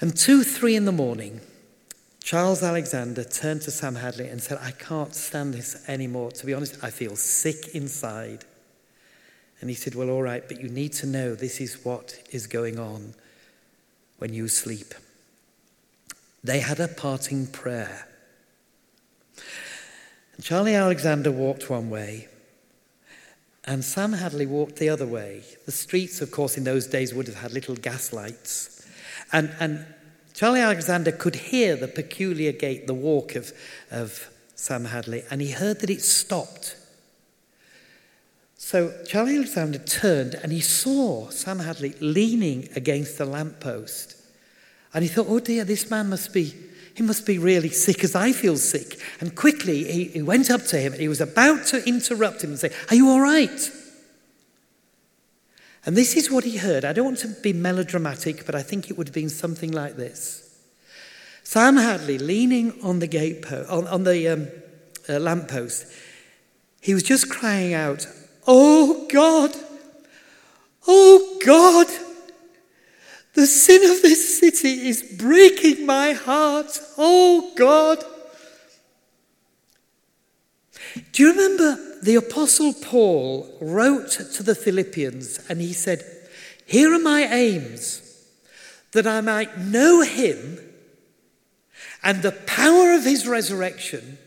And 0.00 0.16
two, 0.16 0.44
three 0.44 0.76
in 0.76 0.84
the 0.84 0.92
morning, 0.92 1.40
Charles 2.24 2.62
Alexander 2.62 3.22
turned 3.22 3.60
to 3.62 3.70
Sam 3.70 3.96
Hadley 3.96 4.28
and 4.28 4.42
said, 4.42 4.56
I 4.62 4.70
can't 4.70 5.14
stand 5.14 5.52
this 5.52 5.86
anymore. 5.86 6.30
To 6.30 6.46
be 6.46 6.54
honest, 6.54 6.82
I 6.82 6.88
feel 6.88 7.16
sick 7.16 7.74
inside. 7.74 8.46
And 9.60 9.68
he 9.68 9.76
said, 9.76 9.94
Well, 9.94 10.08
all 10.08 10.22
right, 10.22 10.42
but 10.48 10.58
you 10.58 10.70
need 10.70 10.94
to 10.94 11.06
know 11.06 11.34
this 11.34 11.60
is 11.60 11.84
what 11.84 12.18
is 12.30 12.46
going 12.46 12.78
on 12.78 13.12
when 14.16 14.32
you 14.32 14.48
sleep. 14.48 14.94
They 16.42 16.60
had 16.60 16.80
a 16.80 16.88
parting 16.88 17.46
prayer. 17.46 18.08
And 20.34 20.42
Charlie 20.42 20.74
Alexander 20.74 21.30
walked 21.30 21.68
one 21.68 21.90
way, 21.90 22.28
and 23.66 23.84
Sam 23.84 24.14
Hadley 24.14 24.46
walked 24.46 24.76
the 24.76 24.88
other 24.88 25.06
way. 25.06 25.42
The 25.66 25.72
streets, 25.72 26.22
of 26.22 26.30
course, 26.30 26.56
in 26.56 26.64
those 26.64 26.86
days 26.86 27.12
would 27.12 27.26
have 27.26 27.36
had 27.36 27.52
little 27.52 27.76
gas 27.76 28.14
lights. 28.14 28.86
And, 29.30 29.54
and 29.60 29.84
Charlie 30.34 30.60
Alexander 30.60 31.12
could 31.12 31.36
hear 31.36 31.76
the 31.76 31.86
peculiar 31.86 32.50
gait, 32.50 32.88
the 32.88 32.94
walk 32.94 33.36
of, 33.36 33.52
of 33.90 34.28
Sam 34.56 34.86
Hadley, 34.86 35.22
and 35.30 35.40
he 35.40 35.52
heard 35.52 35.80
that 35.80 35.90
it 35.90 36.02
stopped. 36.02 36.76
So 38.56 38.92
Charlie 39.06 39.36
Alexander 39.36 39.78
turned 39.78 40.34
and 40.34 40.50
he 40.50 40.60
saw 40.60 41.28
Sam 41.28 41.60
Hadley 41.60 41.94
leaning 42.00 42.68
against 42.74 43.18
the 43.18 43.26
lamppost. 43.26 44.16
And 44.92 45.04
he 45.04 45.08
thought, 45.08 45.26
oh 45.28 45.38
dear, 45.38 45.64
this 45.64 45.90
man 45.90 46.08
must 46.08 46.32
be, 46.32 46.52
he 46.94 47.02
must 47.02 47.26
be 47.26 47.38
really 47.38 47.68
sick 47.68 48.02
as 48.02 48.16
I 48.16 48.32
feel 48.32 48.56
sick. 48.56 48.98
And 49.20 49.36
quickly 49.36 49.84
he, 49.84 50.04
he 50.04 50.22
went 50.22 50.50
up 50.50 50.62
to 50.66 50.78
him 50.78 50.92
and 50.92 51.00
he 51.00 51.08
was 51.08 51.20
about 51.20 51.66
to 51.66 51.86
interrupt 51.86 52.42
him 52.42 52.50
and 52.50 52.58
say, 52.58 52.72
Are 52.90 52.96
you 52.96 53.08
all 53.08 53.20
right? 53.20 53.70
And 55.86 55.96
this 55.96 56.16
is 56.16 56.30
what 56.30 56.44
he 56.44 56.56
heard. 56.56 56.84
I 56.84 56.92
don't 56.92 57.04
want 57.04 57.18
to 57.18 57.28
be 57.28 57.52
melodramatic, 57.52 58.46
but 58.46 58.54
I 58.54 58.62
think 58.62 58.90
it 58.90 58.96
would 58.96 59.08
have 59.08 59.14
been 59.14 59.28
something 59.28 59.70
like 59.70 59.96
this. 59.96 60.40
Sam 61.42 61.76
Hadley 61.76 62.18
leaning 62.18 62.82
on 62.82 63.00
the 63.00 63.06
gate 63.06 63.44
on, 63.52 63.86
on 63.86 64.04
the 64.04 64.28
um, 64.28 64.48
uh, 65.08 65.18
lamppost, 65.18 65.86
he 66.80 66.94
was 66.94 67.02
just 67.02 67.28
crying 67.28 67.74
out, 67.74 68.06
Oh 68.46 69.06
God, 69.12 69.54
oh 70.86 71.38
God, 71.44 71.86
the 73.34 73.46
sin 73.46 73.82
of 73.90 74.00
this 74.00 74.38
city 74.38 74.88
is 74.88 75.02
breaking 75.02 75.84
my 75.84 76.12
heart. 76.12 76.78
Oh 76.96 77.52
God. 77.56 78.02
Do 81.12 81.22
you 81.24 81.30
remember 81.30 81.93
the 82.04 82.16
Apostle 82.16 82.74
Paul 82.74 83.48
wrote 83.62 84.10
to 84.10 84.42
the 84.42 84.54
Philippians 84.54 85.40
and 85.48 85.58
he 85.58 85.72
said, 85.72 86.04
Here 86.66 86.92
are 86.92 86.98
my 86.98 87.22
aims, 87.22 88.02
that 88.92 89.06
I 89.06 89.22
might 89.22 89.56
know 89.56 90.02
him 90.02 90.58
and 92.02 92.20
the 92.20 92.32
power 92.32 92.92
of 92.92 93.04
his 93.04 93.26
resurrection 93.26 94.18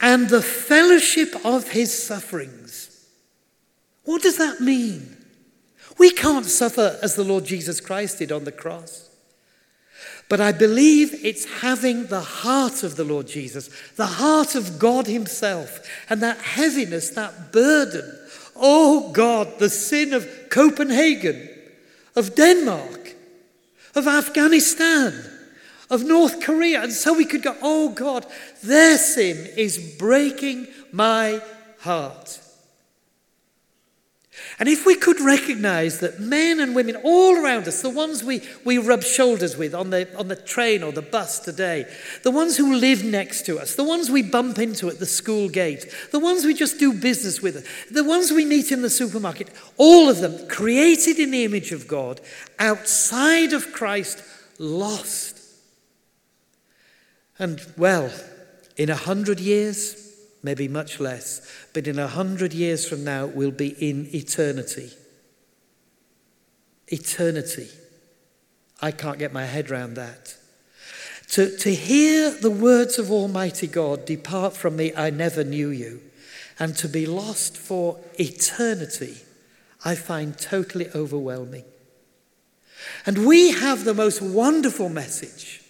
and 0.00 0.28
the 0.28 0.40
fellowship 0.40 1.34
of 1.44 1.72
his 1.72 1.92
sufferings. 1.92 3.06
What 4.04 4.22
does 4.22 4.38
that 4.38 4.60
mean? 4.60 5.16
We 5.98 6.10
can't 6.10 6.46
suffer 6.46 6.96
as 7.02 7.16
the 7.16 7.24
Lord 7.24 7.44
Jesus 7.44 7.80
Christ 7.80 8.20
did 8.20 8.30
on 8.30 8.44
the 8.44 8.52
cross. 8.52 9.07
But 10.28 10.40
I 10.40 10.52
believe 10.52 11.24
it's 11.24 11.46
having 11.46 12.06
the 12.06 12.20
heart 12.20 12.82
of 12.82 12.96
the 12.96 13.04
Lord 13.04 13.26
Jesus, 13.26 13.70
the 13.96 14.06
heart 14.06 14.54
of 14.54 14.78
God 14.78 15.06
Himself, 15.06 15.80
and 16.10 16.22
that 16.22 16.38
heaviness, 16.38 17.10
that 17.10 17.50
burden. 17.50 18.18
Oh 18.54 19.10
God, 19.12 19.58
the 19.58 19.70
sin 19.70 20.12
of 20.12 20.28
Copenhagen, 20.50 21.48
of 22.14 22.34
Denmark, 22.34 23.14
of 23.94 24.06
Afghanistan, 24.06 25.14
of 25.88 26.04
North 26.04 26.40
Korea. 26.42 26.82
And 26.82 26.92
so 26.92 27.14
we 27.14 27.24
could 27.24 27.42
go, 27.42 27.56
oh 27.62 27.90
God, 27.90 28.26
their 28.62 28.98
sin 28.98 29.48
is 29.56 29.96
breaking 29.98 30.66
my 30.92 31.40
heart. 31.80 32.40
And 34.60 34.68
if 34.68 34.84
we 34.84 34.96
could 34.96 35.20
recognize 35.20 36.00
that 36.00 36.18
men 36.18 36.58
and 36.58 36.74
women 36.74 36.96
all 37.04 37.36
around 37.36 37.68
us, 37.68 37.80
the 37.80 37.88
ones 37.88 38.24
we, 38.24 38.42
we 38.64 38.76
rub 38.76 39.04
shoulders 39.04 39.56
with 39.56 39.72
on 39.72 39.90
the, 39.90 40.08
on 40.18 40.26
the 40.26 40.34
train 40.34 40.82
or 40.82 40.90
the 40.90 41.00
bus 41.00 41.38
today, 41.38 41.86
the 42.24 42.32
ones 42.32 42.56
who 42.56 42.74
live 42.74 43.04
next 43.04 43.46
to 43.46 43.60
us, 43.60 43.76
the 43.76 43.84
ones 43.84 44.10
we 44.10 44.20
bump 44.20 44.58
into 44.58 44.88
at 44.88 44.98
the 44.98 45.06
school 45.06 45.48
gate, 45.48 45.94
the 46.10 46.18
ones 46.18 46.44
we 46.44 46.54
just 46.54 46.80
do 46.80 46.92
business 46.92 47.40
with, 47.40 47.64
the 47.88 48.02
ones 48.02 48.32
we 48.32 48.44
meet 48.44 48.72
in 48.72 48.82
the 48.82 48.90
supermarket, 48.90 49.48
all 49.76 50.08
of 50.08 50.18
them 50.18 50.48
created 50.48 51.20
in 51.20 51.30
the 51.30 51.44
image 51.44 51.70
of 51.70 51.86
God, 51.86 52.20
outside 52.58 53.52
of 53.52 53.72
Christ, 53.72 54.24
lost. 54.58 55.40
And 57.38 57.64
well, 57.76 58.10
in 58.76 58.90
a 58.90 58.96
hundred 58.96 59.38
years, 59.38 60.07
maybe 60.42 60.68
much 60.68 61.00
less, 61.00 61.40
but 61.72 61.86
in 61.86 61.98
a 61.98 62.08
hundred 62.08 62.52
years 62.52 62.88
from 62.88 63.04
now, 63.04 63.26
we'll 63.26 63.50
be 63.50 63.68
in 63.68 64.08
eternity. 64.14 64.90
Eternity. 66.88 67.68
I 68.80 68.92
can't 68.92 69.18
get 69.18 69.32
my 69.32 69.44
head 69.44 69.70
around 69.70 69.94
that. 69.94 70.36
To, 71.32 71.56
to 71.58 71.74
hear 71.74 72.30
the 72.30 72.50
words 72.50 72.98
of 72.98 73.10
Almighty 73.10 73.66
God, 73.66 74.06
depart 74.06 74.56
from 74.56 74.76
me, 74.76 74.94
I 74.96 75.10
never 75.10 75.44
knew 75.44 75.68
you, 75.68 76.00
and 76.58 76.74
to 76.76 76.88
be 76.88 77.04
lost 77.04 77.56
for 77.56 78.00
eternity, 78.18 79.16
I 79.84 79.94
find 79.94 80.38
totally 80.38 80.88
overwhelming. 80.94 81.64
And 83.04 83.26
we 83.26 83.50
have 83.50 83.84
the 83.84 83.94
most 83.94 84.22
wonderful 84.22 84.88
message 84.88 85.62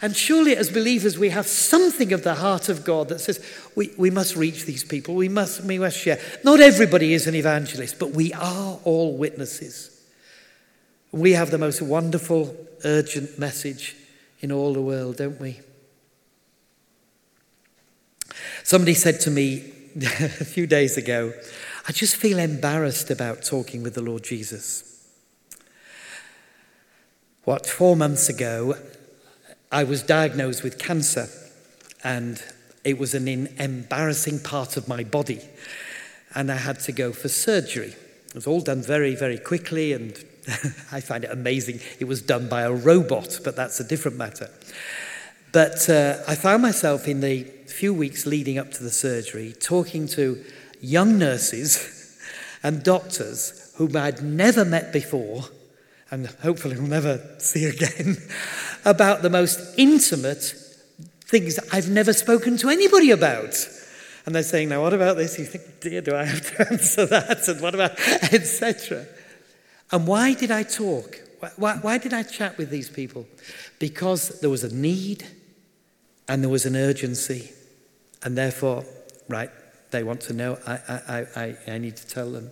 and 0.00 0.16
surely, 0.16 0.56
as 0.56 0.70
believers, 0.70 1.18
we 1.18 1.30
have 1.30 1.46
something 1.48 2.12
of 2.12 2.22
the 2.22 2.36
heart 2.36 2.68
of 2.68 2.84
God 2.84 3.08
that 3.08 3.18
says 3.18 3.44
we, 3.74 3.90
we 3.98 4.10
must 4.10 4.36
reach 4.36 4.64
these 4.64 4.84
people, 4.84 5.16
we 5.16 5.28
must, 5.28 5.64
we 5.64 5.78
must 5.78 5.98
share. 5.98 6.20
Not 6.44 6.60
everybody 6.60 7.14
is 7.14 7.26
an 7.26 7.34
evangelist, 7.34 7.98
but 7.98 8.12
we 8.12 8.32
are 8.32 8.78
all 8.84 9.16
witnesses. 9.16 10.00
We 11.10 11.32
have 11.32 11.50
the 11.50 11.58
most 11.58 11.82
wonderful, 11.82 12.54
urgent 12.84 13.38
message 13.38 13.96
in 14.40 14.52
all 14.52 14.72
the 14.72 14.82
world, 14.82 15.16
don't 15.16 15.40
we? 15.40 15.60
Somebody 18.62 18.94
said 18.94 19.18
to 19.20 19.30
me 19.30 19.72
a 19.96 20.28
few 20.28 20.68
days 20.68 20.96
ago, 20.96 21.32
I 21.88 21.92
just 21.92 22.14
feel 22.14 22.38
embarrassed 22.38 23.10
about 23.10 23.42
talking 23.42 23.82
with 23.82 23.94
the 23.94 24.02
Lord 24.02 24.22
Jesus. 24.22 24.84
What, 27.42 27.66
four 27.66 27.96
months 27.96 28.28
ago, 28.28 28.76
I 29.70 29.84
was 29.84 30.02
diagnosed 30.02 30.62
with 30.62 30.78
cancer, 30.78 31.28
and 32.02 32.42
it 32.84 32.98
was 32.98 33.14
an 33.14 33.28
embarrassing 33.28 34.40
part 34.40 34.78
of 34.78 34.88
my 34.88 35.04
body, 35.04 35.42
and 36.34 36.50
I 36.50 36.56
had 36.56 36.80
to 36.80 36.92
go 36.92 37.12
for 37.12 37.28
surgery. 37.28 37.94
It 38.28 38.34
was 38.34 38.46
all 38.46 38.62
done 38.62 38.80
very, 38.80 39.14
very 39.14 39.38
quickly, 39.38 39.92
and 39.92 40.12
I 40.92 41.00
find 41.00 41.24
it 41.24 41.30
amazing. 41.30 41.80
It 42.00 42.06
was 42.06 42.22
done 42.22 42.48
by 42.48 42.62
a 42.62 42.72
robot, 42.72 43.40
but 43.44 43.56
that's 43.56 43.78
a 43.78 43.84
different 43.84 44.16
matter. 44.16 44.48
But 45.52 45.88
uh, 45.90 46.18
I 46.26 46.34
found 46.34 46.62
myself 46.62 47.06
in 47.06 47.20
the 47.20 47.44
few 47.66 47.92
weeks 47.92 48.24
leading 48.24 48.58
up 48.58 48.70
to 48.72 48.82
the 48.82 48.90
surgery 48.90 49.52
talking 49.52 50.08
to 50.08 50.42
young 50.80 51.18
nurses 51.18 52.18
and 52.62 52.82
doctors 52.82 53.72
whom 53.76 53.96
I'd 53.96 54.22
never 54.22 54.64
met 54.64 54.92
before 54.92 55.44
and 56.10 56.26
hopefully 56.42 56.76
will 56.76 56.88
never 56.88 57.20
see 57.38 57.66
again, 57.66 58.16
about 58.84 59.22
the 59.22 59.30
most 59.30 59.78
intimate 59.78 60.54
things 61.26 61.58
I've 61.72 61.88
never 61.90 62.12
spoken 62.12 62.56
to 62.58 62.68
anybody 62.68 63.10
about. 63.10 63.54
And 64.24 64.34
they're 64.34 64.42
saying, 64.42 64.68
now 64.68 64.82
what 64.82 64.92
about 64.92 65.16
this? 65.16 65.38
You 65.38 65.44
think, 65.44 65.80
dear, 65.80 66.00
do 66.00 66.14
I 66.14 66.24
have 66.24 66.56
to 66.56 66.68
answer 66.72 67.06
that? 67.06 67.48
And 67.48 67.60
what 67.60 67.74
about, 67.74 67.92
etc. 68.32 69.06
And 69.90 70.06
why 70.06 70.34
did 70.34 70.50
I 70.50 70.62
talk? 70.62 71.20
Why, 71.56 71.76
why 71.76 71.98
did 71.98 72.12
I 72.12 72.24
chat 72.24 72.58
with 72.58 72.70
these 72.70 72.90
people? 72.90 73.26
Because 73.78 74.40
there 74.40 74.50
was 74.50 74.64
a 74.64 74.74
need 74.74 75.26
and 76.26 76.42
there 76.42 76.50
was 76.50 76.66
an 76.66 76.76
urgency. 76.76 77.52
And 78.22 78.36
therefore, 78.36 78.84
right, 79.28 79.50
they 79.90 80.02
want 80.02 80.20
to 80.22 80.32
know, 80.32 80.58
I, 80.66 80.72
I, 80.88 81.26
I, 81.36 81.56
I 81.66 81.78
need 81.78 81.96
to 81.96 82.06
tell 82.06 82.30
them. 82.30 82.50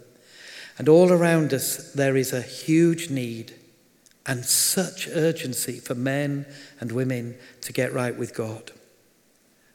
And 0.78 0.88
all 0.88 1.12
around 1.12 1.52
us, 1.52 1.92
there 1.92 2.16
is 2.16 2.32
a 2.32 2.42
huge 2.42 3.10
need 3.10 3.54
and 4.26 4.44
such 4.44 5.08
urgency 5.08 5.78
for 5.78 5.94
men 5.94 6.46
and 6.80 6.92
women 6.92 7.36
to 7.62 7.72
get 7.72 7.92
right 7.92 8.16
with 8.16 8.34
God. 8.34 8.72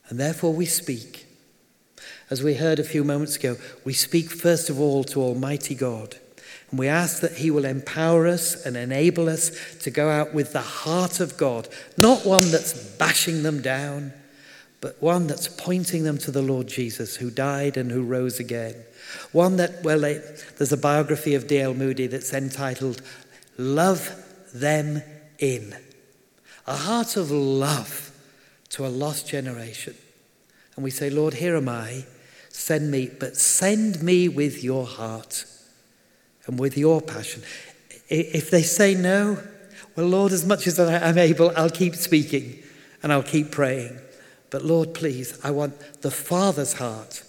And 0.10 0.20
therefore, 0.20 0.54
we 0.54 0.66
speak. 0.66 1.26
As 2.30 2.44
we 2.44 2.56
heard 2.56 2.80
a 2.80 2.84
few 2.84 3.04
moments 3.04 3.38
ago, 3.38 3.58
we 3.86 3.94
speak 3.94 4.30
first 4.30 4.70
of 4.70 4.80
all 4.80 5.04
to 5.06 5.22
Almighty 5.22 5.76
God. 5.76 6.18
And 6.70 6.80
we 6.80 6.88
ask 6.88 7.22
that 7.22 7.38
He 7.38 7.50
will 7.50 7.66
empower 7.66 8.28
us 8.28 8.66
and 8.66 8.76
enable 8.76 9.30
us 9.30 9.78
to 9.82 9.92
go 9.92 10.10
out 10.10 10.34
with 10.34 10.54
the 10.54 10.62
heart 10.62 11.20
of 11.20 11.38
God, 11.38 11.70
not 11.98 12.26
one 12.26 12.50
that's 12.52 12.74
bashing 12.96 13.44
them 13.44 13.62
down, 13.62 14.14
but 14.82 15.02
one 15.02 15.28
that's 15.28 15.48
pointing 15.48 16.04
them 16.04 16.18
to 16.20 16.32
the 16.32 16.42
Lord 16.42 16.68
Jesus 16.68 17.18
who 17.18 17.30
died 17.30 17.78
and 17.78 17.92
who 17.92 18.04
rose 18.04 18.40
again. 18.40 18.76
One 19.32 19.58
that, 19.58 19.84
well, 19.84 20.00
there's 20.00 20.72
a 20.74 20.78
biography 20.78 21.36
of 21.36 21.48
D.L. 21.48 21.74
Moody 21.74 22.08
that's 22.08 22.34
entitled 22.34 23.02
Love 23.58 24.31
Them 24.54 25.02
In. 25.40 25.76
A 26.68 26.76
heart 26.76 27.18
of 27.18 27.32
love 27.32 28.12
to 28.70 28.86
a 28.86 28.90
lost 28.90 29.28
generation. 29.28 29.96
And 30.76 30.84
we 30.84 30.92
say, 30.92 31.10
Lord, 31.10 31.36
here 31.36 31.56
am 31.56 31.70
I, 31.70 32.06
send 32.50 32.92
me, 32.92 33.10
but 33.20 33.36
send 33.36 34.02
me 34.02 34.30
with 34.30 34.64
your 34.64 34.86
heart 34.86 35.46
and 36.46 36.60
with 36.60 36.78
your 36.78 37.02
passion. 37.02 37.44
If 38.10 38.50
they 38.52 38.62
say 38.62 38.96
no, 38.96 39.38
well, 39.96 40.08
Lord, 40.08 40.32
as 40.32 40.46
much 40.46 40.68
as 40.68 40.80
I'm 40.80 41.18
able, 41.18 41.52
I'll 41.58 41.70
keep 41.70 41.96
speaking 41.96 42.64
and 43.04 43.12
I'll 43.12 43.24
keep 43.24 43.52
praying. 43.52 44.00
But 44.50 44.64
Lord, 44.64 44.94
please, 44.94 45.40
I 45.44 45.52
want 45.52 46.02
the 46.02 46.12
Father's 46.12 46.74
heart 46.74 47.24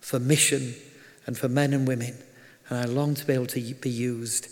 for 0.00 0.18
mission 0.18 0.74
and 1.26 1.36
for 1.36 1.48
men 1.48 1.72
and 1.72 1.86
women. 1.86 2.16
And 2.68 2.78
I 2.78 2.84
long 2.84 3.14
to 3.14 3.26
be 3.26 3.32
able 3.34 3.46
to 3.46 3.74
be 3.74 3.90
used 3.90 4.48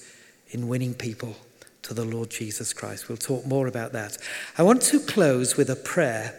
in 0.51 0.69
winning 0.69 0.95
people 0.95 1.37
to 1.83 1.95
the 1.95 2.05
Lord 2.05 2.31
Jesus 2.31 2.73
Christ. 2.73 3.09
We'll 3.09 3.19
talk 3.19 3.47
more 3.47 3.67
about 3.67 3.93
that. 3.93 4.19
I 4.59 4.63
want 4.63 4.83
to 4.83 5.01
close 5.01 5.57
with 5.57 5.71
a 5.71 5.77
prayer. 5.77 6.35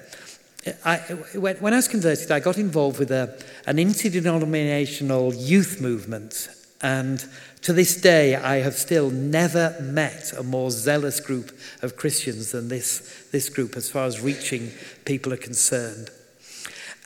I, 0.85 0.97
when 1.33 1.73
I 1.73 1.77
was 1.77 1.87
converted, 1.87 2.31
I 2.31 2.39
got 2.39 2.57
involved 2.57 2.99
with 2.99 3.11
a, 3.11 3.43
an 3.65 3.79
interdenominational 3.79 5.33
youth 5.33 5.81
movement. 5.81 6.49
And 6.81 7.25
to 7.63 7.73
this 7.73 7.99
day, 7.99 8.35
I 8.35 8.57
have 8.57 8.75
still 8.75 9.09
never 9.09 9.75
met 9.81 10.33
a 10.37 10.43
more 10.43 10.71
zealous 10.71 11.19
group 11.19 11.57
of 11.81 11.95
Christians 11.95 12.51
than 12.51 12.69
this, 12.69 13.27
this 13.31 13.49
group 13.49 13.75
as 13.75 13.89
far 13.89 14.05
as 14.05 14.21
reaching 14.21 14.71
people 15.05 15.33
are 15.33 15.37
concerned. 15.37 16.09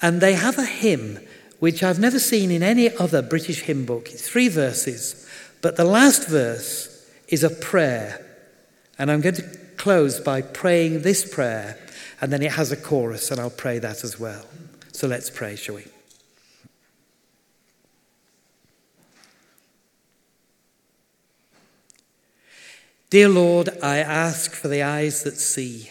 And 0.02 0.22
they 0.22 0.34
have 0.34 0.58
a 0.58 0.66
hymn 0.66 1.20
which 1.60 1.84
I've 1.84 2.00
never 2.00 2.20
seen 2.20 2.52
in 2.52 2.64
any 2.64 2.96
other 2.98 3.22
British 3.22 3.62
hymn 3.62 3.86
book. 3.86 4.10
It's 4.12 4.28
three 4.28 4.50
verses, 4.50 5.28
but 5.62 5.78
the 5.78 5.86
last 5.86 6.28
verse 6.28 6.95
is 7.28 7.44
a 7.44 7.50
prayer. 7.50 8.26
And 8.98 9.12
I'm 9.12 9.22
going 9.22 9.36
to 9.36 9.58
close 9.78 10.20
by 10.20 10.42
praying 10.42 11.02
this 11.02 11.32
prayer, 11.32 11.78
and 12.22 12.32
then 12.32 12.42
it 12.42 12.54
has 12.54 12.72
a 12.72 12.78
chorus, 12.78 13.32
and 13.32 13.40
I'll 13.40 13.50
pray 13.50 13.80
that 13.80 14.04
as 14.04 14.20
well. 14.20 14.46
So 14.92 15.08
let's 15.08 15.30
pray, 15.30 15.56
shall 15.56 15.76
we? 15.76 15.86
Dear 23.10 23.30
Lord, 23.30 23.70
I 23.82 23.98
ask 23.98 24.52
for 24.52 24.68
the 24.68 24.84
eyes 24.84 25.24
that 25.24 25.38
see, 25.38 25.90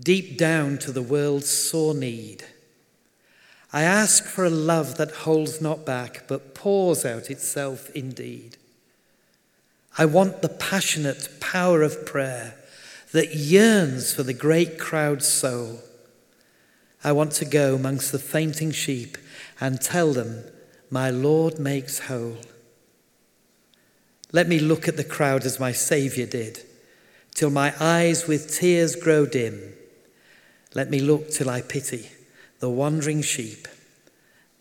deep 0.00 0.38
down 0.38 0.78
to 0.78 0.92
the 0.92 1.02
world's 1.02 1.48
sore 1.48 1.94
need 1.94 2.44
I 3.72 3.82
ask 3.82 4.24
for 4.24 4.44
a 4.44 4.50
love 4.50 4.96
that 4.96 5.12
holds 5.12 5.60
not 5.60 5.86
back, 5.86 6.24
but 6.26 6.54
pours 6.54 7.04
out 7.04 7.30
itself 7.30 7.88
indeed. 7.90 8.56
I 9.98 10.04
want 10.04 10.42
the 10.42 10.48
passionate 10.48 11.40
power 11.40 11.82
of 11.82 12.06
prayer 12.06 12.54
that 13.12 13.34
yearns 13.34 14.12
for 14.12 14.22
the 14.22 14.34
great 14.34 14.78
crowd's 14.78 15.26
soul. 15.26 15.80
I 17.02 17.12
want 17.12 17.32
to 17.32 17.44
go 17.44 17.74
amongst 17.74 18.12
the 18.12 18.18
fainting 18.18 18.70
sheep 18.70 19.18
and 19.60 19.80
tell 19.80 20.12
them, 20.12 20.44
My 20.90 21.10
Lord 21.10 21.58
makes 21.58 22.00
whole. 22.00 22.38
Let 24.32 24.48
me 24.48 24.60
look 24.60 24.86
at 24.86 24.96
the 24.96 25.04
crowd 25.04 25.44
as 25.44 25.58
my 25.58 25.72
Saviour 25.72 26.26
did, 26.26 26.62
till 27.34 27.50
my 27.50 27.74
eyes 27.80 28.28
with 28.28 28.54
tears 28.54 28.94
grow 28.94 29.26
dim. 29.26 29.74
Let 30.74 30.88
me 30.88 31.00
look 31.00 31.30
till 31.30 31.50
I 31.50 31.62
pity 31.62 32.10
the 32.60 32.70
wandering 32.70 33.22
sheep 33.22 33.66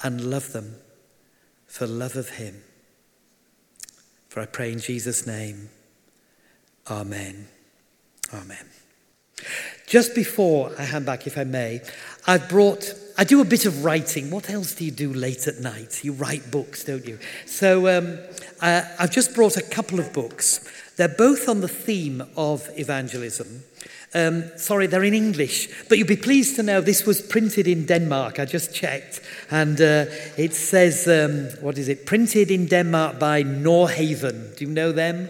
and 0.01 0.32
love 0.32 0.53
them 0.53 0.75
for 1.67 1.86
love 1.86 2.15
of 2.15 2.30
Him. 2.30 2.63
For 4.30 4.39
I 4.39 4.45
pray 4.45 4.71
in 4.71 4.80
Jesus' 4.80 5.27
name. 5.27 5.69
Amen. 6.89 7.47
Amen. 8.34 8.65
Just 9.88 10.13
before 10.13 10.71
I 10.77 10.84
hand 10.84 11.05
back, 11.05 11.25
if 11.25 11.38
I 11.38 11.43
may, 11.43 11.82
I've 12.27 12.47
brought, 12.47 12.93
I 13.17 13.23
do 13.23 13.41
a 13.41 13.45
bit 13.45 13.65
of 13.65 13.84
writing. 13.84 14.30
What 14.30 14.49
else 14.49 14.75
do 14.75 14.86
you 14.86 14.91
do 14.91 15.11
late 15.11 15.47
at 15.47 15.59
night? 15.59 16.03
You 16.03 16.13
write 16.13 16.51
books, 16.51 16.84
don't 16.84 17.05
you? 17.05 17.17
So 17.45 17.97
um, 17.97 18.19
uh, 18.61 18.84
I've 18.99 19.11
just 19.11 19.34
brought 19.34 19.57
a 19.57 19.63
couple 19.63 19.99
of 19.99 20.13
books. 20.13 20.59
They're 20.97 21.07
both 21.07 21.49
on 21.49 21.61
the 21.61 21.67
theme 21.67 22.21
of 22.36 22.69
evangelism. 22.77 23.63
Um, 24.14 24.57
sorry, 24.57 24.88
they're 24.88 25.03
in 25.03 25.14
English, 25.14 25.70
but 25.88 25.99
you'll 25.99 26.07
be 26.07 26.16
pleased 26.16 26.55
to 26.55 26.64
know 26.64 26.82
this 26.82 27.05
was 27.05 27.22
printed 27.22 27.68
in 27.68 27.86
Denmark. 27.86 28.39
I 28.39 28.45
just 28.45 28.74
checked, 28.74 29.22
and 29.51 29.80
uh, 29.80 30.05
it 30.36 30.55
says, 30.55 31.07
um, 31.07 31.49
what 31.62 31.78
is 31.78 31.89
it? 31.89 32.07
Printed 32.07 32.49
in 32.49 32.66
Denmark 32.66 33.20
by 33.20 33.43
Norhaven. 33.43 34.55
Do 34.55 34.66
you 34.66 34.72
know 34.72 34.91
them? 34.91 35.30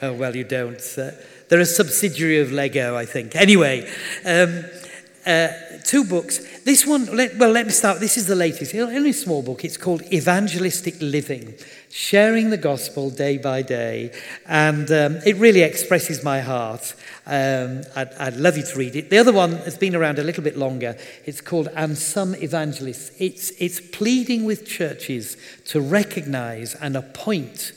Oh, 0.00 0.14
well, 0.14 0.34
you 0.34 0.44
don't. 0.44 0.80
Uh, 0.96 1.10
they're 1.48 1.60
a 1.60 1.66
subsidiary 1.66 2.40
of 2.40 2.52
Lego, 2.52 2.96
I 2.96 3.04
think. 3.04 3.36
Anyway, 3.36 3.88
um, 4.24 4.64
uh, 5.26 5.48
two 5.84 6.04
books. 6.04 6.38
This 6.62 6.86
one, 6.86 7.06
let, 7.16 7.36
well, 7.36 7.50
let 7.50 7.66
me 7.66 7.72
start. 7.72 8.00
This 8.00 8.16
is 8.16 8.26
the 8.26 8.34
latest, 8.34 8.74
only 8.74 9.10
a 9.10 9.14
small 9.14 9.42
book. 9.42 9.64
It's 9.64 9.76
called 9.76 10.02
Evangelistic 10.12 10.94
Living 11.00 11.54
Sharing 11.90 12.50
the 12.50 12.56
Gospel 12.56 13.10
Day 13.10 13.38
by 13.38 13.62
Day. 13.62 14.12
And 14.46 14.90
um, 14.90 15.16
it 15.26 15.36
really 15.36 15.62
expresses 15.62 16.22
my 16.22 16.40
heart. 16.40 16.94
Um, 17.26 17.82
I'd, 17.96 18.12
I'd 18.14 18.36
love 18.36 18.56
you 18.56 18.64
to 18.64 18.78
read 18.78 18.94
it. 18.94 19.10
The 19.10 19.18
other 19.18 19.32
one 19.32 19.52
has 19.58 19.76
been 19.76 19.96
around 19.96 20.18
a 20.18 20.24
little 20.24 20.44
bit 20.44 20.56
longer. 20.56 20.96
It's 21.24 21.40
called 21.40 21.68
And 21.74 21.98
Some 21.98 22.34
Evangelists. 22.36 23.10
It's, 23.18 23.50
it's 23.58 23.80
pleading 23.80 24.44
with 24.44 24.66
churches 24.66 25.36
to 25.66 25.80
recognize 25.80 26.74
and 26.76 26.96
appoint 26.96 27.72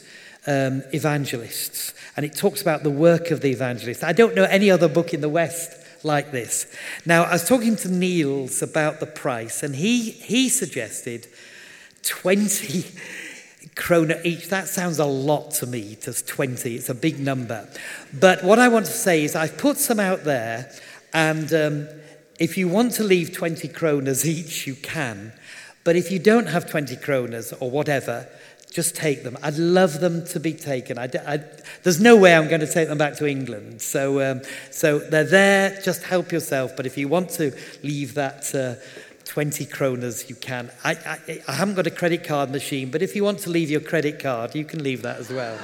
um, 0.45 0.83
evangelists. 0.93 1.93
And 2.15 2.25
it 2.25 2.35
talks 2.35 2.61
about 2.61 2.83
the 2.83 2.89
work 2.89 3.31
of 3.31 3.41
the 3.41 3.49
evangelist. 3.49 4.03
I 4.03 4.13
don't 4.13 4.35
know 4.35 4.43
any 4.43 4.69
other 4.69 4.87
book 4.87 5.13
in 5.13 5.21
the 5.21 5.29
West 5.29 5.77
like 6.03 6.31
this. 6.31 6.73
Now, 7.05 7.23
I 7.23 7.33
was 7.33 7.47
talking 7.47 7.75
to 7.77 7.89
Niels 7.89 8.61
about 8.61 8.99
the 8.99 9.05
price, 9.05 9.63
and 9.63 9.75
he, 9.75 10.11
he 10.11 10.49
suggested 10.49 11.27
20 12.03 12.83
krona 13.75 14.23
each. 14.25 14.49
That 14.49 14.67
sounds 14.67 14.99
a 14.99 15.05
lot 15.05 15.51
to 15.55 15.67
me, 15.67 15.97
just 16.01 16.27
20. 16.27 16.75
It's 16.75 16.89
a 16.89 16.95
big 16.95 17.19
number. 17.19 17.67
But 18.13 18.43
what 18.43 18.59
I 18.59 18.67
want 18.67 18.85
to 18.85 18.91
say 18.91 19.23
is 19.23 19.35
I've 19.35 19.57
put 19.57 19.77
some 19.77 19.99
out 19.99 20.23
there, 20.23 20.71
and 21.13 21.53
um, 21.53 21.87
if 22.39 22.57
you 22.57 22.67
want 22.67 22.93
to 22.93 23.03
leave 23.03 23.33
20 23.33 23.67
kronas 23.69 24.25
each, 24.25 24.67
you 24.67 24.75
can. 24.75 25.33
But 25.83 25.95
if 25.95 26.11
you 26.11 26.19
don't 26.19 26.47
have 26.47 26.69
20 26.69 26.95
kronas 26.97 27.53
or 27.59 27.71
whatever, 27.71 28.27
just 28.71 28.95
take 28.95 29.23
them. 29.23 29.37
I'd 29.41 29.57
love 29.57 29.99
them 29.99 30.25
to 30.25 30.39
be 30.39 30.53
taken. 30.53 30.99
I, 30.99 31.09
I, 31.25 31.43
there's 31.83 31.99
no 31.99 32.15
way 32.15 32.35
I'm 32.35 32.47
going 32.47 32.61
to 32.61 32.71
take 32.71 32.87
them 32.87 32.97
back 32.97 33.15
to 33.17 33.27
England. 33.27 33.81
So, 33.81 34.31
um, 34.31 34.41
so 34.69 34.99
they're 34.99 35.23
there. 35.23 35.79
Just 35.83 36.03
help 36.03 36.31
yourself. 36.31 36.75
But 36.75 36.85
if 36.85 36.97
you 36.97 37.07
want 37.07 37.29
to 37.31 37.51
leave 37.83 38.13
that 38.13 38.53
uh, 38.53 38.75
20 39.25 39.65
kronas, 39.65 40.29
you 40.29 40.35
can. 40.35 40.69
I, 40.83 40.91
I, 40.93 41.41
I 41.47 41.53
haven't 41.53 41.75
got 41.75 41.87
a 41.87 41.91
credit 41.91 42.23
card 42.23 42.51
machine, 42.51 42.91
but 42.91 43.01
if 43.01 43.15
you 43.15 43.23
want 43.23 43.39
to 43.39 43.49
leave 43.49 43.71
your 43.71 43.81
credit 43.81 44.19
card, 44.19 44.53
you 44.55 44.65
can 44.65 44.83
leave 44.83 45.01
that 45.01 45.17
as 45.17 45.29
well. 45.29 45.57